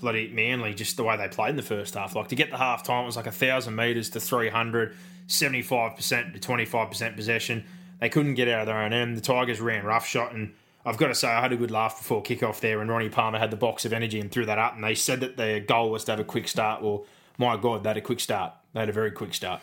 [0.00, 2.14] bloody Manly just the way they played in the first half.
[2.14, 4.94] Like to get the half time, it was like a thousand meters to 300,
[5.26, 7.64] 75 percent to twenty five percent possession.
[8.00, 9.16] They couldn't get out of their own end.
[9.16, 10.52] The Tigers ran rough shot, and
[10.84, 13.38] I've got to say I had a good laugh before kickoff there and Ronnie Palmer
[13.38, 15.90] had the box of energy and threw that up, and they said that their goal
[15.90, 16.82] was to have a quick start.
[16.82, 17.04] Well,
[17.38, 18.52] my God, they had a quick start.
[18.72, 19.60] They had a very quick start.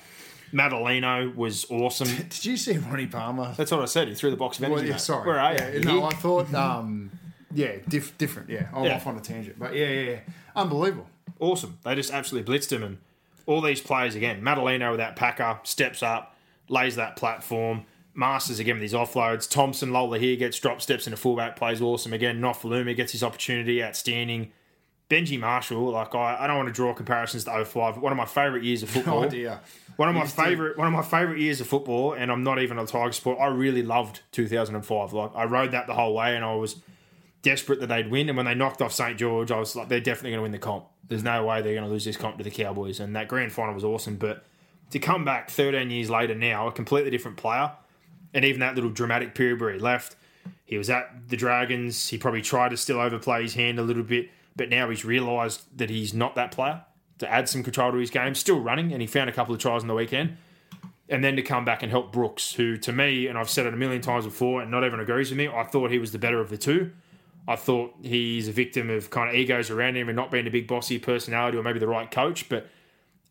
[0.54, 2.08] Matulino was awesome.
[2.30, 3.54] Did you see Ronnie Palmer?
[3.56, 4.08] That's what I said.
[4.08, 4.76] He threw the box of energy.
[4.76, 5.02] Well, yeah, mate.
[5.02, 5.28] sorry.
[5.28, 5.60] Where are you?
[5.60, 6.04] Yeah, You no?
[6.06, 7.12] I thought, um,
[7.54, 8.50] yeah, diff- different.
[8.50, 8.96] Yeah, I'm Yeah.
[8.96, 10.20] off on a tangent, but yeah, yeah, yeah,
[10.56, 11.08] unbelievable.
[11.40, 11.78] awesome.
[11.84, 12.98] They just absolutely blitzed him, and
[13.46, 14.42] all these players again.
[14.42, 16.36] Matulino with that packer steps up,
[16.68, 17.86] lays that platform.
[18.20, 19.48] Marsters again with his offloads.
[19.48, 22.40] Tuimoala Lolohea gets drop steps a fullback, plays awesome again.
[22.40, 24.52] Nofoaluma gets his opportunity, outstanding.
[25.10, 27.98] Benji Marshall, like I, I don't want to draw comparisons to 05.
[27.98, 29.22] One of my favourite years of football.
[29.22, 29.62] No idea.
[29.96, 32.78] One of my favourite one of my favourite years of football, and I'm not even
[32.78, 33.40] a Tiger sport.
[33.40, 35.14] I really loved 2005.
[35.14, 36.76] Like I rode that the whole way, and I was
[37.42, 38.30] desperate that they'd win.
[38.30, 40.52] And when they knocked off St George, I was like, they're definitely going to win
[40.52, 40.86] the comp.
[41.08, 43.00] There's no way they're going to lose this comp to the Cowboys.
[43.00, 44.18] And that grand final was awesome.
[44.18, 44.46] But
[44.92, 47.72] to come back 13 years later now, a completely different player,
[48.34, 50.16] and even that little dramatic period where he left,
[50.66, 52.10] he was at the Dragons.
[52.10, 55.62] He probably tried to still overplay his hand a little bit, but now he's realised
[55.78, 56.84] that he's not that player.
[57.20, 59.60] To add some control to his game, still running, and he found a couple of
[59.60, 60.38] tries on the weekend
[61.10, 63.74] and then to come back and help Brooks, who to me, and I've said it
[63.74, 66.20] a million times before, and not everyone agrees with me, I thought he was the
[66.20, 66.92] better of the two.
[67.48, 70.52] I thought he's a victim of kind of egos around him and not being a
[70.52, 72.68] big bossy personality or maybe the right coach, but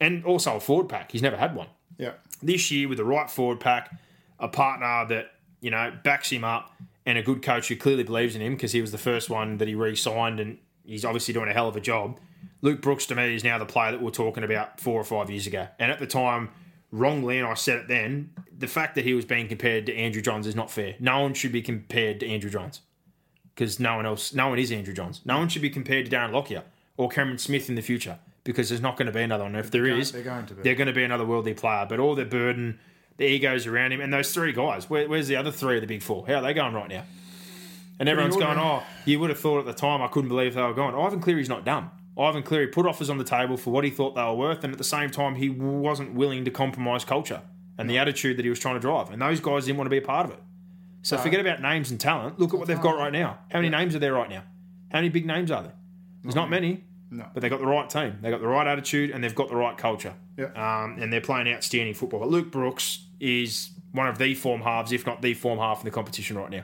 [0.01, 1.13] and also a forward pack.
[1.13, 1.69] He's never had one.
[1.99, 3.97] Yeah, This year with the right forward pack,
[4.39, 6.73] a partner that, you know, backs him up
[7.05, 9.59] and a good coach who clearly believes in him because he was the first one
[9.59, 12.19] that he re-signed and he's obviously doing a hell of a job.
[12.61, 15.05] Luke Brooks to me is now the player that we we're talking about four or
[15.05, 15.69] five years ago.
[15.79, 16.51] And at the time,
[16.91, 20.23] wrongly, and I said it then, the fact that he was being compared to Andrew
[20.23, 20.95] Johns is not fair.
[20.99, 22.81] No one should be compared to Andrew Johns
[23.55, 25.21] because no one else, no one is Andrew Johns.
[25.25, 26.65] No one should be compared to Darren Lockyer
[26.97, 29.55] or Cameron Smith in the future because there's not going to be another one.
[29.55, 30.63] If there is, they're going to be.
[30.63, 31.87] They're going to be another worldly player.
[31.89, 32.79] But all the burden,
[33.19, 34.89] the egos around him, and those three guys.
[34.89, 36.27] Where, where's the other three of the big four?
[36.27, 37.05] How are they going right now?
[38.01, 40.63] And everyone's going, oh, you would have thought at the time, I couldn't believe they
[40.63, 40.95] were gone.
[40.95, 41.91] Ivan Cleary's not dumb.
[42.17, 44.73] Ivan Cleary put offers on the table for what he thought they were worth, and
[44.73, 47.43] at the same time, he wasn't willing to compromise culture
[47.77, 49.11] and the attitude that he was trying to drive.
[49.11, 50.43] And those guys didn't want to be a part of it.
[51.03, 52.39] So forget about names and talent.
[52.39, 53.39] Look at what they've got right now.
[53.51, 54.43] How many names are there right now?
[54.91, 55.75] How many big names are there?
[56.23, 56.85] There's not many.
[57.11, 57.27] No.
[57.33, 58.19] But they got the right team.
[58.21, 60.15] They got the right attitude and they've got the right culture.
[60.37, 60.47] Yeah.
[60.57, 62.21] Um, and they're playing outstanding football.
[62.21, 65.85] But Luke Brooks is one of the form halves, if not the form half in
[65.85, 66.63] the competition right now.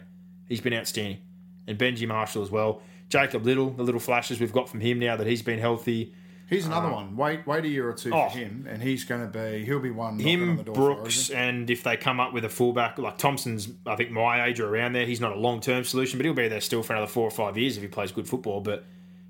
[0.49, 1.19] He's been outstanding.
[1.67, 2.83] And Benji Marshall as well.
[3.09, 6.13] Jacob Liddle, the little flashes we've got from him now that he's been healthy.
[6.49, 7.17] he's another um, one.
[7.17, 8.29] Wait, wait a year or two oh.
[8.29, 9.65] for him, and he's going to be.
[9.65, 10.15] He'll be one.
[10.15, 13.69] on him, the door Brooks, and if they come up with a fullback like Thompson's,
[13.87, 16.35] I think my age or around there, he's not a long term solution, but he'll
[16.35, 18.61] be there still for another four or five years if he plays good football.
[18.61, 18.85] But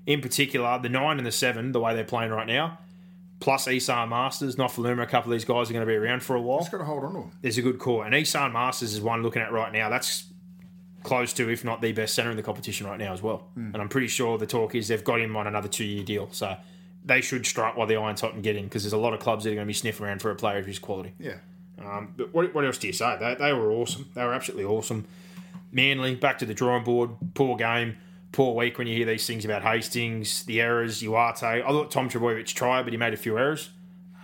[0.05, 2.79] in particular, the nine and the seven, the way they're playing right now,
[3.39, 6.35] plus Esan Marsters, Nofoaluma, a couple of these guys are going to be around for
[6.35, 6.59] a while.
[6.59, 7.31] Just got to hold on to them.
[7.41, 9.89] There's a good core, and Esan Marsters is one looking at right now.
[9.89, 10.25] That's
[11.03, 13.47] close to, if not the best centre in the competition right now as well.
[13.55, 16.29] And I'm pretty sure the talk is they've got him on another two year deal,
[16.31, 16.55] so.
[17.07, 19.19] They should strike while the iron's hot and get in because there's a lot of
[19.19, 21.13] clubs that are going to be sniffing around for a player of his quality.
[21.19, 21.35] Yeah,
[21.79, 23.15] Um, but what, what else do you say?
[23.19, 24.09] They, they were awesome.
[24.15, 25.05] They were absolutely awesome.
[25.71, 27.11] Manly, back to the drawing board.
[27.35, 27.97] Poor game.
[28.35, 31.41] Poor week when you hear these things about Hastings, the errors, Uate.
[31.41, 33.69] I thought Tom Trebojevic tried, but he made a few errors.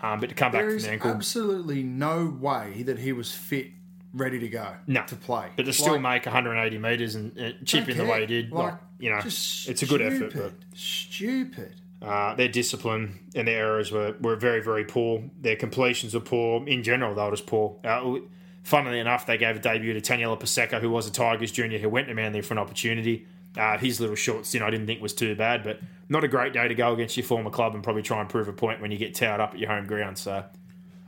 [0.03, 1.11] Um, but to come back there from the ankle.
[1.11, 3.67] absolutely no way that he was fit
[4.13, 5.03] ready to go No.
[5.05, 5.51] to play.
[5.55, 8.51] But to still Like, make 180 metres and uh, chip in the way he did,
[8.51, 10.31] like, you know, it's a good effort.
[10.31, 10.55] stupid.
[10.73, 11.75] Stupid.
[12.01, 15.23] Uh, their discipline and their errors were, were very, very poor.
[15.39, 16.67] Their completions were poor.
[16.67, 17.77] In general, they were just poor.
[17.85, 18.15] Uh,
[18.63, 21.87] funnily enough, they gave a debut to Taniela Paseka, who was a Tigers junior, who
[21.87, 23.25] went to Manly for an opportunity.
[23.57, 26.53] Uh, his little short stint I didn't think was too bad, but not a great
[26.53, 28.91] day to go against your former club and probably try and prove a point when
[28.91, 30.17] you get towed up at your home ground.
[30.17, 30.43] So,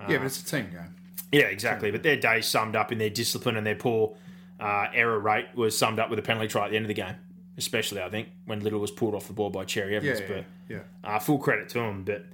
[0.09, 0.95] yeah, but it's a team game.
[1.31, 1.91] yeah, exactly.
[1.91, 4.15] But their day summed up in their discipline and their poor
[4.59, 6.93] uh, error rate was summed up with a penalty try at the end of the
[6.93, 7.15] game,
[7.57, 10.19] especially I think when Liddle was pulled off the ball by Cherry Evans.
[10.19, 10.79] yeah, but yeah.
[11.03, 12.03] uh, full credit to him.
[12.03, 12.25] But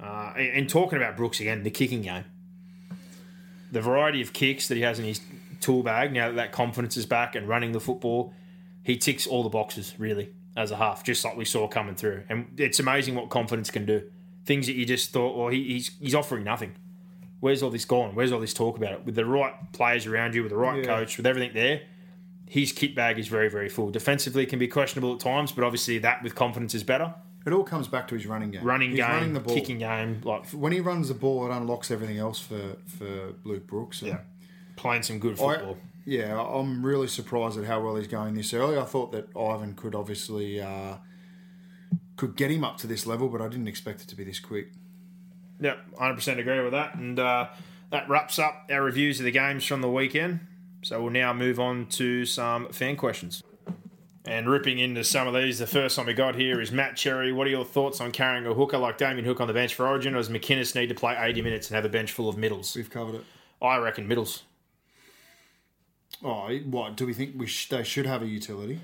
[0.00, 2.24] uh, and, and talking about Brooks again, the kicking game,
[3.70, 5.20] the variety of kicks that he has in his
[5.60, 8.34] tool bag now that that confidence is back and running the football,
[8.82, 12.24] he ticks all the boxes really as a half, just like we saw coming through.
[12.28, 14.02] And it's amazing what confidence can do.
[14.44, 16.74] Things that you just thought, well, he, he's he's offering nothing.
[17.40, 18.14] Where's all this gone?
[18.14, 19.04] Where's all this talk about it?
[19.04, 20.84] With the right players around you, with the right Yeah.
[20.84, 21.82] coach, with everything there,
[22.48, 23.90] his kit bag is very, very full.
[23.90, 27.14] Defensively can be questionable at times, but obviously that with confidence is better.
[27.44, 28.62] It all comes back to his running game.
[28.62, 29.54] Running He's game, running the ball.
[29.54, 33.66] kicking game, like When he runs the ball, it unlocks everything else for, for Luke
[33.66, 34.02] Brooks.
[34.02, 34.18] And yeah,
[34.76, 35.76] playing some good football.
[36.04, 38.76] Yeah, I'm really surprised at how well he's going this early.
[38.76, 40.96] I thought that Ivan could obviously uh,
[42.16, 44.40] could get him up to this level, but I didn't expect it to be this
[44.40, 44.72] quick.
[45.60, 46.96] Yep, 100% agree with that.
[46.96, 47.48] And uh,
[47.90, 50.40] that wraps up our reviews of the games from the weekend.
[50.82, 53.44] So we'll now move on to some fan questions.
[54.24, 57.32] And ripping into some of these, the first one we got here is Matt Cherry.
[57.32, 59.86] What are your thoughts on carrying a hooker like Damien Cook on the bench for
[59.86, 62.36] Origin, or does McInnes need to play 80 minutes and have a bench full of
[62.36, 62.74] middles?
[62.76, 63.24] We've covered it.
[63.60, 64.44] I reckon middles.
[66.24, 67.34] Oh, what do we think?
[67.36, 68.80] We sh- they should have a utility.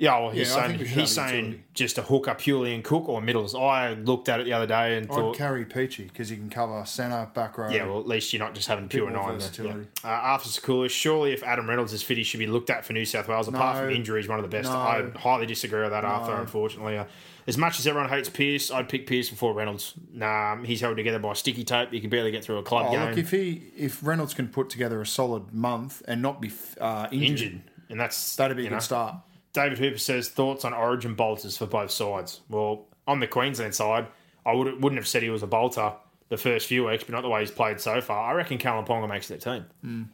[0.00, 1.64] Yeah, well, he's Yeah, I saying think we should he's have saying utility.
[1.74, 3.56] just a hooker purely in Cook or middles.
[3.56, 6.48] I looked at it the other day and I'd thought, carry Peachey because he can
[6.50, 7.68] cover centre, back row.
[7.68, 9.26] Yeah, well, at least you're not just having pure more nine.
[9.30, 9.38] there.
[9.38, 9.88] versatility.
[10.04, 10.08] Yeah.
[10.10, 12.92] Uh, after Sekula, surely if Adam Reynolds is fit, he should be looked at for
[12.92, 13.48] New South Wales.
[13.48, 13.82] Apart No.
[13.86, 14.70] from injuries, one of the best.
[14.70, 14.76] No.
[14.78, 16.96] I highly disagree with that, Arthur, unfortunately.
[16.96, 17.04] Uh,
[17.48, 19.94] as much as everyone hates Pearce, I'd pick Pearce before Reynolds.
[20.12, 21.90] Nah, he's held together by sticky tape.
[21.90, 23.08] He can barely get through a club Oh, game.
[23.08, 27.08] look, if he if Reynolds can put together a solid month and not be uh,
[27.10, 27.60] injured, injured.
[27.90, 28.80] And that's that'd be a good know.
[28.80, 29.16] start.
[29.54, 32.42] David Hooper says thoughts on Origin bolters for both sides.
[32.50, 34.06] Well, on the Queensland side,
[34.44, 35.94] I would, wouldn't have said he was a bolter
[36.28, 38.30] the first few weeks, but not the way he's played so far.
[38.30, 39.64] I reckon Kalyn Ponga makes that team.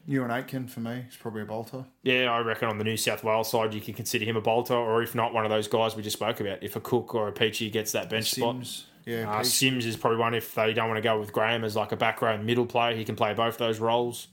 [0.08, 1.84] Euan Aitken for me, he's probably a bolter.
[2.02, 4.74] Yeah, I reckon on the New South Wales side, you can consider him a bolter,
[4.74, 6.62] or if not, one of those guys we just spoke about.
[6.62, 8.90] If a Cook or a Peachey gets that bench Sims, spot.
[9.06, 11.74] yeah, Uh, Sims is probably one if they don't want to go with Graham as
[11.74, 12.94] like a back row middle player.
[12.96, 14.28] He can play both those roles.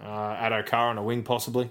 [0.00, 1.70] Uh, Addo Carr on a wing, possibly.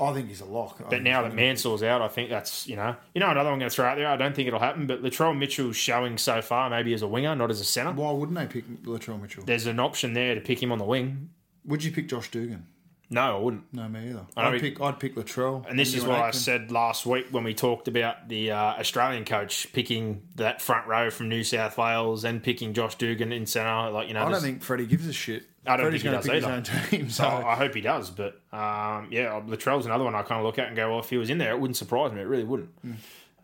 [0.00, 0.80] I think he's a lock.
[0.88, 3.68] But now that Mansour's out, I think that's, you know, you know, another one going
[3.70, 4.08] to throw out there.
[4.08, 7.34] I don't think it'll happen, but Latrell Mitchell's showing so far, maybe as a winger,
[7.36, 7.92] not as a centre.
[7.92, 9.44] why wouldn't they pick Latrell Mitchell?
[9.44, 11.30] There's an option there to pick him on the wing.
[11.66, 12.66] Would you pick Josh Dugan?
[13.12, 13.74] No, I wouldn't.
[13.74, 14.24] No, me either.
[14.36, 14.80] I know I'd pick.
[14.80, 15.68] I'd pick Latrell.
[15.68, 19.24] And this is what I said last week when we talked about the uh, Australian
[19.24, 23.90] coach picking that front row from New South Wales and picking Josh Dugan in centre.
[23.90, 25.42] Like you know, I don't think Freddie gives a shit.
[25.66, 26.62] I don't Freddie's think he does either.
[26.88, 30.40] Team, so So I hope he does, but um, yeah, Latrell's another one I kind
[30.40, 32.20] of look at and go, well, if he was in there, it wouldn't surprise me.
[32.20, 32.70] It really wouldn't.
[32.82, 32.92] Hmm.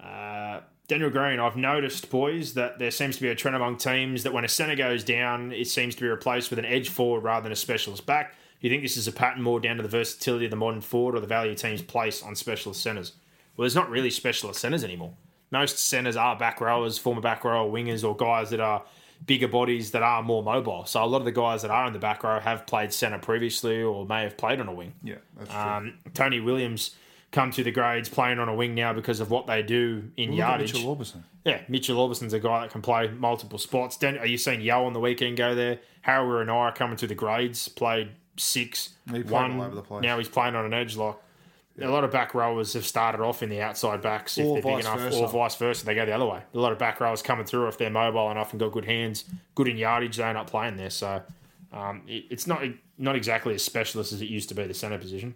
[0.01, 4.23] Uh, Daniel Green, I've noticed, boys, that there seems to be a trend among teams
[4.23, 7.25] that when a centre goes down, it seems to be replaced with an edge forward
[7.25, 8.35] rather than a specialist back.
[8.61, 10.81] Do you think this is a pattern more down to the versatility of the modern
[10.81, 13.13] forward or the value teams place on specialist centres?
[13.57, 15.13] Well, there's not really specialist centres anymore.
[15.51, 18.85] Most centres are back rowers, former back rower wingers, or guys that are
[19.25, 20.85] bigger bodies that are more mobile.
[20.85, 23.19] So a lot of the guys that are in the back row have played centre
[23.19, 24.93] previously or may have played on a wing.
[25.03, 25.59] yeah, that's true.
[25.59, 26.95] Um, Tony Williams
[27.33, 30.33] come through the grades playing on a wing now because of what they do in
[30.33, 30.73] yardage.
[30.75, 31.23] Mitchell Aubusson.
[31.45, 34.03] Yeah, Mitchell Aubusson's a guy that can play multiple spots.
[34.03, 35.79] Are you seeing Yeo on the weekend go there?
[36.07, 39.59] Harawira-Naera coming through the grades, played six, He played one.
[39.61, 40.03] all over the place.
[40.03, 40.97] Now he's playing on an edge.
[40.97, 41.17] Like
[41.81, 44.77] a lot of back rowers have started off in the outside backs if Or they're
[44.77, 45.19] big enough, versa.
[45.19, 45.85] or vice versa.
[45.85, 46.41] They go the other way.
[46.55, 49.25] A lot of back rowers coming through if they're mobile enough and got good hands,
[49.55, 50.17] good in yardage.
[50.17, 50.91] They end up playing there.
[50.91, 51.23] So
[51.73, 52.63] um, it, it's not
[52.99, 55.35] not exactly as specialist as it used to be the centre position.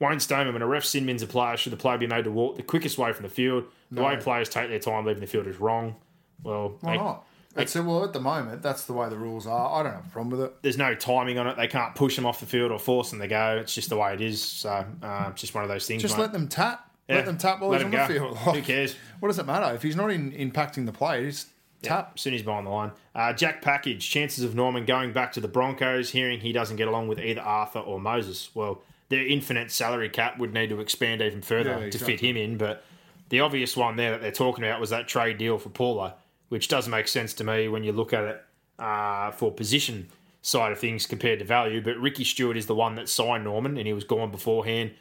[0.00, 2.30] Wayne Stoneman, when a ref sin bins a player, should the player be made to
[2.30, 3.64] walk the quickest way from the field?
[3.90, 5.96] The way players take their time leaving the field is wrong.
[6.42, 7.26] Well, Why they- not?
[7.56, 9.80] It's, well, at the moment, that's the way the rules are.
[9.80, 10.62] I don't have a problem with it.
[10.62, 11.56] there's no timing on it.
[11.56, 13.58] They can't push them off the field or force them to go.
[13.60, 14.42] It's just the way it is.
[14.42, 16.00] So uh, it's just one of those things.
[16.02, 16.22] Just mate.
[16.22, 16.88] let them tap.
[17.08, 17.16] Yeah.
[17.16, 18.06] Let them tap while Let he's on the go.
[18.06, 18.38] field.
[18.38, 18.94] Who cares?
[19.18, 21.24] What does it matter if he's not in, impacting the play?
[21.26, 21.48] Just
[21.82, 22.12] tap.
[22.14, 22.92] As soon as he's behind the line.
[23.16, 26.86] Uh, Jack Package, chances of Norman going back to the Broncos, hearing he doesn't get
[26.86, 28.50] along with either Arthur or Moses.
[28.54, 32.36] Well, their infinite salary cap would need to expand even further Yeah, to fit him
[32.36, 32.56] in.
[32.58, 32.84] But
[33.28, 36.14] the obvious one there that they're talking about was that trade deal for Paulo,
[36.50, 38.44] which does make sense to me when you look at it
[38.78, 40.08] uh, for position
[40.42, 41.80] side of things compared to value.
[41.80, 44.92] But Ricky Stuart is the one that signed Norman, and he was gone beforehand.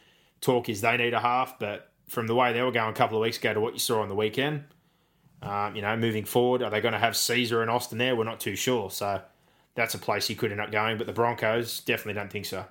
[0.41, 3.17] Talk is they need a half, but from the way they were going a couple
[3.17, 4.63] of weeks ago to what you saw on the weekend,
[5.41, 8.15] um, you know, moving forward, are they going to have Sezer and Austin there?
[8.15, 8.91] We're not too sure.
[8.91, 9.21] So
[9.75, 12.65] that's a place he could end up going, but the Broncos definitely don't think so.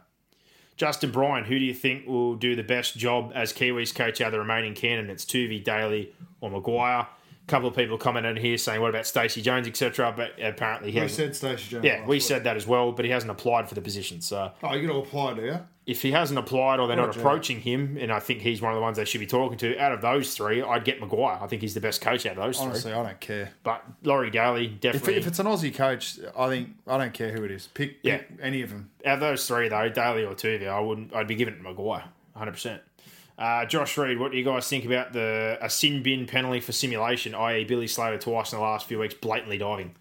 [0.76, 4.28] Justin Bryan, who do you think will do the best job as Kiwis coach out
[4.28, 5.24] of the remaining candidates?
[5.24, 7.08] Tuvey, Daley, or Maguire?
[7.48, 11.08] Couple of people commented here saying, "What about Stacey Jones, etc." But apparently, he We
[11.08, 11.84] said Stacey Jones.
[11.84, 12.22] yeah, we week.
[12.22, 14.20] said that as well, but he hasn't applied for the position.
[14.20, 15.58] So Oh, you got to apply, do you?
[15.86, 18.72] if he hasn't applied or they're What not approaching him, and I think he's one
[18.72, 21.38] of the ones they should be talking to, out of those three, I'd get Maguire.
[21.40, 23.00] I think he's the best coach out of those Honestly, three.
[23.00, 23.52] I don't care.
[23.62, 25.14] But Laurie Daley If, definitely.
[25.14, 27.66] if it's an Aussie coach, I think I don't care who it is.
[27.68, 28.18] Pick, Yeah.
[28.18, 28.90] pick any of them.
[29.06, 31.14] out of those three though, Daley or Tuvia, I wouldn't.
[31.14, 32.04] I'd be giving it to Maguire,
[32.36, 32.82] hundred percent.
[33.38, 36.72] Uh, Josh Reed, what do you guys think about the a sin bin penalty for
[36.72, 39.94] simulation, i.e., Billy Slater twice in the last few weeks blatantly diving?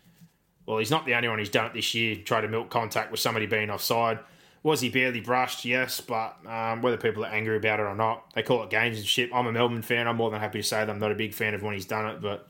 [0.65, 2.15] Well, he's not the only one who's done it this year.
[2.15, 4.19] Tried to milk contact with somebody being offside.
[4.64, 5.65] Was he barely brushed?
[5.65, 9.30] Yes, but um, whether people are angry about it or not, they call it gamesmanship.
[9.31, 10.07] I'm a Melbourne fan.
[10.07, 11.85] I'm more than happy to say that I'm not a big fan of when he's
[11.85, 12.49] done it, but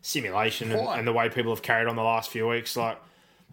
[0.00, 2.98] simulation and, and the way people have carried on the last few weeks, like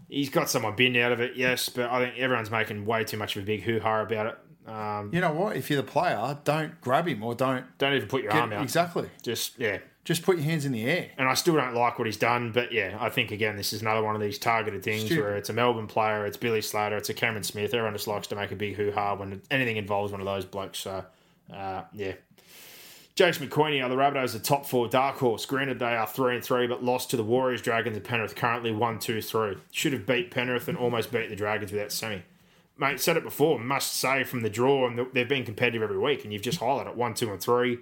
[0.07, 3.17] he's got someone binned out of it, yes, but I think everyone's making way too
[3.17, 4.37] much of a big hoo ha about it.
[4.67, 5.55] Um, You know what?
[5.55, 8.53] If you're the player, don't grab him or don't don't even put your get arm
[8.53, 8.63] out.
[8.63, 9.09] exactly.
[9.21, 9.79] Just yeah.
[10.03, 11.09] Just put your hands in the air.
[11.17, 13.81] And I still don't like what he's done, but yeah, I think again this is
[13.81, 15.23] another one of these targeted things Stupid.
[15.23, 17.73] where it's a Melbourne player, it's Billy Slater, it's a Cameron Smith.
[17.73, 20.45] Everyone just likes to make a big hoo ha when anything involves one of those
[20.45, 20.79] blokes.
[20.79, 21.03] So
[21.53, 22.13] uh, yeah.
[23.15, 25.45] James McQueenie are the Rabbitohs, the top four dark horse.
[25.45, 28.35] Granted, they are three and three, but lost to the Warriors, Dragons, and Penrith.
[28.35, 29.55] Currently one, two, three.
[29.71, 32.23] Should have beat Penrith and almost beat the Dragons without semi.
[32.77, 33.57] Mate, said it before.
[33.59, 36.23] Must say from the draw, and they've been competitive every week.
[36.23, 37.79] And you've just highlighted it, one, two, and three.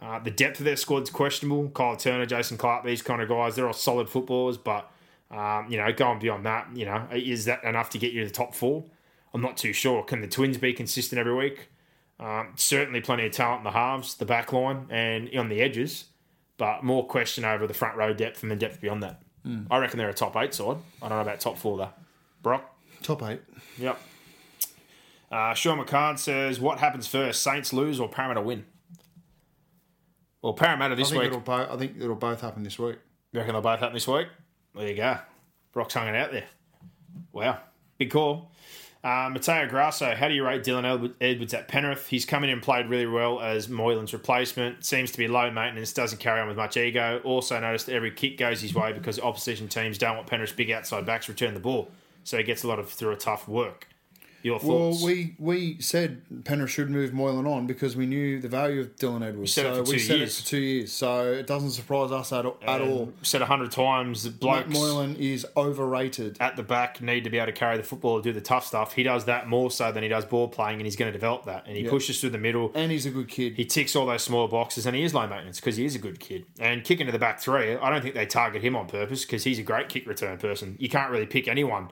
[0.00, 1.70] Uh, the depth of their squad's questionable.
[1.70, 4.90] Kyle Turner, Jason Clark, these kind of guys, they're all solid footballers, but
[5.30, 8.26] um, you know, going beyond that, you know, is that enough to get you to
[8.26, 8.84] the top four?
[9.32, 10.02] I'm not too sure.
[10.02, 11.70] Can the Twins be consistent every week?
[12.20, 16.04] Um, certainly plenty of talent in the halves, the back line, and on the edges,
[16.58, 19.22] but more question over the front row depth and the depth beyond that.
[19.70, 20.76] I reckon they're a top eight side.
[21.00, 21.90] I don't know about top four though.
[22.42, 22.74] Brock?
[23.02, 23.40] Top eight.
[23.78, 23.98] Yep.
[25.30, 27.42] Uh, Sean McCann says, "What happens first?
[27.42, 28.64] Saints lose or Parramatta win?"
[30.42, 31.28] Well, Parramatta I this think week.
[31.28, 31.70] it'll both.
[31.70, 32.96] I think it'll both happen this week.
[33.32, 34.28] You reckon they'll both happen this week?
[34.74, 35.18] There you go.
[35.72, 36.44] Brock's hanging out there.
[37.32, 37.58] Wow.
[37.98, 38.50] Big call.
[39.02, 42.08] Uh, Mateo Grasso, how do you rate Dylan Edwards at Penrith?
[42.08, 44.84] He's come in and played really well as Moylan's replacement.
[44.84, 47.20] Seems to be low maintenance, doesn't carry on with much ego.
[47.22, 51.06] Also noticed every kick goes his way because opposition teams don't want Penrith's big outside
[51.06, 51.88] backs return the ball.
[52.24, 53.86] So he gets a lot of through a tough work.
[54.46, 58.80] Your Well, we we said Penrith should move Moylan on because we knew the value
[58.80, 59.58] of Dylan Edwards.
[59.58, 60.38] it so we said years.
[60.38, 60.92] it for two years.
[60.92, 63.12] So it doesn't surprise us at, at all.
[63.22, 66.36] Said a hundred times that Matt Moylan is overrated.
[66.38, 68.64] at the back need to be able to carry the football and do the tough
[68.64, 68.92] stuff.
[68.92, 71.44] He does that more so than he does ball playing, and he's going to develop
[71.46, 71.64] that.
[71.66, 71.90] And he Yeah.
[71.90, 72.70] pushes through the middle.
[72.76, 73.54] And he's a good kid.
[73.54, 75.98] He ticks all those small boxes, and he is low maintenance because he is a
[75.98, 76.46] good kid.
[76.60, 79.42] And kicking to the back three, I don't think they target him on purpose because
[79.42, 80.76] he's a great kick return person.
[80.78, 81.88] You can't really pick anyone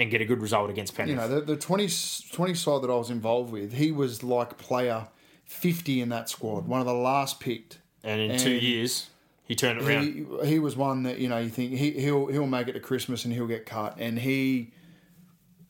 [0.00, 1.10] and get a good result against Penrith.
[1.10, 1.88] you know, the, the 20,
[2.32, 5.08] 20 side that I was involved with, he was like player
[5.44, 7.78] 50 in that squad, one of the last picked.
[8.02, 9.10] and in two years,
[9.44, 10.04] he turned it around.
[10.42, 12.80] He, he was one that, you know, you think he, he'll, he'll make it to
[12.80, 13.96] Christmas and he'll get cut.
[13.98, 14.72] And he,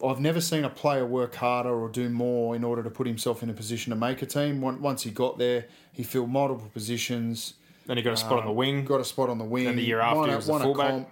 [0.04, 3.42] I've never seen a player work harder or do more in order to put himself
[3.42, 4.60] in a position to make a team.
[4.60, 7.54] Once he got there, he filled multiple positions.
[7.86, 8.84] then he got a spot on the um, wing.
[8.84, 9.64] Got a spot on the wing.
[9.64, 10.90] Then the year after, won he a- was the won a fullback.
[10.90, 11.08] comp.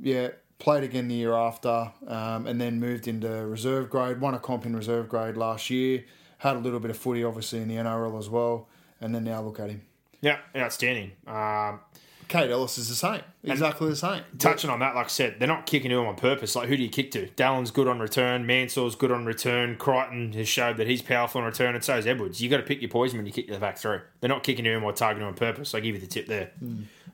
[0.00, 0.28] Yeah,
[0.60, 4.20] played again the year after, um, and then moved into reserve grade.
[4.20, 6.04] Won a comp in reserve grade last year.
[6.38, 8.68] Had a little bit of footy, obviously, in the NRL as well.
[9.00, 9.82] And then now look at him.
[10.20, 11.12] Yeah, outstanding.
[11.26, 11.80] Um,
[12.28, 13.22] Kaide Ellis is the same.
[13.42, 14.22] Exactly the same.
[14.38, 16.54] touching on that, like I said, they're not kicking to him on purpose.
[16.54, 17.26] Like, who do you kick to?
[17.30, 18.46] Dallin's good on return.
[18.46, 19.76] Mansour's good on return.
[19.76, 22.40] Crichton has showed that he's powerful on return, and so is Edwards.
[22.40, 24.02] you got to pick your poison when you kick the back through.
[24.20, 25.74] They're not kicking to him or targeting him on purpose.
[25.74, 26.52] I give you the tip there.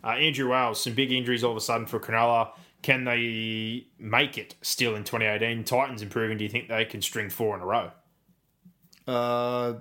[0.04, 2.50] Uh, Andrew Wales, some big injuries all of a sudden for Cronulla.
[2.82, 5.64] Can they make it still in 2018?
[5.64, 6.38] Titans improving.
[6.38, 7.90] Do you think they can string four in a row?
[9.06, 9.74] Uh,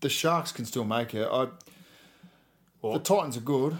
[0.00, 1.28] the Sharks can still make it.
[1.30, 1.48] I,
[2.82, 3.76] the Titans are good,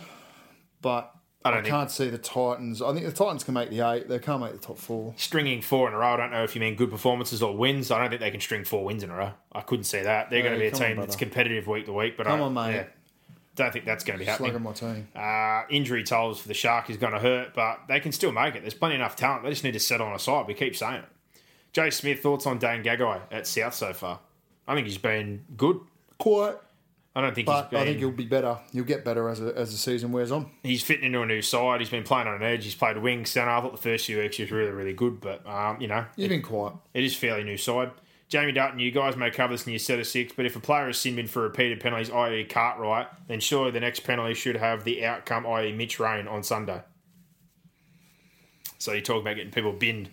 [0.82, 2.82] but I I, can't see the Titans.
[2.82, 4.09] I think the Titans can make the eight.
[4.09, 5.14] They can't make the top four.
[5.16, 6.14] Stringing four in a row.
[6.14, 7.90] I don't know if you mean good performances or wins.
[7.90, 9.32] I don't think they can string four wins in a row.
[9.52, 10.30] I couldn't see that.
[10.30, 12.16] They're going to be a come on, team that's competitive week to week.
[12.16, 12.74] But Come I, on, mate.
[12.74, 12.84] yeah,
[13.57, 14.55] don't think that's going to be happening.
[14.55, 15.09] on my team.
[15.16, 18.55] Uh, injury tolls for the Shark is going to hurt, but they can still make
[18.55, 18.61] it.
[18.61, 19.43] There's plenty enough talent.
[19.45, 20.47] They just need to settle on a side.
[20.47, 21.41] We keep saying it.
[21.73, 24.20] Jay Smith, thoughts on Dane Gagai at South so far?
[24.69, 25.81] I think he's been good.
[26.19, 26.59] Quiet.
[27.15, 28.59] I don't think But he's been, I think he'll be better.
[28.74, 30.51] He'll get better as, a, as the season wears on.
[30.62, 31.81] he's fitting into a new side.
[31.81, 32.65] He's been playing on an edge.
[32.65, 33.51] He's played wing centre.
[33.51, 36.05] I thought the first few weeks he was really, really good, but um, you know,
[36.15, 36.74] He's been quiet.
[36.93, 37.91] it is fairly new side.
[38.28, 40.61] Jamie Dutton, you guys may cover this in your set of six, but if a
[40.61, 42.44] player is sin bin for repeated penalties, i.e.
[42.44, 45.73] Cartwright, then surely the next penalty should have the outcome, i.e.
[45.73, 46.82] Mitch Rein on Sunday.
[48.78, 50.09] So you talk about getting people binned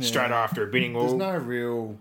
[0.00, 0.94] straight after a binning.
[0.94, 1.04] Wall.
[1.04, 1.98] There's no real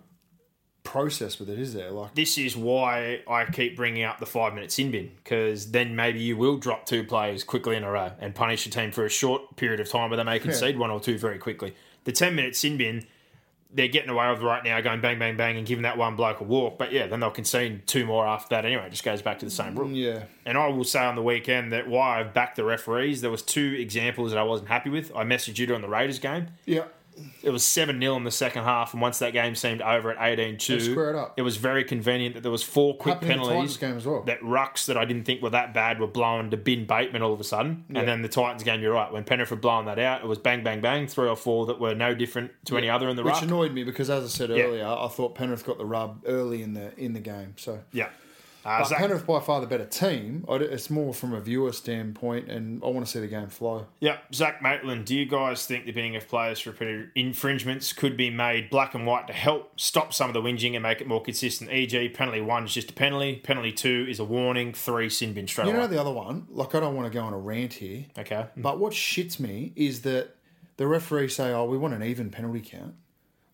[0.83, 1.91] process with it, is there?
[1.91, 5.95] Like, this is why I keep bringing up the five minute sin bin because then
[5.95, 9.05] maybe you will drop two players quickly in a row and punish a team for
[9.05, 11.75] a short period of time where they may concede one or two very quickly.
[12.05, 13.05] The 10 minute sin bin,
[13.73, 16.39] they're getting away with right now, going bang, bang, bang, and giving that one bloke
[16.39, 16.77] a walk.
[16.77, 18.87] But yeah, then they'll concede two more after that anyway.
[18.87, 19.89] It just goes back to the same rule.
[19.89, 20.23] yeah.
[20.45, 23.41] And I will say on the weekend that why I've backed the referees, there was
[23.41, 25.11] two examples that I wasn't happy with.
[25.15, 26.85] I messaged you on the Raiders game Yeah.
[27.43, 30.17] It was 7 0 in the second half, and once that game seemed over at
[30.19, 33.77] 18 2, They it was very convenient that there was four quick Happened penalties.
[33.77, 34.23] Game as well.
[34.23, 37.33] That rucks that I didn't think were that bad were blown to bin Bateman all
[37.33, 37.85] of a sudden.
[37.89, 37.99] Yeah.
[37.99, 39.11] And then the Titans game, you're right.
[39.11, 41.79] When Penrith were blowing that out, it was bang, bang, bang, three or four that
[41.79, 43.43] were no different to any other in the Which ruck.
[43.43, 44.63] annoyed me because, as I said Yeah.
[44.63, 47.53] earlier, I thought Penrith got the rub early in the in the game.
[47.57, 48.09] So, yeah.
[48.65, 50.43] Uh, but Zach- Penrith by far the better team.
[50.49, 53.87] It's more from a viewer standpoint, and I want to see the game flow.
[53.99, 58.17] Yeah, Zach Maitland, do you guys think the binning of players for repeated infringements could
[58.17, 61.07] be made black and white to help stop some of the whinging and make it
[61.07, 61.71] more consistent?
[61.71, 65.47] E.g., penalty one is just a penalty, penalty two is a warning, three sin bin
[65.47, 65.79] straight You away.
[65.81, 66.47] know the other one.
[66.49, 68.47] Like I don't want to go on a rant here, okay.
[68.57, 70.35] but what shits me is that
[70.77, 72.95] the referees say, "Oh, we want an even penalty count."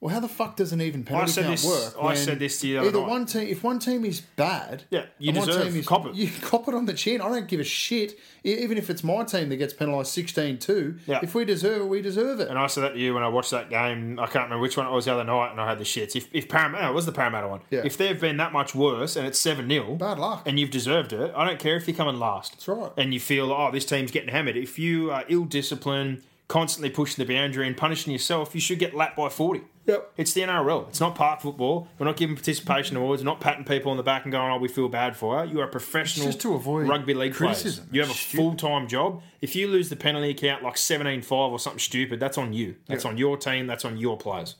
[0.03, 1.95] Well, how the fuck does an even penalty said count this- work?
[1.97, 3.07] I when said this to you either night.
[3.09, 6.05] one team, if one team is bad, Yeah, you and one deserve- team is cop
[6.07, 6.15] it.
[6.15, 7.21] You cop it on the chin.
[7.21, 8.19] I don't give a shit.
[8.43, 11.19] Even if it's my team that gets penalised 16-2, Yeah.
[11.23, 12.49] if we deserve it, we deserve it.
[12.49, 14.19] And I said that to you when I watched that game.
[14.19, 16.17] I can't remember which one it was the other night, and I had the shits.
[16.17, 17.61] If, if Parramatta, it was the Parramatta one.
[17.69, 17.83] Yeah.
[17.85, 20.43] If they've been that much worse and it's 7 0, Bad luck.
[20.45, 22.51] and you've deserved it, I don't care if you come in last.
[22.51, 22.91] That's right.
[22.97, 24.57] And you feel, oh, this team's getting hammered.
[24.57, 28.93] If you are ill disciplined, constantly pushing the boundary and punishing yourself, you should get
[28.93, 29.61] lapped by 40.
[29.85, 30.13] Yep.
[30.15, 30.87] It's the NRL.
[30.87, 31.89] It's not park football.
[31.99, 33.21] We're not giving participation awards.
[33.21, 35.51] We're not patting people on the back and going, "Oh, we feel bad for you."
[35.51, 37.87] You are a professional It's just to avoid rugby league criticism.
[37.87, 37.93] players.
[37.95, 39.21] You have a full time job.
[39.41, 42.75] If you lose the penalty count like 17-5 or something stupid, that's on you.
[42.87, 43.67] That's on your team.
[43.67, 44.55] That's on your players.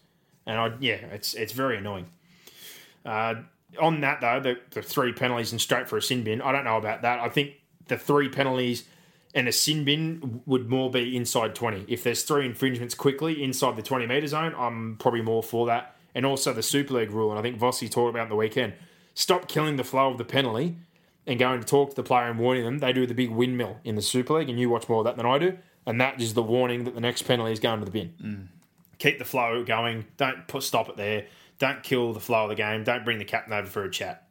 [0.45, 2.07] And I, yeah, it's it's very annoying.
[3.05, 3.35] Uh,
[3.79, 6.41] on that though, the, the three penalties and straight for a sin bin.
[6.41, 7.19] I don't know about that.
[7.19, 7.53] I think
[7.87, 8.83] the three penalties
[9.33, 11.85] and a sin bin would more be inside 20.
[11.87, 15.95] If there's three infringements quickly inside the 20 metre zone, I'm probably more for that.
[16.15, 18.35] And also the Super League rule, and I think Vossi talked about it on the
[18.35, 18.73] weekend.
[19.15, 20.77] Stop killing the flow of the penalty
[21.25, 22.79] and going to talk to the player and warning them.
[22.79, 25.17] They do the big windmill in the Super League, and you watch more of that
[25.17, 25.57] than I do.
[25.85, 28.13] And that is the warning that the next penalty is going to the bin.
[28.23, 28.47] Mm.
[28.99, 30.05] Keep the flow going.
[30.17, 31.25] Don't put stop it there.
[31.57, 32.83] Don't kill the flow of the game.
[32.83, 34.27] Don't bring the captain over for a chat.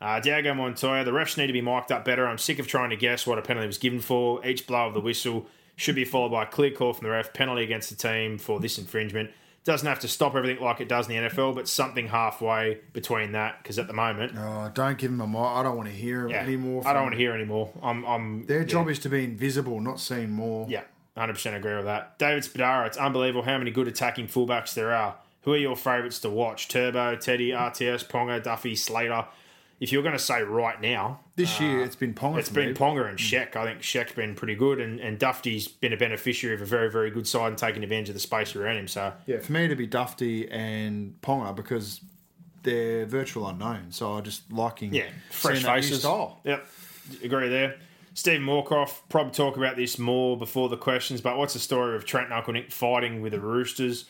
[0.00, 2.26] Uh, Diego Montoya, the refs need to be mic'd up better.
[2.26, 4.44] I'm sick of trying to guess what a penalty was given for.
[4.46, 5.46] Each blow of the whistle
[5.76, 8.60] should be followed by a clear call from the ref, penalty against the team for
[8.60, 9.30] this infringement.
[9.64, 13.32] Doesn't have to stop everything like it does in the NFL, but something halfway between
[13.32, 15.40] that, because at the moment, Oh, don't give them a mic.
[15.40, 16.86] I don't want to hear yeah, anymore.
[16.86, 17.70] I don't want to hear anymore.
[17.82, 18.66] I'm, I'm Their yeah.
[18.66, 20.66] job is to be invisible, not seen more.
[20.70, 20.82] Yeah,
[21.16, 22.18] 100% agree with that.
[22.18, 25.16] David Spadara, it's unbelievable how many good attacking fullbacks there are.
[25.42, 26.68] Who are your favourites to watch?
[26.68, 29.26] Turbo, Teddy, RTS, Ponga, Dufty, Slater.
[29.80, 32.38] If you're going to say right now, This year uh, it's been Ponga.
[32.38, 32.74] It's been me.
[32.74, 33.22] Ponga and mm.
[33.22, 33.54] Sheck.
[33.54, 36.90] I think Sheck's been pretty good, and, and Dufty's been a beneficiary of a very,
[36.90, 38.88] very good side and taking advantage of the space around him.
[38.88, 42.00] So, Yeah, for me to be Dufty and Ponga because
[42.62, 43.90] they're virtual unknown.
[43.90, 46.00] So I just liking yeah, fresh seeing that new faces.
[46.00, 46.40] style.
[46.44, 46.66] Yep,
[47.22, 47.76] agree there.
[48.14, 52.04] Stephen Moorcroft, probably talk about this more before the questions, but what's the story of
[52.04, 54.06] Trent Nick fighting with the Roosters?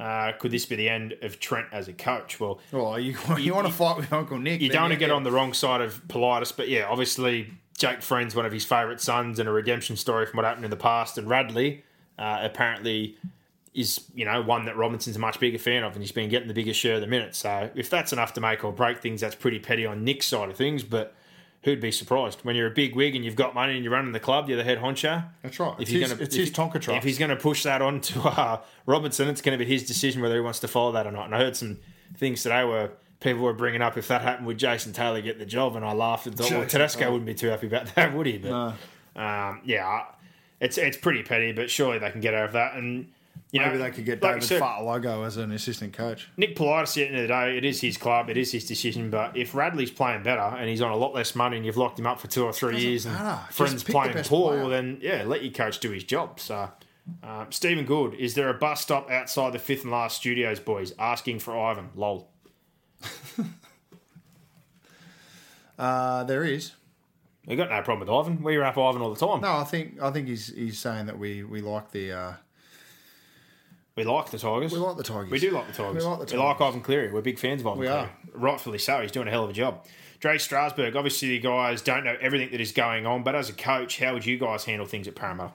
[0.00, 2.40] Uh, could this be the end of Trent as a coach?
[2.40, 4.62] Well, Oh, you, you, want to fight with Uncle Nick?
[4.62, 8.00] you don't want to get on the wrong side of Politis, but yeah, obviously Jake
[8.00, 10.76] Friend's one of his favourite sons and a redemption story from what happened in the
[10.76, 11.18] past.
[11.18, 11.84] And Radley
[12.18, 13.18] uh, apparently
[13.74, 16.48] is, you know, one that Robinson's a much bigger fan of and he's been getting
[16.48, 17.34] the biggest share of the minute.
[17.34, 20.48] So if that's enough to make or break things, that's pretty petty on Nick's side
[20.48, 20.82] of things.
[20.82, 21.14] But
[21.62, 24.12] who'd be surprised when you're a big wig and you've got money and you're running
[24.12, 25.24] the club, you're the head honcho.
[25.42, 25.74] That's right.
[25.74, 26.96] If It's his- gonna- it's if his Tonka truck.
[26.96, 29.86] If he's going to push that on to uh, Robinson, it's going to be his
[29.86, 31.26] decision whether he wants to follow that or not.
[31.26, 31.78] And I heard some
[32.16, 35.44] things today where people were bringing up if that happened, would Jason Taylor get the
[35.44, 35.76] job?
[35.76, 37.12] And I laughed and thought, well, Jason Tedesco Taylor.
[37.12, 38.38] wouldn't be too happy about that, would he?
[38.38, 38.74] But
[39.16, 40.04] um, yeah,
[40.60, 42.74] it's it's pretty petty, but surely they can get over that.
[42.74, 43.08] And
[43.52, 46.28] you Maybe know, they could get like David said, Fartalogo as an assistant coach.
[46.36, 48.64] Nick Politis, at the end of the day, it is his club, it is his
[48.64, 49.10] decision.
[49.10, 51.98] But if Radley's playing better and he's on a lot less money and you've locked
[51.98, 53.40] him up for two or three years and matter.
[53.46, 54.68] Just friends playing poor, player.
[54.68, 56.38] then yeah, let your coach do his job.
[56.38, 56.70] So,
[57.24, 60.92] um, Stephen Good, is there a bus stop outside the fifth and last studios, boys?
[60.98, 61.90] Asking for Ivan.
[61.94, 62.28] Lol.
[65.78, 66.72] Uh, there is.
[67.46, 68.42] We got no problem with Ivan.
[68.44, 69.40] We rap Ivan all the time.
[69.40, 72.32] No, I think I think he's he's saying that we we like the uh,
[73.96, 74.72] We like the Tigers.
[74.72, 75.30] we like the Tigers.
[75.30, 76.04] We do like the Tigers.
[76.04, 77.12] We like the We like Ivan Cleary.
[77.12, 78.00] We're big fans of Ivan We Cleary.
[78.02, 78.10] are.
[78.34, 79.00] Rightfully so.
[79.02, 79.84] He's doing a hell of a job.
[80.20, 83.54] Dre Strasburg, obviously the guys don't know everything that is going on, but as a
[83.54, 85.52] coach, how would you guys handle things at Parramatta?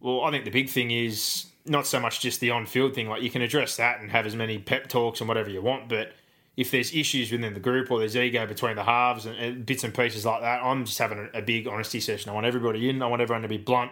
[0.00, 3.08] Well, I think the big thing is not so much just the on-field thing.
[3.08, 5.88] Like you can address that and have as many pep talks and whatever you want,
[5.88, 6.12] but
[6.56, 9.92] if there's issues within the group or there's ego between the halves and, bits and
[9.94, 12.30] pieces like that, I'm just having a big honesty session.
[12.30, 13.02] I want everybody in.
[13.02, 13.90] I want everyone to be blunt,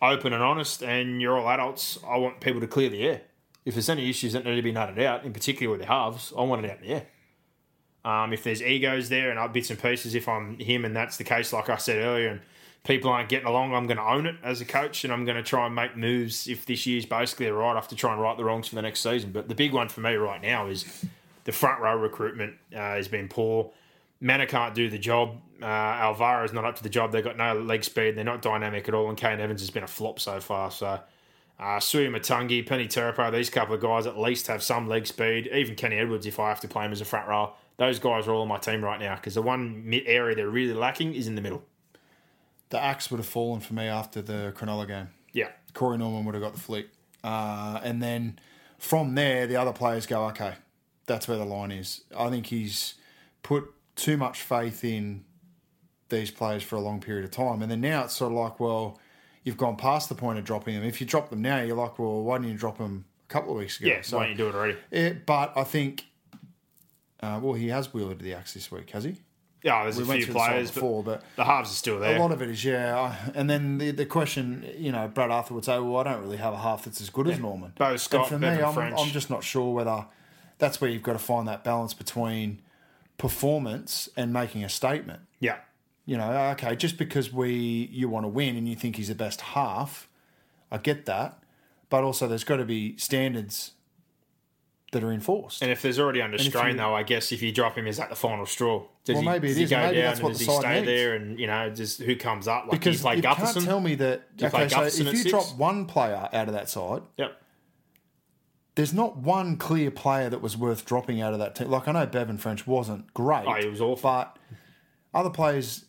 [0.00, 0.82] open, and honest.
[0.82, 1.98] And you're all adults.
[2.06, 3.22] I want people to clear the air.
[3.64, 6.32] If there's any issues that need to be nutted out, in particular with the halves,
[6.36, 7.06] I want it out in the air.
[8.04, 11.24] Um, if there's egos there and bits and pieces, if I'm him and that's the
[11.24, 12.40] case, like I said earlier, and
[12.84, 15.36] people aren't getting along, I'm going to own it as a coach and I'm going
[15.36, 18.22] to try and make moves if this year's basically a write off to try and
[18.22, 19.32] right the wrongs for the next season.
[19.32, 21.04] But the big one for me right now is
[21.44, 23.72] the front row recruitment uh, has been poor.
[24.20, 25.36] Mannah can't do the job.
[25.62, 27.12] Uh, Alvaro's not up to the job.
[27.12, 28.16] They've got no leg speed.
[28.16, 29.08] They're not dynamic at all.
[29.08, 30.70] And Kane Evans has been a flop so far.
[30.70, 35.06] So uh, Suaia Matagi, Peni Terepo, these couple of guys at least have some leg
[35.06, 35.48] speed.
[35.52, 38.26] Even Kenny Edwards, if I have to play him as a front row, those guys
[38.26, 41.26] are all on my team right now because the one area they're really lacking is
[41.28, 41.62] in the middle.
[42.70, 45.08] the axe would have fallen for me after the Cronulla game.
[45.32, 45.48] Yeah.
[45.74, 46.88] Corey Norman would have got the flick.
[47.24, 48.38] Uh, and then
[48.78, 50.54] from there, the other players go, okay,
[51.06, 52.02] that's where the line is.
[52.16, 52.94] I think he's
[53.42, 55.24] put too much faith in
[56.08, 57.60] these players for a long period of time.
[57.60, 58.98] And then now it's sort of like, well,
[59.44, 60.84] you've gone past the point of dropping them.
[60.84, 63.52] If you drop them now, you're like, well, why didn't you drop them a couple
[63.52, 63.88] of weeks ago?
[63.90, 64.76] Yeah, why don't you do it already?
[64.90, 66.06] Yeah, but I think,
[67.20, 69.16] uh, well, he has wielded the axe this week, has he?
[69.62, 71.70] Yeah, there's We a went few through the side players, before, but, but the halves
[71.70, 72.16] are still there.
[72.16, 73.16] a lot of it is, yeah.
[73.34, 76.36] And then the, the question, you know, Brad Arthur would say, well, I don't really
[76.36, 77.72] have a half that's as good as Norman.
[77.76, 78.96] Bo And Scott, for Bevan me, I'm, French.
[78.98, 80.06] I'm just not sure whether
[80.58, 82.62] that's where you've got to find that balance between
[83.18, 85.20] performance and making a statement.
[85.40, 85.58] yeah.
[86.06, 87.50] You know, okay, just because we
[87.92, 90.08] you want to win and you think he's the best half,
[90.72, 91.38] I get that.
[91.90, 93.72] But also there's got to be standards
[94.92, 95.60] that are enforced.
[95.60, 97.98] And if there's already under strain, you- though, I guess if you drop him, is
[97.98, 98.84] that the final straw?
[99.04, 100.50] Does Well, he, maybe it he is, go maybe down that's what does the he
[100.50, 100.86] side stay needs.
[100.86, 101.14] there?
[101.14, 102.62] And, you know, just who comes up?
[102.68, 103.52] Like, because do you play you Gutherson?
[103.52, 104.34] can't tell me that.
[104.38, 105.28] Do okay, so if you six?
[105.30, 107.38] drop one player out of that side, Yep.
[108.78, 111.68] There's not one clear player that was worth dropping out of that team.
[111.68, 113.44] Like I know Bevan French wasn't great.
[113.44, 114.08] Oh, he was awful.
[114.08, 114.36] But
[115.12, 115.84] other players,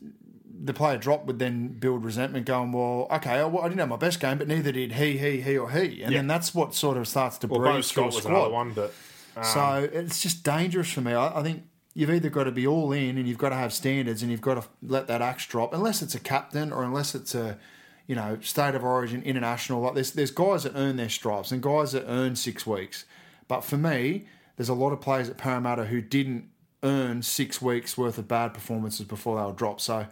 [0.63, 3.95] the player drop would then build resentment, going, "Well, okay, I, I didn't have my
[3.95, 6.17] best game, but neither did he, he, he, or he," and Yeah.
[6.17, 8.91] then that's what sort of starts to Well, breed Bo Scott was another one, but
[9.43, 11.13] So um, it's just dangerous for me.
[11.13, 13.71] I, I think you've either got to be all in and you've got to have
[13.71, 17.13] standards and you've got to let that axe drop, unless it's a captain or unless
[17.13, 17.59] it's a,
[18.09, 19.81] you know, state of origin, international.
[19.81, 23.05] Like there's there's guys that earn their stripes and guys that earn six weeks.
[23.47, 24.25] But for me,
[24.57, 26.49] there's a lot of players at Parramatta who didn't
[26.81, 29.81] earn six weeks worth of bad performances before they were dropped.
[29.81, 30.07] So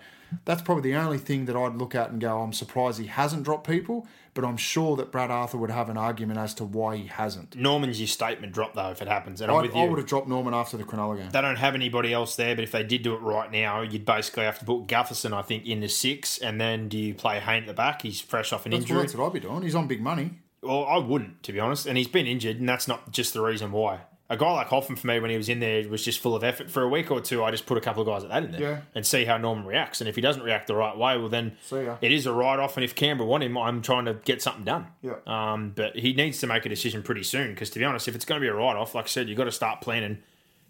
[0.46, 3.44] that's probably the only thing that I'd look at and go, I'm surprised he hasn't
[3.44, 6.98] dropped people, but I'm sure that Brad Arthur would have an argument as to why
[6.98, 7.56] he hasn't.
[7.56, 9.42] Norman's your statement drop, though, if it happens.
[9.42, 9.82] And I'm I'd, with you.
[9.82, 11.30] I would have dropped Norman after the Cronulla game.
[11.30, 14.06] they don't have anybody else there, but if they did do it right now, you'd
[14.06, 17.40] basically have to put Gutherson, I think, in the six, and then do you play
[17.40, 18.02] Hayne at the back?
[18.02, 19.02] He's fresh off an That's, injury.
[19.02, 19.62] that's what I'd be doing.
[19.64, 20.32] He's on big money.
[20.62, 21.86] Well, I wouldn't, to be honest.
[21.86, 24.00] And he's been injured, and that's not just the reason why.
[24.30, 26.44] A guy like Hoffman, for me, when he was in there, was just full of
[26.44, 26.70] effort.
[26.70, 28.52] For a week or two, I just put a couple of guys like that in
[28.52, 28.82] there Yeah.
[28.94, 30.02] and see how Norman reacts.
[30.02, 31.56] And if he doesn't react the right way, well, then
[32.02, 32.76] it is a write off.
[32.76, 34.88] And if Canberra want him, I'm trying to get something done.
[35.02, 35.14] Yeah.
[35.26, 38.16] Um, but he needs to make a decision pretty soon because, to be honest, if
[38.16, 40.18] it's going to be a write off, like I said, you've got to start planning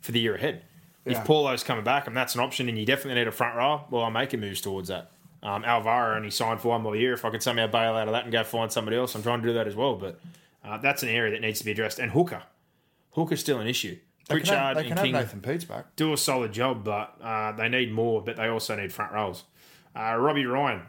[0.01, 0.61] for the year ahead.
[1.05, 1.19] Yeah.
[1.21, 3.85] If Paulo's coming back and that's an option, and you definitely need a front row,
[3.89, 5.09] well, I'm making moves towards that.
[5.41, 7.13] Um, Alvaro only signed for one more year.
[7.13, 9.41] If I could somehow bail out of that and go find somebody else, I'm trying
[9.41, 9.95] to do that as well.
[9.95, 10.19] But
[10.63, 11.97] uh, that's an area that needs to be addressed.
[11.97, 12.43] And Hooker,
[13.17, 13.97] Hooker's still an issue.
[14.29, 15.95] They can have, Pritchard they and King Nathan Peats back.
[15.95, 18.21] do a solid job, but uh, they need more.
[18.21, 19.43] But they also need front rows.
[19.95, 20.81] Uh, Robbie Ryan,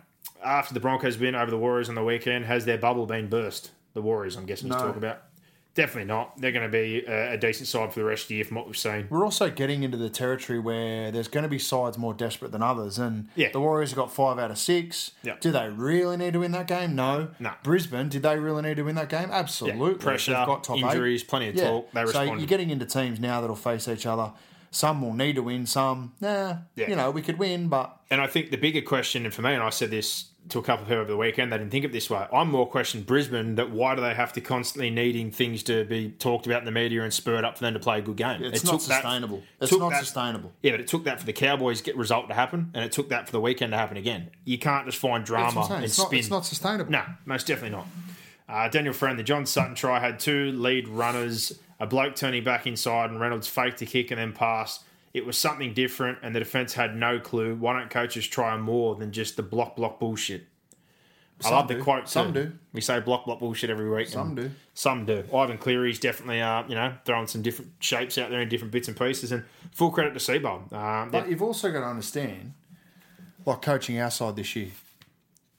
[0.45, 3.71] after the Broncos win over the Warriors on the weekend, has their bubble been burst?
[3.95, 4.83] The Warriors, I'm guessing, he's No.
[4.87, 5.23] talking about.
[5.79, 6.37] Definitely not.
[6.41, 8.57] They're going to be a, a decent side for the rest of the year from
[8.57, 9.07] what we've seen.
[9.09, 12.65] We're also getting into the territory where there's going to be sides more desperate than
[12.65, 13.51] others, and Yeah.
[13.53, 15.13] the Warriors have got five out of six.
[15.23, 15.37] Yeah.
[15.41, 16.97] Do they really need to win that game?
[16.97, 17.29] No.
[17.39, 17.53] No.
[17.63, 19.29] Brisbane, did they really need to win that game?
[19.31, 19.95] Absolutely.
[19.95, 20.83] Pressure, They've got top eight.
[20.85, 21.93] injuries, plenty of talk.
[21.93, 24.33] They so you're getting into teams now that'll face each other.
[24.73, 25.65] Some will need to win.
[25.65, 26.57] Some, nah.
[26.75, 26.89] Yeah.
[26.91, 29.55] You know, we could win, but And I think the bigger question, and for me,
[29.55, 31.85] and I said this to a couple of people over the weekend, they didn't think
[31.85, 32.27] of it this way.
[32.33, 36.11] I'm more questioning Brisbane that why do they have to constantly needing things to be
[36.11, 38.43] talked about in the media and spurred up for them to play a good game?
[38.43, 39.43] it's It not took that- sustainable.
[39.61, 40.53] it's not that- sustainable.
[40.63, 43.09] Yeah, but it took that for the Cowboys get result to happen, and it took
[43.11, 44.31] that for the weekend to happen again.
[44.45, 46.19] You can't just find drama and It's not, spin.
[46.19, 46.91] it's not sustainable.
[46.93, 47.87] No, most definitely not.
[48.49, 52.67] Uh, Daniel Friend, the John Sutton try had two lead runners, a bloke turning back
[52.67, 54.83] inside, and Reynolds faked a kick and then passed.
[55.15, 57.55] It was something different, and the defense had no clue.
[57.55, 60.47] Why don't coaches try more than just the block block bullshit?
[61.41, 61.83] I Some love the do.
[61.83, 62.09] quote.
[62.09, 62.45] Some too.
[62.47, 62.53] do.
[62.73, 64.09] We say block block bullshit every week.
[64.09, 64.51] Some do.
[64.75, 65.25] Some do.
[65.33, 68.89] Ivan Cleary's definitely, uh, you know, throwing some different shapes out there in different bits
[68.89, 69.31] and pieces.
[69.33, 70.73] And full credit to Seibold.
[70.73, 72.55] Um, But you've also got to understand,
[73.47, 74.69] like coaching our side this year,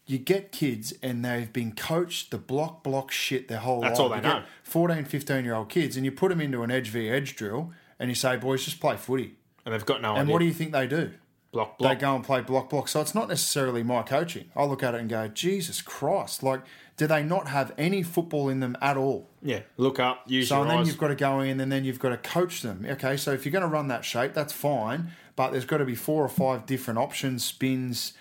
[0.06, 4.04] you get kids and they've been coached the block block shit their whole That's life.
[4.04, 4.44] all they You know.
[4.64, 7.72] 14, 15 year old kids, and you put them into an edge v edge drill,
[8.00, 9.36] and you say, boys, just play footy.
[9.70, 10.34] And they've got no And idea.
[10.34, 11.12] what do you think they do?
[11.52, 11.98] block block.
[11.98, 12.88] They go and play block block.
[12.88, 14.52] So it's not necessarily my coaching.
[14.56, 16.44] I look at it and go, Jesus Christ!
[16.44, 16.62] Like,
[16.96, 19.30] do they not have any football in them at all?
[19.42, 20.88] yeah, look up, use So and then eyes.
[20.88, 22.86] you've got to go in and then you've got to coach them.
[22.88, 25.86] Okay, so if you're going to run that shape, that's fine, but there's got to
[25.86, 28.14] be four or five different options, spins,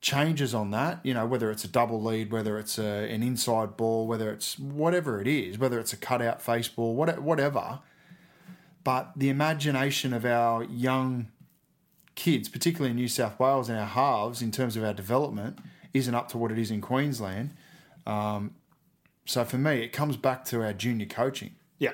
[0.00, 1.00] changes on that.
[1.02, 4.58] You know, whether it's a double lead, whether it's a, an inside ball, whether it's
[4.58, 7.80] whatever it is, whether it's a cutout face ball, whatever.
[8.84, 11.28] But the imagination of our young
[12.14, 15.58] kids, particularly in New South Wales and our halves, in terms of our development,
[15.94, 17.50] isn't up to what it is in Queensland.
[18.06, 18.54] Um,
[19.24, 21.54] so for me, it comes back to our junior coaching.
[21.78, 21.92] Yeah,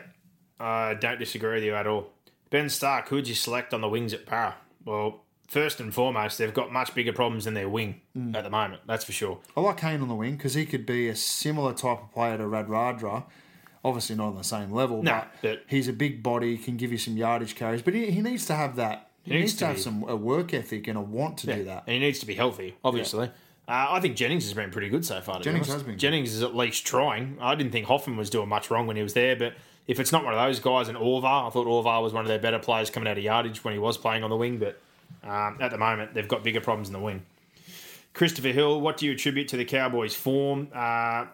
[0.58, 2.10] I don't disagree with you at all.
[2.50, 4.54] Ben Stark, who'd you select on the wings at Parra?
[4.84, 8.34] Well, first and foremost, they've got much bigger problems than their wing Mm.
[8.34, 8.82] at the moment.
[8.86, 9.38] That's for sure.
[9.56, 12.38] I like Kane on the wing because he could be a similar type of player
[12.38, 13.24] to Radradra.
[13.84, 16.90] Obviously not on the same level, No, but, but- he's a big body, can give
[16.92, 17.82] you some yardage carries.
[17.82, 19.10] But he, he needs to have that.
[19.22, 21.64] He, needs needs, to to have some a work ethic and a want to do
[21.64, 21.84] that.
[21.86, 23.30] And he needs to be healthy, obviously.
[23.68, 25.40] Uh, I think Jennings has been pretty good so far.
[25.40, 26.00] Jennings has been good.
[26.00, 27.36] Jennings is at least trying.
[27.38, 29.54] I didn't think Hoffman was doing much wrong when he was there, but
[29.86, 32.28] if it's not one of those guys, and Auva'a, I thought Auva'a was one of
[32.28, 34.80] their better players coming out of yardage when he was playing on the wing, but
[35.22, 37.26] um, at the moment they've got bigger problems in the wing.
[38.14, 40.68] Christopher Hill, what do you attribute to the Cowboys' form?
[40.74, 41.26] Uh,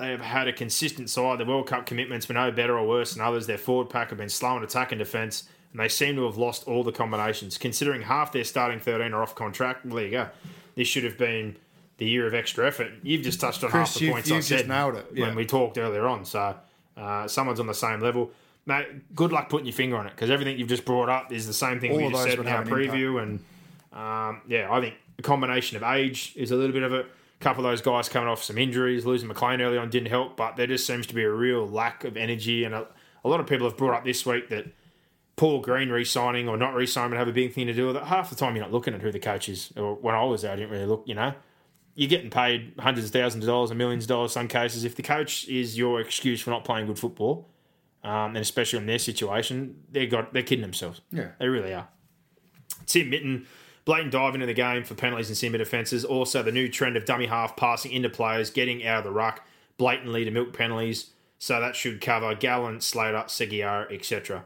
[0.00, 1.38] they have had a consistent side.
[1.38, 3.46] The World Cup commitments were no better or worse than others.
[3.46, 6.38] Their forward pack have been slow in attack and defence, and they seem to have
[6.38, 7.58] lost all the combinations.
[7.58, 10.28] Considering half their starting 13 are off contract, well, there you go.
[10.74, 11.56] This should have been
[11.98, 12.92] the year of extra effort.
[13.02, 15.06] You've just touched on Chris, half the you've- points I you've just said nailed it,
[15.12, 15.26] yeah.
[15.26, 16.24] when we talked earlier on.
[16.24, 16.56] So
[16.96, 18.30] uh, someone's on the same level.
[18.64, 21.46] Mate, good luck putting your finger on it because everything you've just brought up is
[21.46, 22.92] the same thing All we just said in our an impact.
[22.94, 23.22] preview.
[23.22, 23.40] And
[23.92, 27.06] um, yeah, I think a combination of age is a little bit of it.
[27.40, 30.56] Couple of those guys coming off some injuries, losing McLean early on didn't help, but
[30.56, 32.64] there just seems to be a real lack of energy.
[32.64, 32.86] And a,
[33.24, 34.66] a lot of people have brought up this week that
[35.36, 38.02] Paul Green re-signing or not re-signing would have a big thing to do with it.
[38.02, 39.72] Half the time you're not looking at who the coach is.
[39.74, 41.04] Or when I was there, I didn't really look.
[41.06, 41.32] You know,
[41.94, 44.32] you're getting paid hundreds of thousands of dollars and millions of dollars.
[44.32, 47.48] in Some cases, if the coach is your excuse for not playing good football,
[48.04, 51.00] um, and especially in their situation, they got they're kidding themselves.
[51.10, 51.30] Yeah.
[51.38, 51.88] they really are.
[52.86, 53.46] Tim Mitten,
[53.84, 56.04] blatant diving into the game for penalties and simmer defences.
[56.04, 59.44] Also, the new trend of dummy half passing into players, getting out of the ruck
[59.78, 61.10] blatantly to milk penalties.
[61.38, 64.44] So that should cover Gallen, Slater, Segeyaro, etc.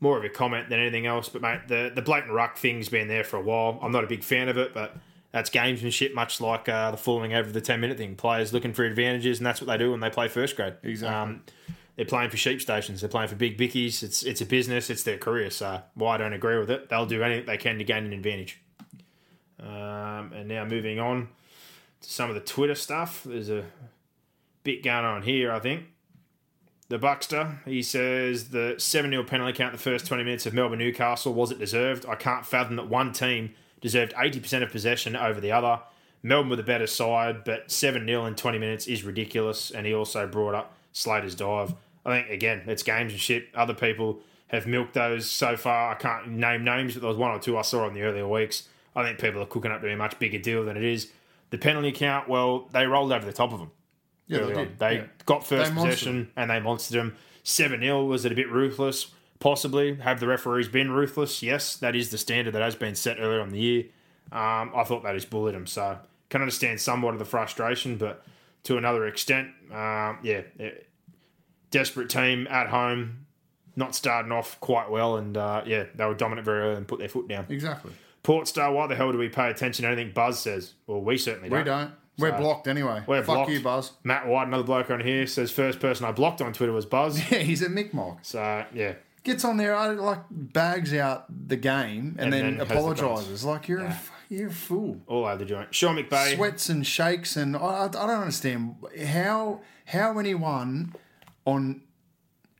[0.00, 3.08] More of a comment than anything else, but mate, the, the blatant ruck thing's been
[3.08, 3.78] there for a while.
[3.80, 4.94] I'm not a big fan of it, but
[5.32, 8.16] that's gamesmanship, much like uh, the falling over the 10 minute thing.
[8.16, 10.74] Players looking for advantages, and that's what they do when they play first grade.
[10.82, 11.16] Exactly.
[11.16, 11.42] Um,
[11.96, 13.00] they're playing for sheep stations.
[13.00, 14.02] They're playing for big bickies.
[14.02, 14.90] It's it's a business.
[14.90, 15.50] It's their career.
[15.50, 16.90] So why I don't agree with it?
[16.90, 18.60] They'll do anything they can to gain an advantage.
[19.60, 21.28] Um, and now moving on
[22.00, 23.22] to some of the Twitter stuff.
[23.24, 23.64] There's a
[24.62, 25.52] bit going on here.
[25.52, 25.84] I think
[26.88, 30.78] the Buckster he says the seven 0 penalty count the first twenty minutes of Melbourne
[30.78, 32.06] Newcastle was it deserved?
[32.06, 35.80] I can't fathom that one team deserved eighty percent of possession over the other.
[36.22, 39.70] Melbourne were the better side, but seven 0 in twenty minutes is ridiculous.
[39.70, 41.74] And he also brought up Slater's dive.
[42.04, 43.48] I think again, it's games and shit.
[43.54, 45.92] Other people have milked those so far.
[45.92, 48.28] I can't name names, but there was one or two I saw in the earlier
[48.28, 48.68] weeks.
[48.96, 51.12] I think people are cooking up to be a much bigger deal than it is.
[51.50, 53.70] The penalty count, well, they rolled over the top of them.
[54.26, 54.78] Yeah, they did.
[54.78, 55.04] They Yeah.
[55.26, 57.16] got first They possession and they monstered them.
[57.44, 58.04] 7 0.
[58.06, 59.12] Was it a bit ruthless?
[59.38, 59.96] Possibly.
[59.96, 61.42] Have the referees been ruthless?
[61.42, 63.84] Yes, that is the standard that has been set earlier on the year.
[64.32, 65.66] Um, I thought they just bullied them.
[65.68, 65.98] So
[66.30, 68.24] can understand somewhat of the frustration, but
[68.64, 70.70] to another extent, um, yeah, eh,
[71.70, 73.26] desperate team at home,
[73.76, 76.98] not starting off quite well, and uh, yeah, they were dominant very early and put
[76.98, 77.46] their foot down.
[77.48, 77.92] Exactly.
[78.26, 80.74] Port Star, why the hell do we pay attention to anything Buzz says?
[80.88, 81.58] Well, we certainly don't.
[81.60, 81.92] We don't.
[82.18, 83.02] We're So- blocked anyway.
[83.06, 83.50] We're Fuck blocked.
[83.52, 83.92] you, Buzz.
[84.02, 87.18] Matt White, another bloke on here, says first person I blocked on Twitter was Buzz.
[87.30, 88.18] Yeah, he's a Mick Mock.
[88.22, 92.58] So yeah, Gets on there, uh, like bags out the game, and, And then, then
[92.58, 93.44] has the apologises.
[93.44, 95.00] Like you're a, you're a fool.
[95.06, 95.74] all over the joint.
[95.74, 96.34] Sean McVay.
[96.36, 98.74] Sweats and shakes, and I, I I don't understand
[99.06, 100.94] how how anyone
[101.44, 101.82] on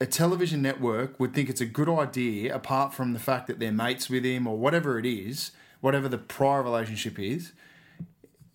[0.01, 3.73] a television network would think it's a good idea, apart from the fact that they're
[3.73, 7.53] mates with him or whatever it is, whatever the prior relationship is.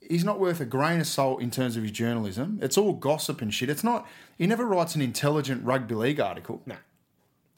[0.01, 2.59] He's not worth a grain of salt in terms of his journalism.
[2.61, 3.69] It's all gossip and shit.
[3.69, 4.07] It's not.
[4.37, 6.61] He never writes an intelligent rugby league article.
[6.65, 6.75] No.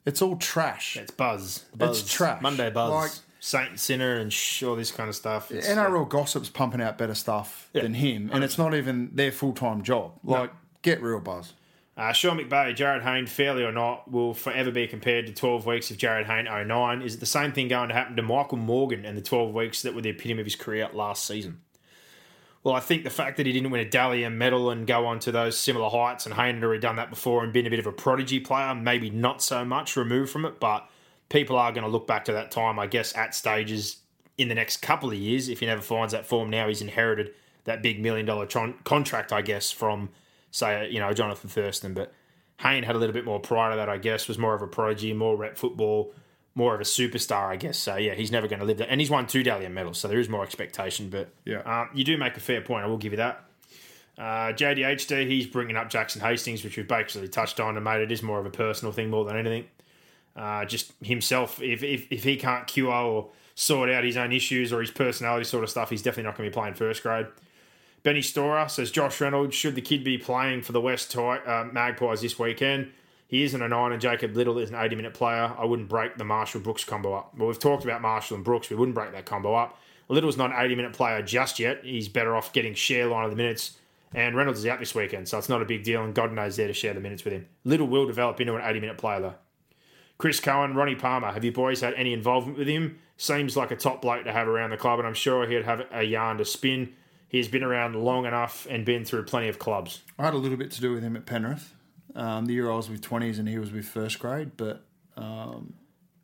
[0.06, 0.96] It's all trash.
[0.96, 1.64] It's buzz.
[1.74, 2.00] buzz.
[2.02, 2.40] It's trash.
[2.42, 2.90] Monday buzz.
[2.92, 5.52] Like- Saint and sinner and sh- all this kind of stuff.
[5.52, 7.82] It's, NRL gossip's pumping out better stuff Yeah.
[7.82, 10.12] than him, and it's not even their full time job.
[10.24, 10.50] Like,
[10.80, 11.52] get real, Buzz.
[11.96, 15.90] Uh, Sean McVay, Jarryd Hayne, fairly or not, will forever be compared to 12 weeks
[15.92, 17.02] of Jarryd Hayne 09.
[17.02, 19.82] Is it the same thing going to happen to Michael Morgan and the 12 weeks
[19.82, 21.60] that were the epitome of his career last season?
[22.64, 25.06] Well, I think the fact that he didn't win a Dally M medal and go
[25.06, 27.70] on to those similar heights, and Hayne had already done that before and been a
[27.70, 30.88] bit of a prodigy player, maybe not so much removed from it, but
[31.28, 33.98] people are going to look back to that time, I guess, at stages
[34.38, 35.48] in the next couple of years.
[35.48, 37.34] If he never finds that form now, he's inherited
[37.64, 40.08] that big million dollar tron- contract, I guess, from,
[40.54, 41.94] say, you know, Jonathan Thurston.
[41.94, 42.12] But
[42.60, 44.68] Hayne had a little bit more prior to that, I guess, was more of a
[44.68, 46.14] prodigy, more rep football,
[46.54, 47.76] more of a superstar, I guess.
[47.76, 48.88] So, yeah, he's never going to live that.
[48.88, 51.10] And he's won two Dally M medals, so there is more expectation.
[51.10, 51.62] But Yeah.
[51.62, 52.84] um, you do make a fair point.
[52.84, 53.44] I will give you that.
[54.16, 58.12] Uh, JDHD, he's bringing up Jackson Hastings, which we've basically touched on and made it
[58.12, 59.64] is more of a personal thing more than anything.
[60.36, 64.72] Uh, just himself, if, if, if he can't cure or sort out his own issues
[64.72, 67.26] or his personality sort of stuff, he's definitely not going to be playing first grade.
[68.04, 71.64] Benny Storer says Josh Reynolds, should the kid be playing for the West Ti- uh,
[71.72, 72.92] Magpies this weekend?
[73.26, 75.50] He isn't a nine and Jacob Liddle is an 80 minute player.
[75.58, 77.32] I wouldn't break the Marshall Brooks combo up.
[77.36, 78.68] Well, we've talked about Marshall and Brooks.
[78.68, 79.80] We wouldn't break that combo up.
[80.10, 81.80] Liddle's not an 80 minute player just yet.
[81.82, 83.78] He's better off getting share line of the minutes.
[84.12, 86.04] And Reynolds is out this weekend, so it's not a big deal.
[86.04, 87.48] And God knows there to share the minutes with him.
[87.64, 89.34] Little will develop into an 80 minute player, though.
[90.18, 92.98] Chris Cohen, Ronnie Palmer, have you boys had any involvement with him?
[93.16, 95.86] Seems like a top bloke to have around the club, and I'm sure he'd have
[95.90, 96.92] a yarn to spin.
[97.28, 100.02] He's been around long enough and been through plenty of clubs.
[100.18, 101.74] I had a little bit to do with him at Penrith.
[102.14, 104.84] Um, the year I was with 20s and he was with first grade, but
[105.16, 105.74] um,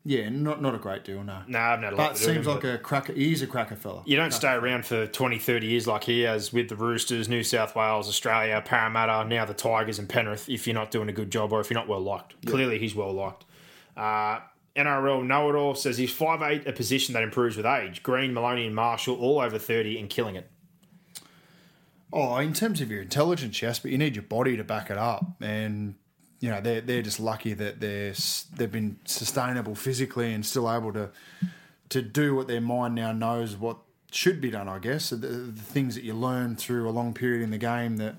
[0.05, 1.43] yeah, not not a great deal, no.
[1.49, 3.13] No, I haven't had a lot But seems him, like but- a cracker.
[3.13, 4.03] He's a cracker fella.
[4.07, 7.43] You don't stay around for 20, 30 years like he has with the Roosters, New
[7.43, 11.31] South Wales, Australia, Parramatta, now the Tigers and Penrith if you're not doing a good
[11.31, 12.35] job or if you're not well liked.
[12.47, 13.45] Clearly, he's well liked.
[13.97, 14.41] Uh,
[14.77, 18.03] NRL Know It All says he's 5'8, a position that improves with age.
[18.05, 20.50] Green, Maloney, and Marshall all over 30 and killing it.
[22.13, 24.99] Oh, in terms of your intelligence, yes, but you need your body to back it
[24.99, 25.25] up.
[25.41, 25.95] And
[26.41, 28.15] you know they're they're just lucky that they're
[28.57, 31.11] they've been sustainable physically and still able to
[31.91, 33.79] to do what their mind now knows what
[34.11, 34.69] should be done.
[34.69, 37.97] I guess the, the things that you learn through a long period in the game
[37.99, 38.15] that.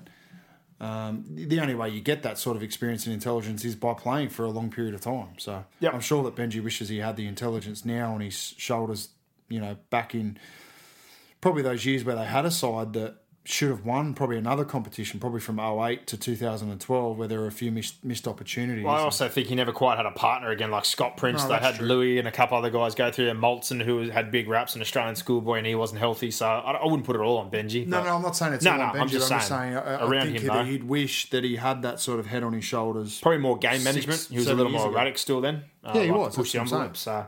[0.80, 4.30] Um, the only way you get that sort of experience and intelligence is by playing
[4.30, 5.38] for a long period of time.
[5.38, 5.94] So Yep.
[5.94, 9.10] I'm sure that Benji wishes he had the intelligence now on his shoulders,
[9.48, 10.38] you know, back in
[11.40, 15.18] probably those years where they had a side that should have won probably another competition,
[15.18, 18.84] probably from 08 to 2012, where there were a few missed, missed opportunities.
[18.84, 21.42] Well, I also think he never quite had a partner again like Scott Prince.
[21.42, 21.86] No, they had true.
[21.86, 23.34] Louis and a couple other guys go through there.
[23.34, 26.30] Molson, who had big raps, an Australian schoolboy, and he wasn't healthy.
[26.30, 27.84] So I, I wouldn't put it all on Benji.
[27.86, 29.10] no, no, I'm not saying it's No, all no, on I'm Benji.
[29.10, 30.64] just I'm just saying, saying, I, I around think him, that though.
[30.64, 33.20] he'd wish that he had that sort of head on his shoulders.
[33.20, 34.28] Probably more game Six, management.
[34.30, 34.96] He was a little years more ago.
[34.98, 35.64] erratic still then.
[35.84, 36.96] Uh, Yeah, he like was, to Push the that's envelope.
[36.96, 37.26] So,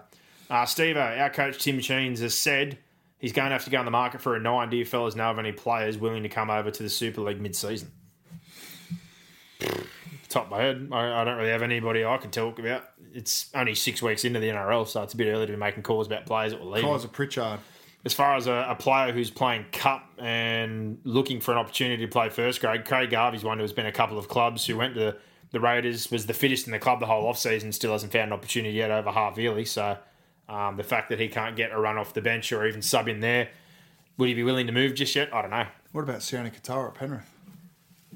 [0.49, 2.79] uh, Steve, our coach Tim Sheens has said
[3.25, 4.69] he's going to have to go on the market for a nine.
[4.69, 7.41] Do you fellas know of any players willing to come over to the Super League
[7.41, 7.91] mid-season?
[10.29, 12.85] Top of my head, I, I don't really have anybody I can talk about.
[13.15, 15.85] It's only six weeks into the NRL, so it's a bit early to be making
[15.85, 16.85] calls about players that will leave.
[16.85, 17.61] Kaysa Pritchard.
[18.05, 22.13] As far as a, a player who's playing cup and looking for an opportunity to
[22.13, 25.17] play first grade, Craig Garvey's one who's been a couple of clubs who went to
[25.51, 28.27] the Raiders, was the fittest in the club the whole off season, still hasn't found
[28.27, 29.65] an opportunity yet over half yearly.
[29.65, 29.97] So
[30.49, 33.09] um, the fact that he can't get a run off the bench or even sub
[33.09, 33.49] in there,
[34.19, 35.33] would he be willing to move just yet?
[35.35, 35.67] I don't know.
[35.93, 37.31] What about Sione Katoa at Penrith?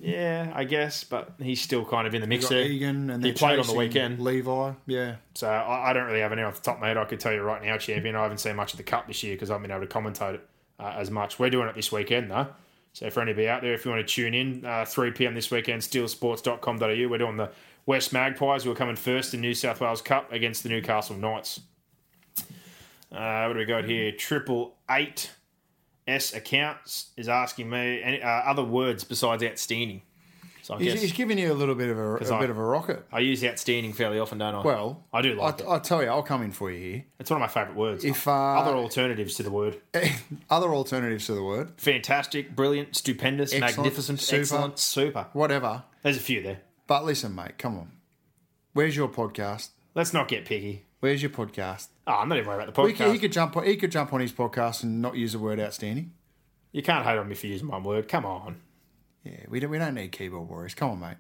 [0.01, 2.63] Yeah, I guess, but he's still kind of in the mix there.
[2.63, 4.21] Egan and he played on the weekend.
[4.21, 5.17] Levi, yeah.
[5.35, 6.97] So I, I don't really have any off the top of my head.
[6.97, 8.15] I could tell you right now, champion.
[8.15, 9.93] I haven't seen much of the cup this year because I haven't been able to
[9.93, 10.49] commentate it
[10.79, 11.39] uh, as much.
[11.39, 12.47] We're doing it this weekend though.
[12.93, 15.35] So for anybody out there, if you want to tune in, uh, 3 p.m.
[15.35, 17.09] this weekend, steelsports.com.au.
[17.09, 17.51] We're doing the
[17.87, 21.61] West Magpies who are coming first in New South Wales Cup against the Newcastle Knights.
[23.13, 24.13] Uh, what do we got here?
[24.13, 25.31] Triple eight
[26.07, 30.03] S accounts is asking me any uh, other words besides outstanding.
[30.63, 32.51] So I He's, guess he's giving you a little bit of a, a I- bit
[32.51, 33.07] of a rocket.
[33.11, 34.61] I use outstanding fairly often, don't I?
[34.63, 35.69] Well, I do like I, it.
[35.69, 37.05] I'll tell you, I'll come in for you here.
[37.19, 38.05] It's one of my favourite words.
[38.05, 39.79] If, uh, Other alternatives to the word.
[40.51, 44.41] Other alternatives to the word, Fantastic, brilliant, stupendous, Excellent, magnificent, super.
[44.43, 45.27] excellent, super.
[45.33, 45.85] whatever.
[46.03, 46.61] There's a few there.
[46.87, 47.93] But listen, mate, come on.
[48.75, 49.71] Where's your podcast?
[49.95, 50.85] Let's not get picky.
[51.01, 51.89] Where's your podcast?
[52.07, 52.97] Oh, I'm not even worried about the podcast.
[52.97, 53.57] could, he could jump.
[53.57, 56.13] on- He could jump on his podcast and not use the word outstanding.
[56.73, 58.09] You can't hate on me for using one word.
[58.09, 58.61] Come on.
[59.25, 59.71] Yeah, we don't.
[59.71, 60.75] We don't need keyboard warriors.
[60.75, 61.17] Come on, mate.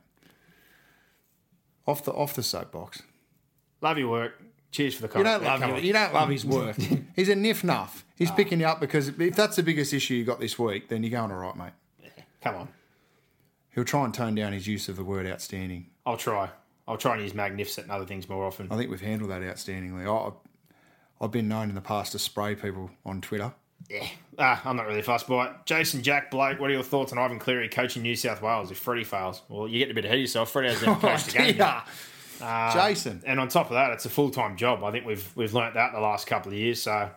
[1.86, 3.02] Off the off the soapbox.
[3.80, 4.40] Love your work.
[4.70, 5.42] Cheers for the You comment.
[5.42, 5.84] don't love him.
[5.84, 6.76] You don't love his work.
[7.16, 8.05] He's a niff nuff.
[8.16, 8.34] He's ah.
[8.34, 11.10] picking you up because if that's the biggest issue you got this week, then you're
[11.10, 12.12] going all right, mate.
[12.42, 12.68] Come on.
[13.74, 15.86] He'll try and tone down his use of the word outstanding.
[16.05, 16.50] I'll try.
[16.89, 18.66] I'll try and use magnificent and other things more often.
[18.70, 20.09] I think we've handled that outstandingly.
[20.09, 20.32] I,
[21.23, 23.52] I've been known in the past to spray people on Twitter.
[23.90, 24.06] Yeah,
[24.39, 25.52] ah, I'm not really fussed by it.
[25.66, 28.78] Jason Jack Blake, what are your thoughts on Ivan Cleary coaching New South Wales if
[28.78, 29.43] Freddie fails?
[29.48, 30.51] Well, you get a bit ahead of yourself.
[30.51, 31.56] Freddie hasn't even coached the game.
[32.40, 32.73] Yeah.
[32.73, 33.20] Jason.
[33.27, 34.85] And on top of that, it's a full time job.
[34.85, 37.10] I think we've we've learnt that the last couple of years, so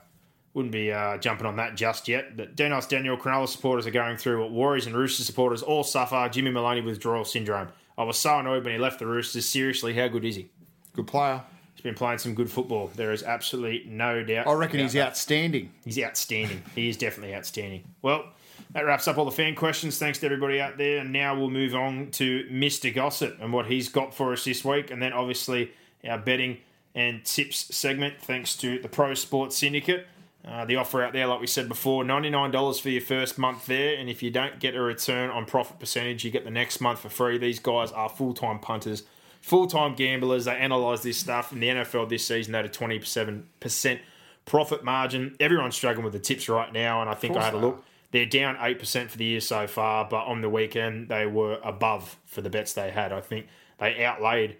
[0.55, 2.35] wouldn't be uh, jumping on that just yet.
[2.35, 6.27] But Denos Daniel Cronulla supporters are going through what Warriors and Roosters supporters all suffer:
[6.31, 7.67] Jimmy Maloney withdrawal syndrome.
[7.97, 9.45] I was so annoyed when he left the Roosters.
[9.45, 10.49] Seriously, how good is he?
[10.93, 11.43] Good player.
[11.75, 12.91] He's been playing some good football.
[12.95, 14.47] There is absolutely no doubt.
[14.47, 15.07] I reckon he's that.
[15.09, 15.71] outstanding.
[15.83, 16.63] He's outstanding.
[16.75, 17.83] he is definitely outstanding.
[18.01, 18.25] Well,
[18.73, 19.97] that wraps up all the fan questions.
[19.97, 20.99] Thanks to everybody out there.
[20.99, 22.93] And now we'll move on to Mr.
[22.93, 24.91] Gossett and what he's got for us this week.
[24.91, 25.71] And then obviously
[26.07, 26.59] our betting
[26.93, 30.07] and tips segment, thanks to the Pro Sports Syndicate.
[30.43, 33.95] Uh, the offer out there, like we said before, $99 for your first month there.
[33.95, 36.99] And if you don't get a return on profit percentage, you get the next month
[36.99, 37.37] for free.
[37.37, 39.03] These guys are full time punters,
[39.41, 40.45] full time gamblers.
[40.45, 41.51] They analyse this stuff.
[41.51, 43.99] In the NFL this season, they had a 27%
[44.45, 45.35] profit margin.
[45.39, 47.01] Everyone's struggling with the tips right now.
[47.01, 47.83] And I think I had a look.
[48.09, 52.17] They're down 8% for the year so far, but on the weekend, they were above
[52.25, 53.13] for the bets they had.
[53.13, 53.47] I think
[53.79, 54.57] they outlaid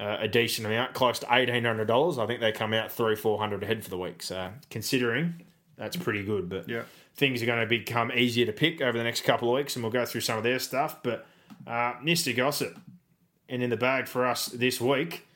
[0.00, 2.18] uh, a decent amount, close to eighteen hundred dollars.
[2.18, 4.22] I think they come out three four hundred ahead for the week.
[4.22, 5.42] So considering
[5.76, 6.82] that's pretty good, but Yeah.
[7.16, 9.82] things are going to become easier to pick over the next couple of weeks, and
[9.82, 11.02] we'll go through some of their stuff.
[11.02, 11.26] But
[11.66, 12.74] uh, Mister Gossett,
[13.48, 15.26] and in the bag for us this week,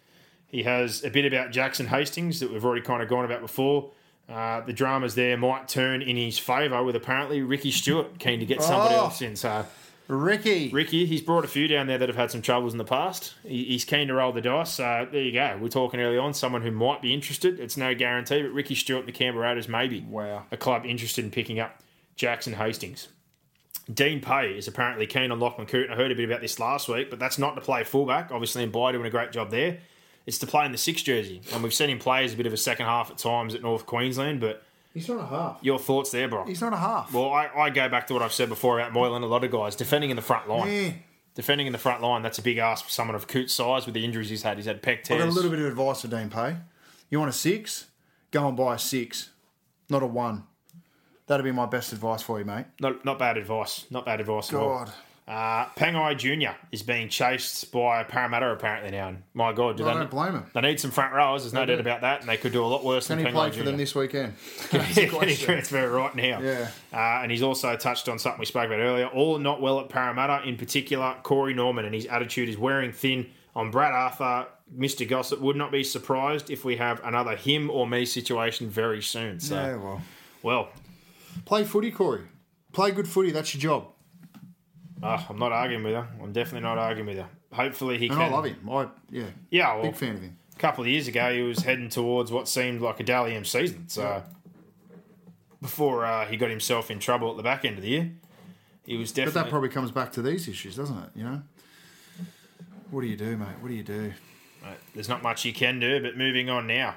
[0.46, 3.90] he has a bit about Jackson Hastings that we've already kind of gone about before.
[4.28, 8.46] Uh, the dramas there might turn in his favour with apparently Ricky Stuart keen to
[8.46, 9.04] get somebody Oh.
[9.04, 9.36] else in.
[9.36, 9.64] So
[10.08, 10.68] Ricky.
[10.70, 13.34] Ricky, he's brought a few down there that have had some troubles in the past.
[13.42, 14.70] He, he's keen to roll the dice.
[14.74, 15.58] So there you go.
[15.60, 17.58] We're talking early on, someone who might be interested.
[17.58, 20.44] It's no guarantee, but Ricky Stuart and the Canberra Raiders maybe Wow.
[20.52, 21.80] a club interested in picking up
[22.14, 23.08] Jackson Hastings.
[23.92, 25.90] Dean Pay is apparently keen on Lachlan Coote.
[25.90, 28.30] I heard a bit about this last week, but that's not to play fullback.
[28.32, 29.78] Obviously, and By doing a great job there.
[30.26, 32.46] It's to play in the six jersey, and we've seen him play as a bit
[32.46, 34.40] of a second half at times at North Queensland.
[34.40, 34.64] But
[34.97, 35.59] He's not a half.
[35.60, 36.47] your thoughts there, bro?
[36.47, 37.12] He's not a half.
[37.12, 39.23] Well, I, I go back to what I've said before about Moylan.
[39.23, 40.73] A lot of guys defending in the front line.
[40.73, 40.93] Yeah.
[41.35, 43.94] Defending in the front line, that's a big ask for someone of Coote's size with
[43.94, 44.56] the injuries he's had.
[44.56, 45.20] He's had pec tears.
[45.20, 46.56] I've got a little bit of advice for Dean Pay.
[47.10, 47.89] You want a six?
[48.31, 49.32] Go and buy a six,
[49.90, 50.44] not a one.
[51.27, 52.64] That'd be my best advice for you, mate.
[52.81, 53.85] Not, not bad advice.
[53.90, 54.89] Not bad advice at all.
[55.28, 56.57] Uh, Pangai Jr.
[56.70, 59.09] is being chased by Parramatta apparently now.
[59.09, 60.47] And my God, do I they, don't blame him.
[60.55, 61.43] they need some front rowers.
[61.43, 61.81] There's no They doubt do.
[61.81, 62.20] about that.
[62.20, 63.59] And they could do a lot worse Can than he Pangai play Jr.
[63.59, 64.35] for them this weekend?
[64.70, 64.82] Can
[65.28, 66.40] he transfer right now?
[66.40, 66.69] Yeah.
[66.93, 69.07] Uh, and he's also touched on something we spoke about earlier.
[69.09, 73.27] All not well at Parramatta, in particular, Corey Norman, and his attitude is wearing thin
[73.57, 74.47] on Brad Arthur.
[74.78, 75.09] Mr.
[75.09, 79.40] Gossett would not be surprised if we have another him or me situation very soon.
[79.40, 80.03] So, Yeah, well.
[80.44, 80.69] well,
[81.44, 82.23] Play footy, Corey.
[82.73, 83.31] Play good footy.
[83.32, 83.89] That's your job.
[85.02, 86.06] Uh, I'm not arguing with her.
[86.23, 87.28] I'm definitely not arguing with her.
[87.52, 88.32] Hopefully he And can.
[88.32, 88.68] I love him.
[88.70, 90.36] I yeah, Yeah, well, big fan of him.
[90.55, 93.44] a couple of years ago, he was heading towards what seemed like a Dally M
[93.44, 93.89] season.
[93.89, 94.23] So
[95.62, 98.10] before uh, he got himself in trouble at the back end of the year,
[98.85, 99.39] he was definitely.
[99.40, 101.10] But that probably comes back to these issues, doesn't it?
[101.14, 101.43] You know.
[102.90, 103.48] What do you do, mate?
[103.60, 104.12] What do you do?
[104.62, 106.94] Right, There's not much you can do, but moving on now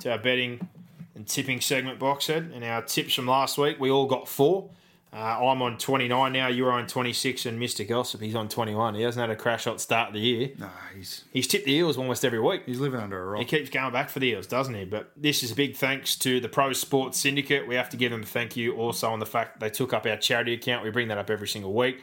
[0.00, 0.68] to our betting
[1.14, 3.78] and tipping segment box head and our tips from last week.
[3.78, 4.70] We all got four.
[5.12, 6.46] Uh, I'm on 29 now.
[6.46, 7.86] You're on 26, and Mr.
[7.86, 8.94] Gossip he's on 21.
[8.94, 10.50] He hasn't had a crash shot start of the year.
[10.56, 12.62] No, he's He's tipped the Eels almost every week.
[12.64, 13.40] he's living under a rock.
[13.40, 14.84] He keeps going back for the Eels, doesn't he?
[14.84, 17.66] But this is a big thanks to the Pro Sports Syndicate.
[17.66, 19.92] We have to give them a thank you also on the fact that they took
[19.92, 20.84] up our charity account.
[20.84, 22.02] We bring that up every single week.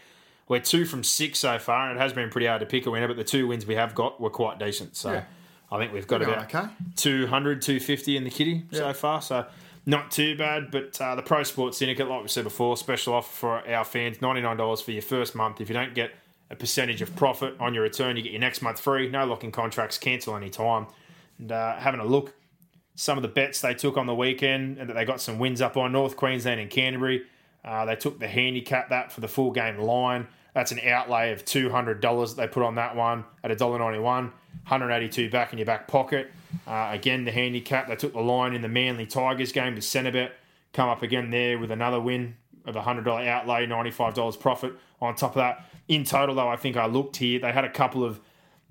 [0.49, 2.91] We're two from six so far, and it has been pretty hard to pick a
[2.91, 4.97] winner, but the two wins we have got were quite decent.
[4.97, 5.23] So Yeah.
[5.71, 6.67] I think we've got about okay.
[6.95, 9.21] 200, 250 in the kitty so far.
[9.21, 9.45] So
[9.88, 10.69] not too bad.
[10.69, 14.19] But uh, the Pro Sports Syndicate, like we said before, special offer for our fans
[14.19, 15.59] $99 for your first month.
[15.59, 16.11] If you don't get
[16.51, 19.09] a percentage of profit on your return, you get your next month free.
[19.09, 20.88] No locking contracts, cancel any time.
[21.39, 22.34] And uh, having a look,
[22.95, 25.61] some of the bets they took on the weekend and that they got some wins
[25.61, 27.23] up on North Queensland and Canterbury.
[27.64, 30.27] Uh, they took the handicap that for the full game line.
[30.53, 34.31] That's an outlay of two hundred dollars that they put on that one at $1.91,
[34.63, 36.31] 182 back in your back pocket.
[36.65, 40.31] Uh, again, the handicap they took the line in the Manly Tigers game to Centrebet.
[40.73, 42.35] Come up again there with another win
[42.65, 45.65] of a hundred dollar outlay, ninety five dollars profit on top of that.
[45.88, 47.39] In total, though, I think I looked here.
[47.39, 48.19] They had a couple of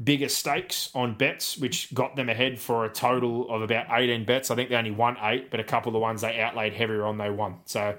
[0.03, 4.51] bigger stakes on bets, which got them ahead for a total of about 18 bets.
[4.51, 7.05] I think they only won eight, but a couple of the ones they outlaid heavier
[7.07, 7.61] on, they won.
[7.65, 7.97] So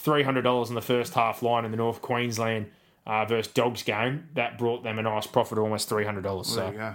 [0.00, 2.70] $300 in the first half line in the North Queensland
[3.04, 4.28] uh, versus Dogs game.
[4.34, 6.22] That brought them a nice profit of almost $300.
[6.22, 6.94] There So you go.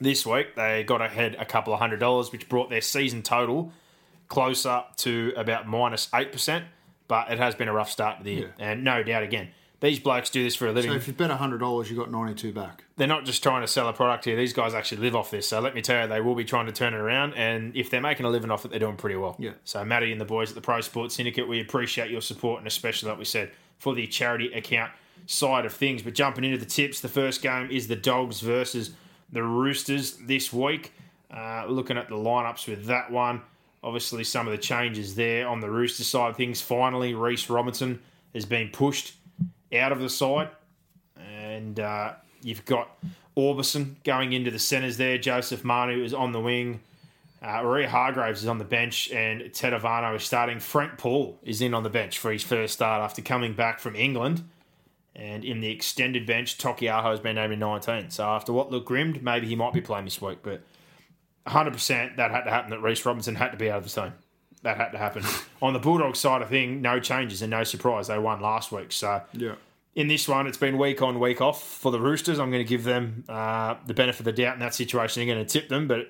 [0.00, 3.72] This week they got ahead a couple of hundred dollars, which brought their season total
[4.28, 6.64] close up to about minus 8%.
[7.08, 8.54] But it has been a rough start to the year.
[8.58, 10.90] And no doubt, again, these blokes do this for a living.
[10.90, 12.82] So if you bet hundred dollars, you got ninety two back.
[12.96, 14.34] they're not just trying to sell a product here.
[14.34, 15.46] These guys actually live off this.
[15.48, 17.34] So let me tell you, they will be trying to turn it around.
[17.34, 19.36] And if they're making a living off it, they're doing pretty well.
[19.38, 19.52] Yeah.
[19.64, 22.66] So Matty and the boys at the Pro Sports Syndicate, we appreciate your support and
[22.66, 24.90] especially, like we said, for the charity account
[25.26, 26.02] side of things.
[26.02, 28.90] But jumping into the tips, the first game is the Dogs versus
[29.30, 30.92] the Roosters this week.
[31.34, 33.42] Uh, looking at the lineups with that one,
[33.82, 36.60] obviously some of the changes there on the Rooster side of things.
[36.60, 38.00] Finally, Reese Robinson
[38.32, 39.14] has been pushed
[39.72, 40.48] out of the side
[41.56, 42.12] and uh,
[42.42, 42.96] you've got
[43.36, 45.18] Aubusson going into the centres there.
[45.18, 46.80] Joseph Manu is on the wing.
[47.42, 50.58] Uh, Hargreaves is on the bench, and Ted Tetevano is starting.
[50.58, 53.94] Frank Paul is in on the bench for his first start after coming back from
[53.94, 54.42] England.
[55.18, 58.10] And in the extended bench, Taukeiaho has been named in 19.
[58.10, 60.40] So after what looked grimmed, maybe he might be playing this week.
[60.42, 60.60] But
[61.46, 64.12] 100% that had to happen that Reese Robinson had to be out of the team.
[64.62, 65.22] That had to happen.
[65.62, 68.08] on the Bulldogs side of thing, no changes and no surprise.
[68.08, 68.92] They won last week.
[68.92, 69.54] So Yeah.
[69.94, 72.38] in this one, it's been week on, week off for the Roosters.
[72.38, 75.22] I'm going to give them uh, the benefit of the doubt in that situation.
[75.22, 76.08] I'm going to tip them, but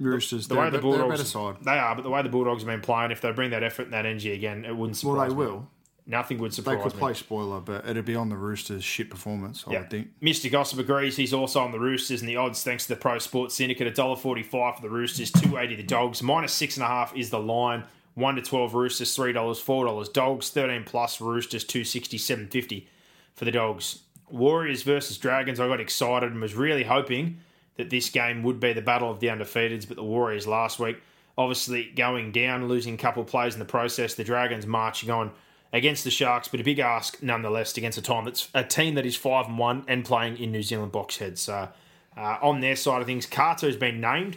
[0.00, 2.22] Roosters, the they're, way the a bit- they're a Bulldogs they are, but the way
[2.22, 4.74] the Bulldogs have been playing, if they bring that effort and that energy again, it
[4.76, 5.50] wouldn't surprise Well, they me.
[5.52, 5.68] will.
[6.10, 6.78] Nothing would surprise me.
[6.78, 7.00] They could me.
[7.00, 9.62] play spoiler, but it'd be on the Roosters' shit performance.
[9.66, 9.78] I Yeah.
[9.80, 10.08] would think.
[10.22, 10.50] Mr.
[10.50, 11.16] Gossip agrees.
[11.16, 13.86] He's also on the Roosters and the odds thanks to the Pro Sports Syndicate.
[13.94, 16.22] $1.45 for the Roosters, two eighty the Dogs.
[16.22, 17.84] Minus six and a half is the line.
[18.14, 20.08] One to twelve Roosters, three dollars, four dollars.
[20.08, 22.88] Dogs, thirteen plus Roosters, two sixty, seven fifty
[23.34, 24.00] for the Dogs.
[24.30, 25.60] Warriors versus Dragons.
[25.60, 27.38] I got excited and was really hoping
[27.76, 30.96] that this game would be the battle of the undefeateds, but the Warriors last week
[31.36, 34.14] obviously going down, losing a couple of plays in the process.
[34.14, 35.30] The Dragons marching on
[35.72, 39.04] against the Sharks, but a big ask nonetheless against a time that's a team that
[39.04, 41.38] is five and one and playing in New Zealand box head.
[41.38, 41.68] So
[42.16, 44.36] uh, on their side of things, Carter has been named,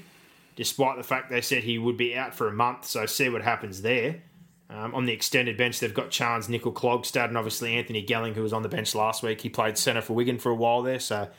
[0.56, 2.86] despite the fact they said he would be out for a month.
[2.86, 4.22] So see what happens there.
[4.70, 8.53] Um, on the extended bench, they've got Charnze Nicoll-Klokstad, and obviously Anthony Gelling, who was
[8.53, 9.41] on the bench last week.
[9.41, 11.30] He played centre for Wigan for a while there, so a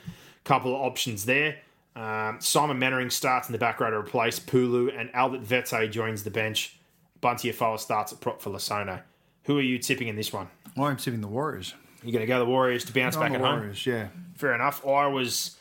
[0.45, 1.57] couple of options there.
[1.97, 6.25] Um, Simon Mannering starts in the back row to replace Pulu, and Albert Vete joins
[6.25, 6.79] the bench.
[7.23, 9.03] Bunty Afoa starts at prop for Lisone.
[9.45, 10.49] Who are you tipping in this one?
[10.77, 11.75] I'm tipping the Warriors.
[12.03, 13.59] You're going to go the Warriors to bounce I'm back at home?
[13.59, 14.09] Warriors, yeah.
[14.35, 14.87] Fair enough.
[14.87, 15.57] I was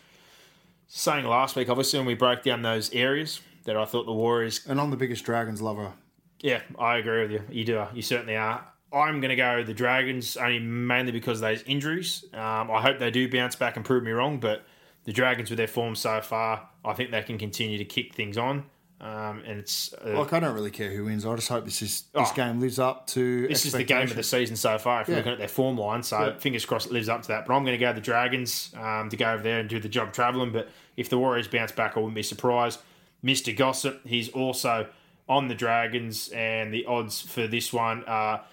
[0.88, 4.66] saying last week, obviously, when we broke down those areas, that I thought the Warriors
[4.68, 5.94] And I'm the biggest Dragons lover.
[6.40, 7.42] Yeah, I agree with you.
[7.50, 7.86] You do.
[7.94, 8.66] You certainly are.
[8.94, 12.26] I'm going to go the Dragons only mainly because of those injuries.
[12.34, 14.66] Um, I hope they do bounce back and prove me wrong, but
[15.06, 18.38] the Dragons with their form so far, I think they can continue to kick things
[18.38, 18.66] on.
[19.02, 21.26] Um, and it's uh, Like I don't really care who wins.
[21.26, 22.34] I just hope this is this Oh.
[22.36, 23.48] game lives up to.
[23.48, 25.02] this is the game of the season so far.
[25.02, 26.38] If you're looking at their form line, so Yeah.
[26.38, 27.48] fingers crossed it lives up to that.
[27.48, 29.90] But I'm going to go the Dragons um, to go over there and do the
[29.90, 30.52] job travelling.
[30.52, 32.80] But if the Warriors bounce back, I wouldn't be surprised.
[33.24, 34.86] Mister Gossip, he's also
[35.28, 38.44] on the Dragons, and the odds for this one are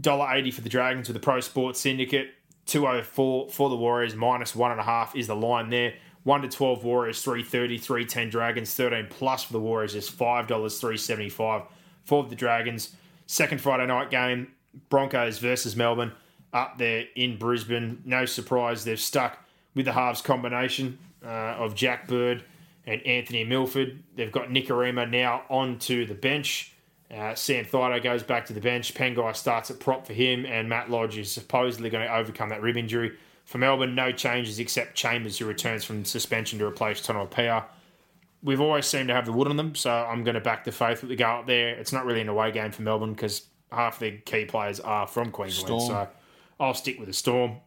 [0.00, 2.34] $1.80 for the Dragons with the Pro Sports Syndicate.
[2.66, 5.94] 204 for the Warriors, minus one and a half is the line there.
[6.24, 11.62] 1 to 12 Warriors, 330, 310 Dragons, 13 plus for the Warriors is $5, 375
[12.04, 12.94] for the Dragons.
[13.26, 14.52] Second Friday night game,
[14.88, 16.12] Broncos versus Melbourne
[16.52, 18.02] up there in Brisbane.
[18.04, 19.38] No surprise, they've stuck
[19.74, 22.44] with the halves combination uh, of Jack Bird
[22.86, 24.02] and Anthony Milford.
[24.14, 26.72] They've got Nikorima now onto the bench.
[27.10, 28.94] Uh, Sam Thaiday goes back to the bench.
[28.94, 32.62] Pangai starts at prop for him, and Matt Lodge is supposedly going to overcome that
[32.62, 33.12] rib injury.
[33.52, 37.60] For Melbourne, no changes except Chambers, who returns from suspension to replace Tono Pea.
[38.42, 40.72] We've always seemed to have the wood on them, so I'm going to back the
[40.72, 41.68] faith that we go up there.
[41.68, 45.30] It's not really an away game for Melbourne because half the key players are from
[45.30, 45.86] Queensland, Storm.
[45.86, 46.08] so
[46.58, 47.58] I'll stick with the Storm.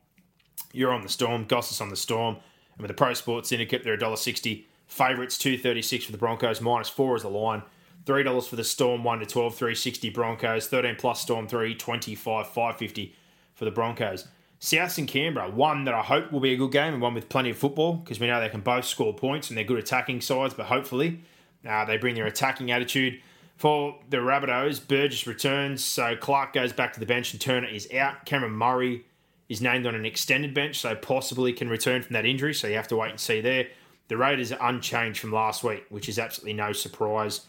[0.73, 2.37] You're on the Storm, Goss is on the Storm,
[2.73, 4.65] and with the Pro Sports Syndicate, they're $1.60.
[4.87, 7.61] Favourites two thirty six for the Broncos, minus four is the line.
[8.07, 12.47] Three dollars for the Storm, one to 12, 360 Broncos, 13 plus Storm, three, 25,
[12.47, 13.13] 550
[13.53, 14.27] for the Broncos.
[14.65, 17.29] South and Canberra, one that I hope will be a good game and one with
[17.29, 20.21] plenty of football because we know they can both score points and they're good attacking
[20.21, 21.21] sides, but hopefully
[21.69, 23.21] uh, they bring their attacking attitude.
[23.57, 27.87] For the Rabbitohs, Burgess returns, so Clark goes back to the bench and Turner is
[27.93, 28.25] out.
[28.25, 29.05] Cameron Murray
[29.49, 32.73] is named on an extended bench, so possibly can return from that injury, so you
[32.73, 33.67] have to wait and see there.
[34.07, 37.41] The Raiders are unchanged from last week, which is absolutely no surprise.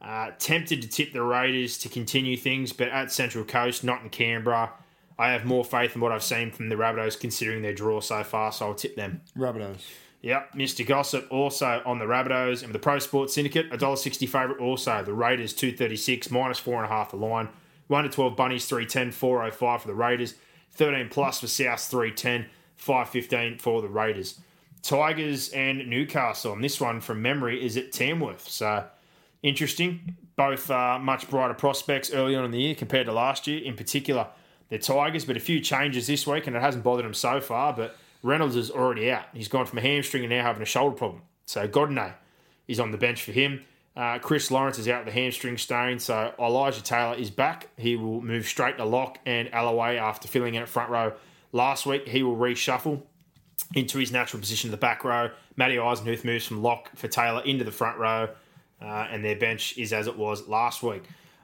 [0.00, 4.08] Uh, tempted to tip the Raiders to continue things, but at Central Coast, not in
[4.08, 4.72] Canberra.
[5.18, 8.22] I have more faith in what I've seen from the Rabbitohs considering their draw so
[8.24, 9.20] far, so I'll tip them.
[9.36, 9.82] Rabbitohs.
[10.22, 10.86] Yep, Mr.
[10.86, 15.02] Gossip also on the Rabbitohs and the Pro Sports Syndicate, $1.60 favourite also.
[15.02, 17.48] The Raiders 236, minus 4.5 the line.
[17.88, 20.34] 1 to 12 Bunnies 310, 405 for the Raiders.
[20.74, 24.40] 13 plus for South 310, 515 for the Raiders.
[24.82, 26.52] Tigers and Newcastle.
[26.52, 28.48] And this one from memory is at Tamworth.
[28.48, 28.84] So
[29.42, 30.16] interesting.
[30.36, 33.62] Both uh, much brighter prospects early on in the year compared to last year.
[33.62, 34.28] In particular,
[34.72, 37.74] the Tigers, but a few changes this week, and it hasn't bothered them so far.
[37.74, 39.24] But Reynolds is already out.
[39.34, 41.20] He's gone from a hamstring and now having a shoulder problem.
[41.44, 42.14] So Godinet
[42.66, 43.64] is on the bench for him.
[43.94, 47.68] Uh, Chris Lawrence is out with the hamstring strain, so Elijah Taylor is back.
[47.76, 51.12] He will move straight to lock and Alloway after filling in at front row
[51.52, 52.08] last week.
[52.08, 53.02] He will reshuffle
[53.74, 55.28] into his natural position of the back row.
[55.56, 58.30] Matty Eisenhuth moves from lock for Taylor into the front row,
[58.80, 61.02] uh, and their bench is as it was last week.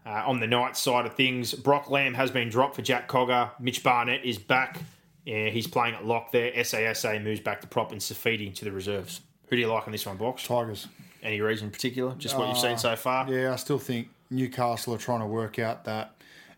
[0.09, 3.51] Uh, on the night side of things, Brock Lamb has been dropped for Jack Cogger.
[3.61, 4.81] Mitch Barnett is back.
[5.27, 6.51] Yeah, he's playing at lock there.
[6.53, 9.21] SASA moves back to prop and Saifiti to the reserves.
[9.49, 10.47] Who do you like on this one, Box?
[10.47, 10.89] Tigers.
[11.23, 12.15] Any reason in particular?
[12.17, 13.31] Just what you've seen so far?
[13.31, 16.15] Yeah, I still think Newcastle are trying to work out that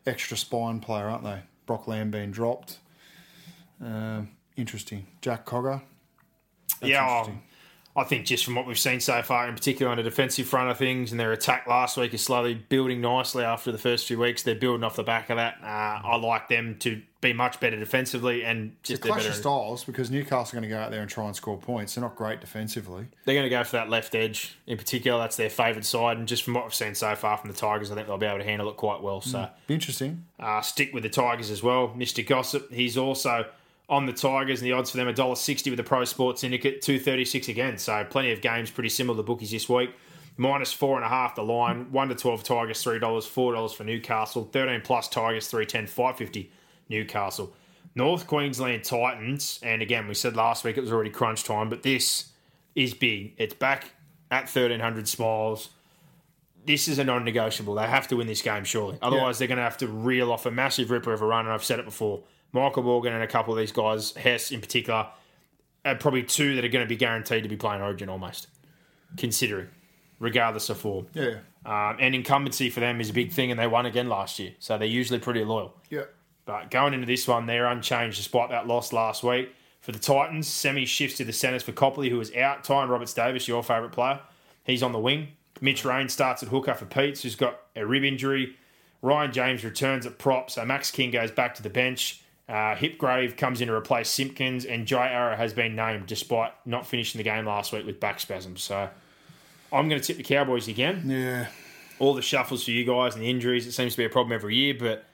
[0.07, 1.41] extra spine player, aren't they?
[1.67, 2.79] Brock Lamb being dropped.
[3.83, 5.07] Um, interesting.
[5.23, 5.83] Jack Cogger.
[6.81, 7.43] That's yeah, interesting.
[7.97, 10.71] I think just from what we've seen so far, in particular on the defensive front
[10.71, 14.19] of things, and their attack last week is slowly building nicely after the first few
[14.19, 14.45] weeks.
[14.45, 15.57] They're building off the back of that.
[15.63, 15.67] Uh,
[16.07, 19.31] I like them to be much better defensively and It's just a clash better.
[19.31, 21.95] of styles because Newcastle are going to go out there and try and score points.
[21.95, 23.07] They're not great defensively.
[23.27, 25.19] They're going to go for that left edge in particular.
[25.19, 27.91] That's their favoured side, and just from what we've seen so far from the Tigers,
[27.91, 29.21] I think they'll be able to handle it quite well.
[29.21, 29.49] So.
[29.67, 30.25] Be interesting.
[30.39, 31.89] Uh, stick with the Tigers as well.
[31.89, 32.27] Mr.
[32.27, 33.47] Gossip, he's also
[33.91, 36.81] on the Tigers, and the odds for them are $1.60 with the Pro Sports Syndicate,
[36.81, 37.77] two thirty six again.
[37.77, 39.91] So plenty of games pretty similar to bookies this week.
[40.37, 43.73] Minus four and a half the line, one to twelve Tigers three dollars, four dollars
[43.73, 46.51] for Newcastle, thirteen plus Tigers three ten, five fifty
[46.89, 47.53] Newcastle.
[47.95, 51.83] North Queensland Titans, and again we said last week it was already crunch time, but
[51.83, 52.31] this
[52.77, 53.35] is big.
[53.37, 53.91] It's back
[54.31, 55.71] at thirteen hundred smiles
[56.67, 57.75] this is a non-negotiable.
[57.75, 58.99] They have to win this game, surely.
[59.01, 61.47] Otherwise, they're going to have to reel off a massive ripper of a run.
[61.47, 62.21] And I've said it before.
[62.53, 65.09] Michael Morgan and a couple of these guys, Hess in particular,
[65.85, 68.49] are probably two that are going to be guaranteed to be playing Origin almost,
[69.17, 69.69] considering,
[70.19, 71.07] regardless of form.
[71.15, 71.39] Yeah.
[71.65, 74.53] Um, and incumbency for them is a big thing, and they won again last year,
[74.59, 75.75] so they're usually pretty loyal.
[75.91, 76.05] Yeah.
[76.45, 79.55] But going into this one, they're unchanged despite that loss last week.
[79.81, 82.65] For the Titans, Semi shifts to the centres for Copley, who is out.
[82.65, 84.21] Ty and Roberts Davis, your favourite player.
[84.65, 85.29] He's on the wing.
[85.61, 88.57] Mitch Rein starts at hooker for Peats, who's got a rib injury.
[89.03, 92.23] Ryan James returns at prop, so Max King goes back to the bench.
[92.51, 96.85] Uh, Hipgrave comes in to replace Simpkins, and Jai Arrow has been named despite not
[96.85, 98.61] finishing the game last week with back spasms.
[98.63, 98.89] So
[99.73, 101.05] I'm going to tip the Cowboys again.
[101.07, 101.47] Yeah.
[102.01, 104.33] All the shuffles for you guys and the injuries, it seems to be a problem
[104.33, 105.05] every year, but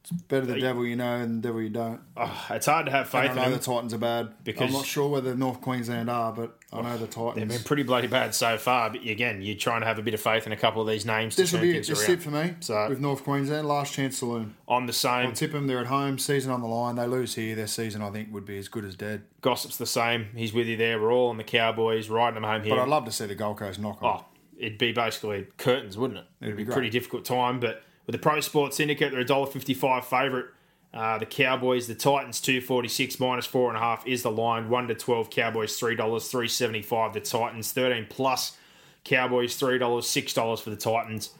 [0.00, 2.00] It's Better the devil you know than the devil you don't.
[2.16, 3.52] oh, it's hard to have faith I in know them.
[3.52, 4.32] the Titans are bad.
[4.42, 7.36] Because- I'm not sure whether the North Queensland are, but I know the Titans.
[7.36, 10.14] They've been pretty bloody bad so far, but again, you're trying to have a bit
[10.14, 11.36] of faith in a couple of these names.
[11.36, 11.86] this to will be it.
[11.86, 12.18] This around.
[12.18, 12.54] for me.
[12.60, 14.54] So- with North Queensland, last chance saloon.
[14.68, 15.26] I'm the same.
[15.28, 15.66] I'll tip them.
[15.66, 16.18] They're at home.
[16.18, 16.96] Season on the line.
[16.96, 17.54] They lose here.
[17.54, 19.22] Their season, I think, would be as good as dead.
[19.40, 20.26] Gossip's the same.
[20.34, 21.00] He's with you there.
[21.00, 22.74] We're all on the Cowboys, riding them home here.
[22.74, 24.20] But I'd love to see the Gold Coast knock on.
[24.20, 24.24] oh,
[24.58, 26.26] it'd be basically curtains, wouldn't it?
[26.40, 27.60] It'd, be be a pretty difficult time.
[27.60, 30.46] But with the Pro Sports Syndicate, they're a dollar fifty-five favourite.
[30.94, 34.70] Uh, the Cowboys, the Titans, two forty-six minus four and a half is the line.
[34.70, 37.12] One to twelve, Cowboys three dollars, three seventy-five.
[37.12, 38.56] The Titans thirteen plus,
[39.02, 41.30] Cowboys three dollars, six dollars for the Titans.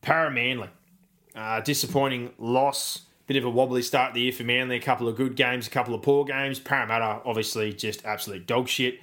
[0.00, 0.70] Para Manly,
[1.36, 3.02] uh, disappointing loss.
[3.26, 4.76] Bit of a wobbly start the year for Manly.
[4.76, 6.58] A couple of good games, a couple of poor games.
[6.58, 9.00] Parramatta, obviously, just absolute dog shit.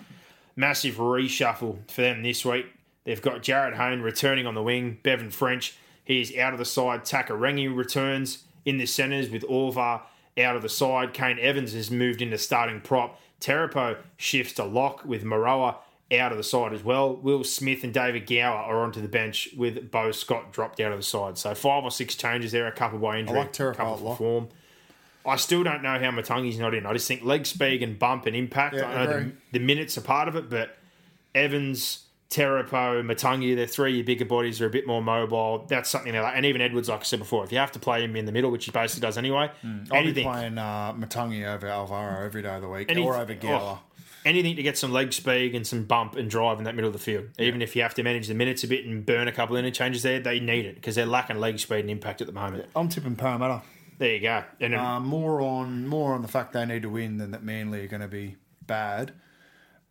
[0.55, 2.67] Massive reshuffle for them this week.
[3.03, 4.99] They've got Jarryd Hayne returning on the wing.
[5.01, 5.75] Bevan French,
[6.05, 7.03] he is out of the side.
[7.03, 10.01] Takairangi returns in the centres with Auva'a
[10.39, 11.13] out of the side.
[11.13, 13.19] Kane Evans has moved into starting prop.
[13.39, 15.75] Terepo shifts to lock with Moeroa
[16.11, 17.15] out of the side as well.
[17.15, 20.99] Will Smith and David Gower are onto the bench with Beau Scott dropped out of
[20.99, 21.37] the side.
[21.37, 24.15] So five or six changes there, a couple by injury, like Terepo a couple for
[24.15, 24.49] form.
[25.25, 26.85] I still don't know how Matagi's not in.
[26.85, 28.75] I just think leg speed and bump and impact.
[28.75, 30.77] Yeah, I know the, the minutes are part of it, but
[31.35, 35.65] Evans, Terepo, Matagi, they're three bigger bodies are a bit more mobile.
[35.67, 36.33] That's something they like.
[36.37, 38.31] And even Edwards, like I said before, if you have to play him in the
[38.31, 39.83] middle, which he basically does anyway, Hmm.
[39.91, 43.33] I'll be playing uh, Matagi over Alvaro every day of the week, any- or over
[43.33, 43.59] Gower.
[43.61, 43.79] oh,
[44.23, 46.93] anything to get some leg speed and some bump and drive in that middle of
[46.93, 47.25] the field.
[47.37, 49.65] Even if you have to manage the minutes a bit and burn a couple of
[49.65, 52.65] interchanges there, they need it because they're lacking leg speed and impact at the moment.
[52.77, 53.61] I'm tipping Parramatta.
[53.97, 54.43] There you go.
[54.61, 57.83] And Uh, more on more on the fact they need to win than that Manly
[57.83, 59.11] are going to be bad.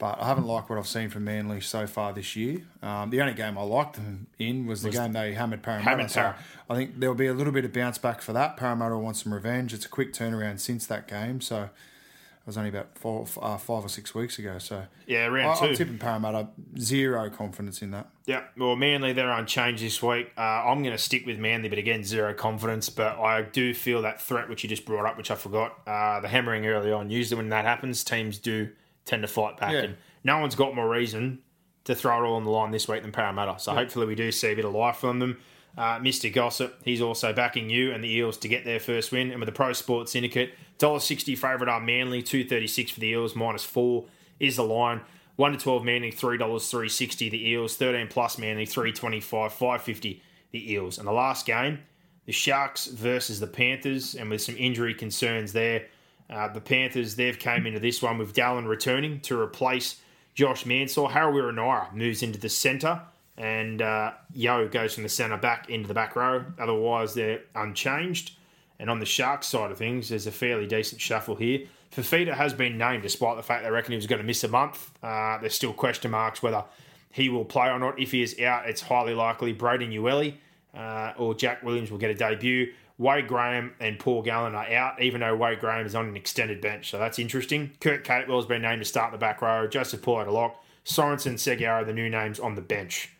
[0.01, 2.62] But I haven't liked what I've seen from Manly so far this year.
[2.82, 5.90] Um, the only game I liked them in was the game they hammered Parramatta.
[5.90, 6.32] Hammered so
[6.70, 8.56] I think there'll be a little bit of bounce back for that.
[8.56, 9.74] Parramatta wants some revenge.
[9.74, 13.85] It's a quick turnaround since that game, so it was only about four, uh, five
[13.85, 14.56] or six weeks ago.
[14.56, 15.66] So Yeah, round I, two.
[15.66, 16.48] I'm tipping Parramatta.
[16.78, 18.09] Zero confidence in that.
[18.24, 20.32] Yeah, well, Manly, they're unchanged this week.
[20.39, 22.89] Uh, I'm going to stick with Manly, but again, zero confidence.
[22.89, 26.20] But I do feel that threat, which you just brought up, which I forgot, uh,
[26.20, 27.10] the hammering early on.
[27.10, 28.70] Usually, when that happens, teams do
[29.11, 29.73] tend to fight back.
[29.73, 29.81] Yeah.
[29.81, 31.41] And no one's got more reason
[31.85, 33.59] to throw it all on the line this week than Parramatta.
[33.59, 35.39] So hopefully, we do see a bit of life from them.
[35.77, 36.32] Uh, Mr.
[36.32, 39.31] Gossip, he's also backing you and the Eels to get their first win.
[39.31, 43.09] And with the Pro Sports Syndicate, $1.60 favourite are Manly, two thirty six for the
[43.09, 44.07] Eels, minus four
[44.39, 45.03] is the line.
[45.37, 47.77] 1 to 12 Manly, $3, 360 the Eels.
[47.77, 50.99] 13 plus Manly, 325 550 the Eels.
[50.99, 51.78] And the last game,
[52.27, 55.87] the Sharks versus the Panthers, and with some injury concerns there.
[56.31, 60.01] Uh, the Panthers, they've came into this one with Dallin returning to replace
[60.35, 61.09] Josh Mansour.
[61.09, 63.01] Harawira Naira moves into the centre,
[63.36, 66.44] and uh, Yeo goes from the centre back into the back row.
[66.59, 68.32] Otherwise, they're unchanged.
[68.78, 71.66] And on the Sharks side of things, there's a fairly decent shuffle here.
[71.94, 74.48] Fifita has been named, despite the fact they reckon he was going to miss a
[74.48, 74.90] month.
[75.02, 76.65] Uh, there's still question marks whether
[77.11, 77.98] he will play or not.
[77.98, 80.35] If he is out, it's highly likely Braden Uele
[80.74, 82.73] uh, or Jack Williams will get a debut.
[83.01, 86.60] Wade Graham and Paul Gallen are out, even though Wade Graham is on an extended
[86.60, 87.72] bench, so that's interesting.
[87.81, 89.66] Kurt Capewell has been named to start the back row.
[89.66, 90.62] Joseph Paul at a lock.
[90.85, 93.10] Sorensen, Seguin are the new names on the bench.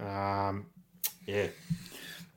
[0.00, 0.64] Um,
[1.26, 1.48] yeah,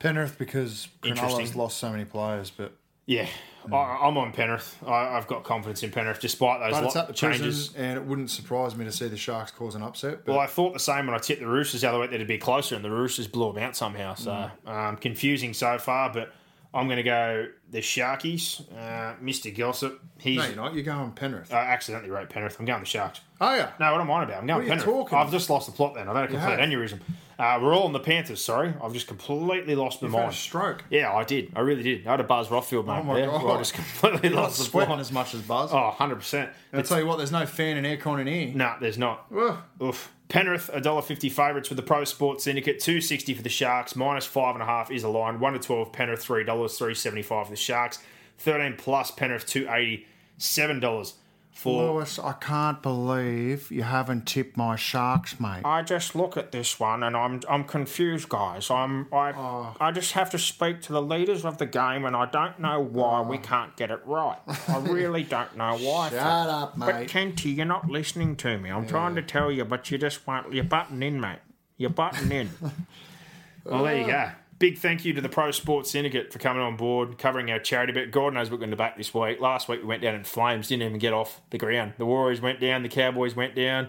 [0.00, 2.74] Penrith because Cronulla's lost so many players, but
[3.06, 3.26] yeah.
[3.72, 4.76] I, I'm on Penrith.
[4.86, 7.68] I, I've got confidence in Penrith, despite those but it's at the changes.
[7.68, 10.26] prison, and it wouldn't surprise me to see the Sharks cause an upset.
[10.26, 12.16] But Well, I thought the same when I tipped the Roosters the other week that
[12.16, 14.12] it'd be closer, and the Roosters blew them out somehow.
[14.14, 16.34] So um, confusing so far, but
[16.74, 18.62] I'm going to go the Sharkies.
[18.72, 19.54] Uh, Mr.
[19.56, 20.74] Gossip, he's no, you're not.
[20.74, 21.52] You're going Penrith.
[21.52, 22.56] I accidentally wrote Penrith.
[22.58, 23.20] I'm going the Sharks.
[23.40, 23.72] oh yeah.
[23.78, 24.38] No, what am I about?
[24.38, 24.84] I'm going What are you Penrith.
[24.84, 25.94] talking I've just lost the plot.
[25.94, 26.68] Then I've had a complete have.
[26.68, 27.00] aneurysm.
[27.38, 28.44] Uh, we're all on the Panthers.
[28.44, 30.32] Sorry, I've just completely lost my You've had mind.
[30.32, 30.84] a stroke.
[30.90, 31.50] Yeah, I did.
[31.56, 32.06] I really did.
[32.06, 33.26] I had a Buzz Rothfield moment my there.
[33.26, 33.56] God.
[33.56, 35.00] I just completely You're lost the sweating plot.
[35.00, 35.70] as much as Buzz.
[35.72, 36.50] Oh, 100%.
[36.72, 37.16] I'll tell you what.
[37.16, 38.52] There's no fan and aircon in here.
[38.54, 39.26] No, there's not.
[39.36, 39.56] Ugh.
[39.82, 40.12] Oof.
[40.32, 44.54] Penrith, $1.50 favourites with the Pro Sports Syndicate, two sixty for the Sharks, minus five
[44.54, 45.38] and a half is a line.
[45.40, 47.98] One to twelve, Penrith three dollars, three seventy five for the Sharks.
[48.38, 50.06] Thirteen plus Penrith two eighty,
[50.38, 51.16] seven dollars
[51.52, 51.94] for.
[51.94, 55.62] Lewis, I can't believe you haven't tipped my Sharks, mate.
[55.64, 58.70] I just look at this one and I'm I'm confused, guys.
[58.70, 59.76] I'm I Oh.
[59.80, 62.80] I just have to speak to the leaders of the game, and I don't know
[62.80, 63.40] why we oh.
[63.40, 64.38] can't get it right.
[64.68, 66.10] I really don't know why.
[66.10, 66.86] Shut up, mate.
[66.86, 67.08] But mate.
[67.08, 68.70] Kenty, you're not listening to me.
[68.70, 70.52] I'm trying to tell you, but you just won't.
[70.52, 71.40] You're butting in, mate.
[71.76, 72.50] You're butting in.
[73.64, 74.30] well, there you go.
[74.62, 77.92] Big thank you to the Pro Sports Syndicate for coming on board, covering our charity
[77.92, 78.12] bet.
[78.12, 79.40] God knows we're going to back this week.
[79.40, 81.94] Last week we went down in flames, didn't even get off the ground.
[81.98, 83.88] The Warriors went down, the Cowboys went down.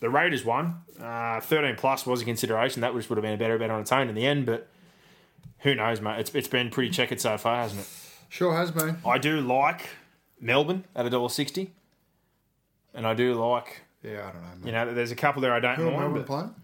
[0.00, 0.76] The Raiders won.
[0.98, 2.80] Uh, 13 plus was a consideration.
[2.80, 4.66] That just would have been a better bet on its own in the end, but
[5.58, 6.20] who knows, mate?
[6.20, 7.88] It's, it's been pretty checkered so far, hasn't it?
[8.30, 8.96] Sure has been.
[9.04, 9.90] I do like
[10.40, 11.68] Melbourne at $1.60.
[12.94, 14.66] And I do like, Yeah, I don't know, mate.
[14.66, 16.00] you know, there's a couple there I don't Who are mind.
[16.00, 16.54] Melbourne playing?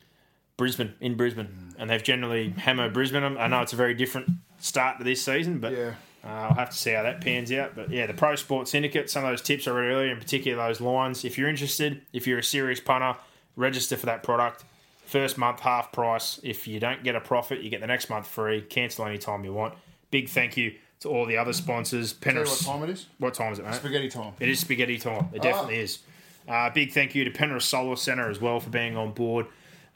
[0.56, 1.67] Brisbane, in Brisbane.
[1.78, 3.22] And they've generally hammered Brisbane.
[3.38, 4.28] I know it's a very different
[4.58, 5.94] start to this season, but Yeah.
[6.24, 7.76] uh, I'll have to see how that pans out.
[7.76, 10.66] But yeah, the Pro Sports Syndicate, some of those tips I read earlier, in particular
[10.66, 11.24] those lines.
[11.24, 13.14] If you're interested, if you're a serious punter,
[13.56, 14.64] register for that product.
[15.06, 16.38] First month half price.
[16.42, 18.60] If you don't get a profit, you get the next month free.
[18.60, 19.74] Cancel anytime you want.
[20.10, 22.12] Big thank you to all the other sponsors.
[22.12, 22.48] Penrith.
[22.48, 23.06] what time it is?
[23.18, 23.74] What time is it, mate?
[23.76, 24.32] Spaghetti time.
[24.40, 25.28] It is spaghetti time.
[25.32, 26.00] It definitely is.
[26.48, 29.46] Uh, big thank you to Penrith Solar Centre as well for being on board.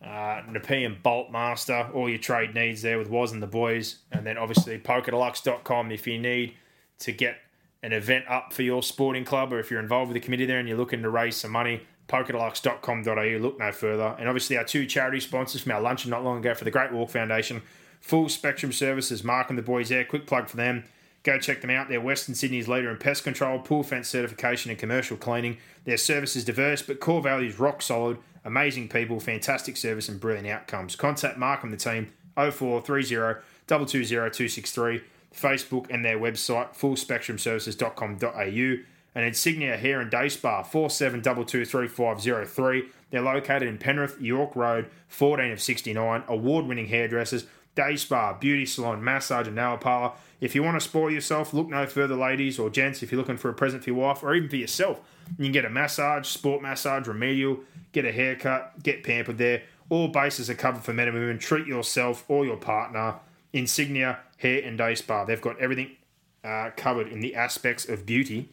[0.04, 3.98] Uh, Nepean Bolt Master, all your trade needs there with Waz and the boys.
[4.10, 6.54] And then obviously pokerdeluxe.com if you need
[7.00, 7.36] to get
[7.82, 10.58] an event up for your sporting club or if you're involved with the committee there
[10.58, 13.38] and you're looking to raise some money, pokerdeluxe.com.au.
[13.38, 14.16] Look no further.
[14.18, 16.92] And obviously our two charity sponsors from our luncheon not long ago for the Great
[16.92, 17.62] Walk Foundation,
[18.00, 20.04] Full Spectrum Services, Mark and the boys there.
[20.04, 20.84] Quick plug for them.
[21.22, 21.88] Go check them out.
[21.88, 25.58] They're Western Sydney's leader in pest control, pool fence certification, and commercial cleaning.
[25.84, 28.18] Their service is diverse, but core values rock solid.
[28.44, 30.97] Amazing people, fantastic service, and brilliant outcomes.
[30.97, 35.02] Contact Mark and the team 0430 220 263,
[35.35, 38.82] Facebook and their website fullspectrumservices.com.au.
[39.14, 42.89] And Insignia Hair and Day Spa 47223503.
[43.10, 46.23] They're located in Penrith, York Road, 14 of 69.
[46.28, 47.44] Award winning hairdressers,
[47.74, 50.12] day spa, beauty salon, massage, and nail parlor.
[50.40, 53.03] If you want to spoil yourself, look no further, ladies or gents.
[53.03, 55.01] If you're looking for a present for your wife or even for yourself,
[55.39, 57.61] you can get a massage, sport massage, remedial,
[57.93, 59.62] get a haircut, get pampered there.
[59.89, 61.39] All bases are covered for men and women.
[61.39, 63.16] Treat yourself or your partner.
[63.53, 65.24] Insignia Hair and Day Spa.
[65.24, 65.97] They've got everything
[66.43, 68.49] uh, covered in the aspects of beauty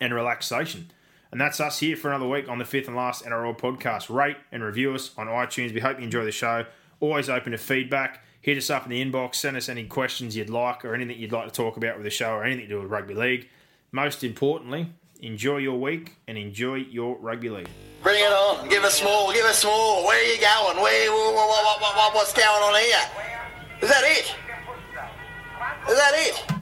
[0.00, 0.90] and relaxation.
[1.30, 4.14] And that's us here for another week on the fifth and last NRL podcast.
[4.14, 5.72] Rate and review us on iTunes.
[5.72, 6.66] We hope you enjoy the show.
[7.00, 8.22] Always open to feedback.
[8.42, 9.36] Hit us up in the inbox.
[9.36, 12.10] Send us any questions you'd like or anything you'd like to talk about with the
[12.10, 13.48] show or anything to do with rugby league.
[13.92, 14.88] Most importantly,
[15.20, 17.68] enjoy your week and enjoy your rugby league.
[18.02, 18.68] Bring it on.
[18.68, 19.32] Give us more.
[19.32, 20.04] Give us more.
[20.04, 20.82] Where are you going?
[20.82, 21.12] Where?
[21.12, 22.96] What, what, what, what, what's going on here?
[23.80, 24.34] Is that it?
[25.88, 26.61] Is that it?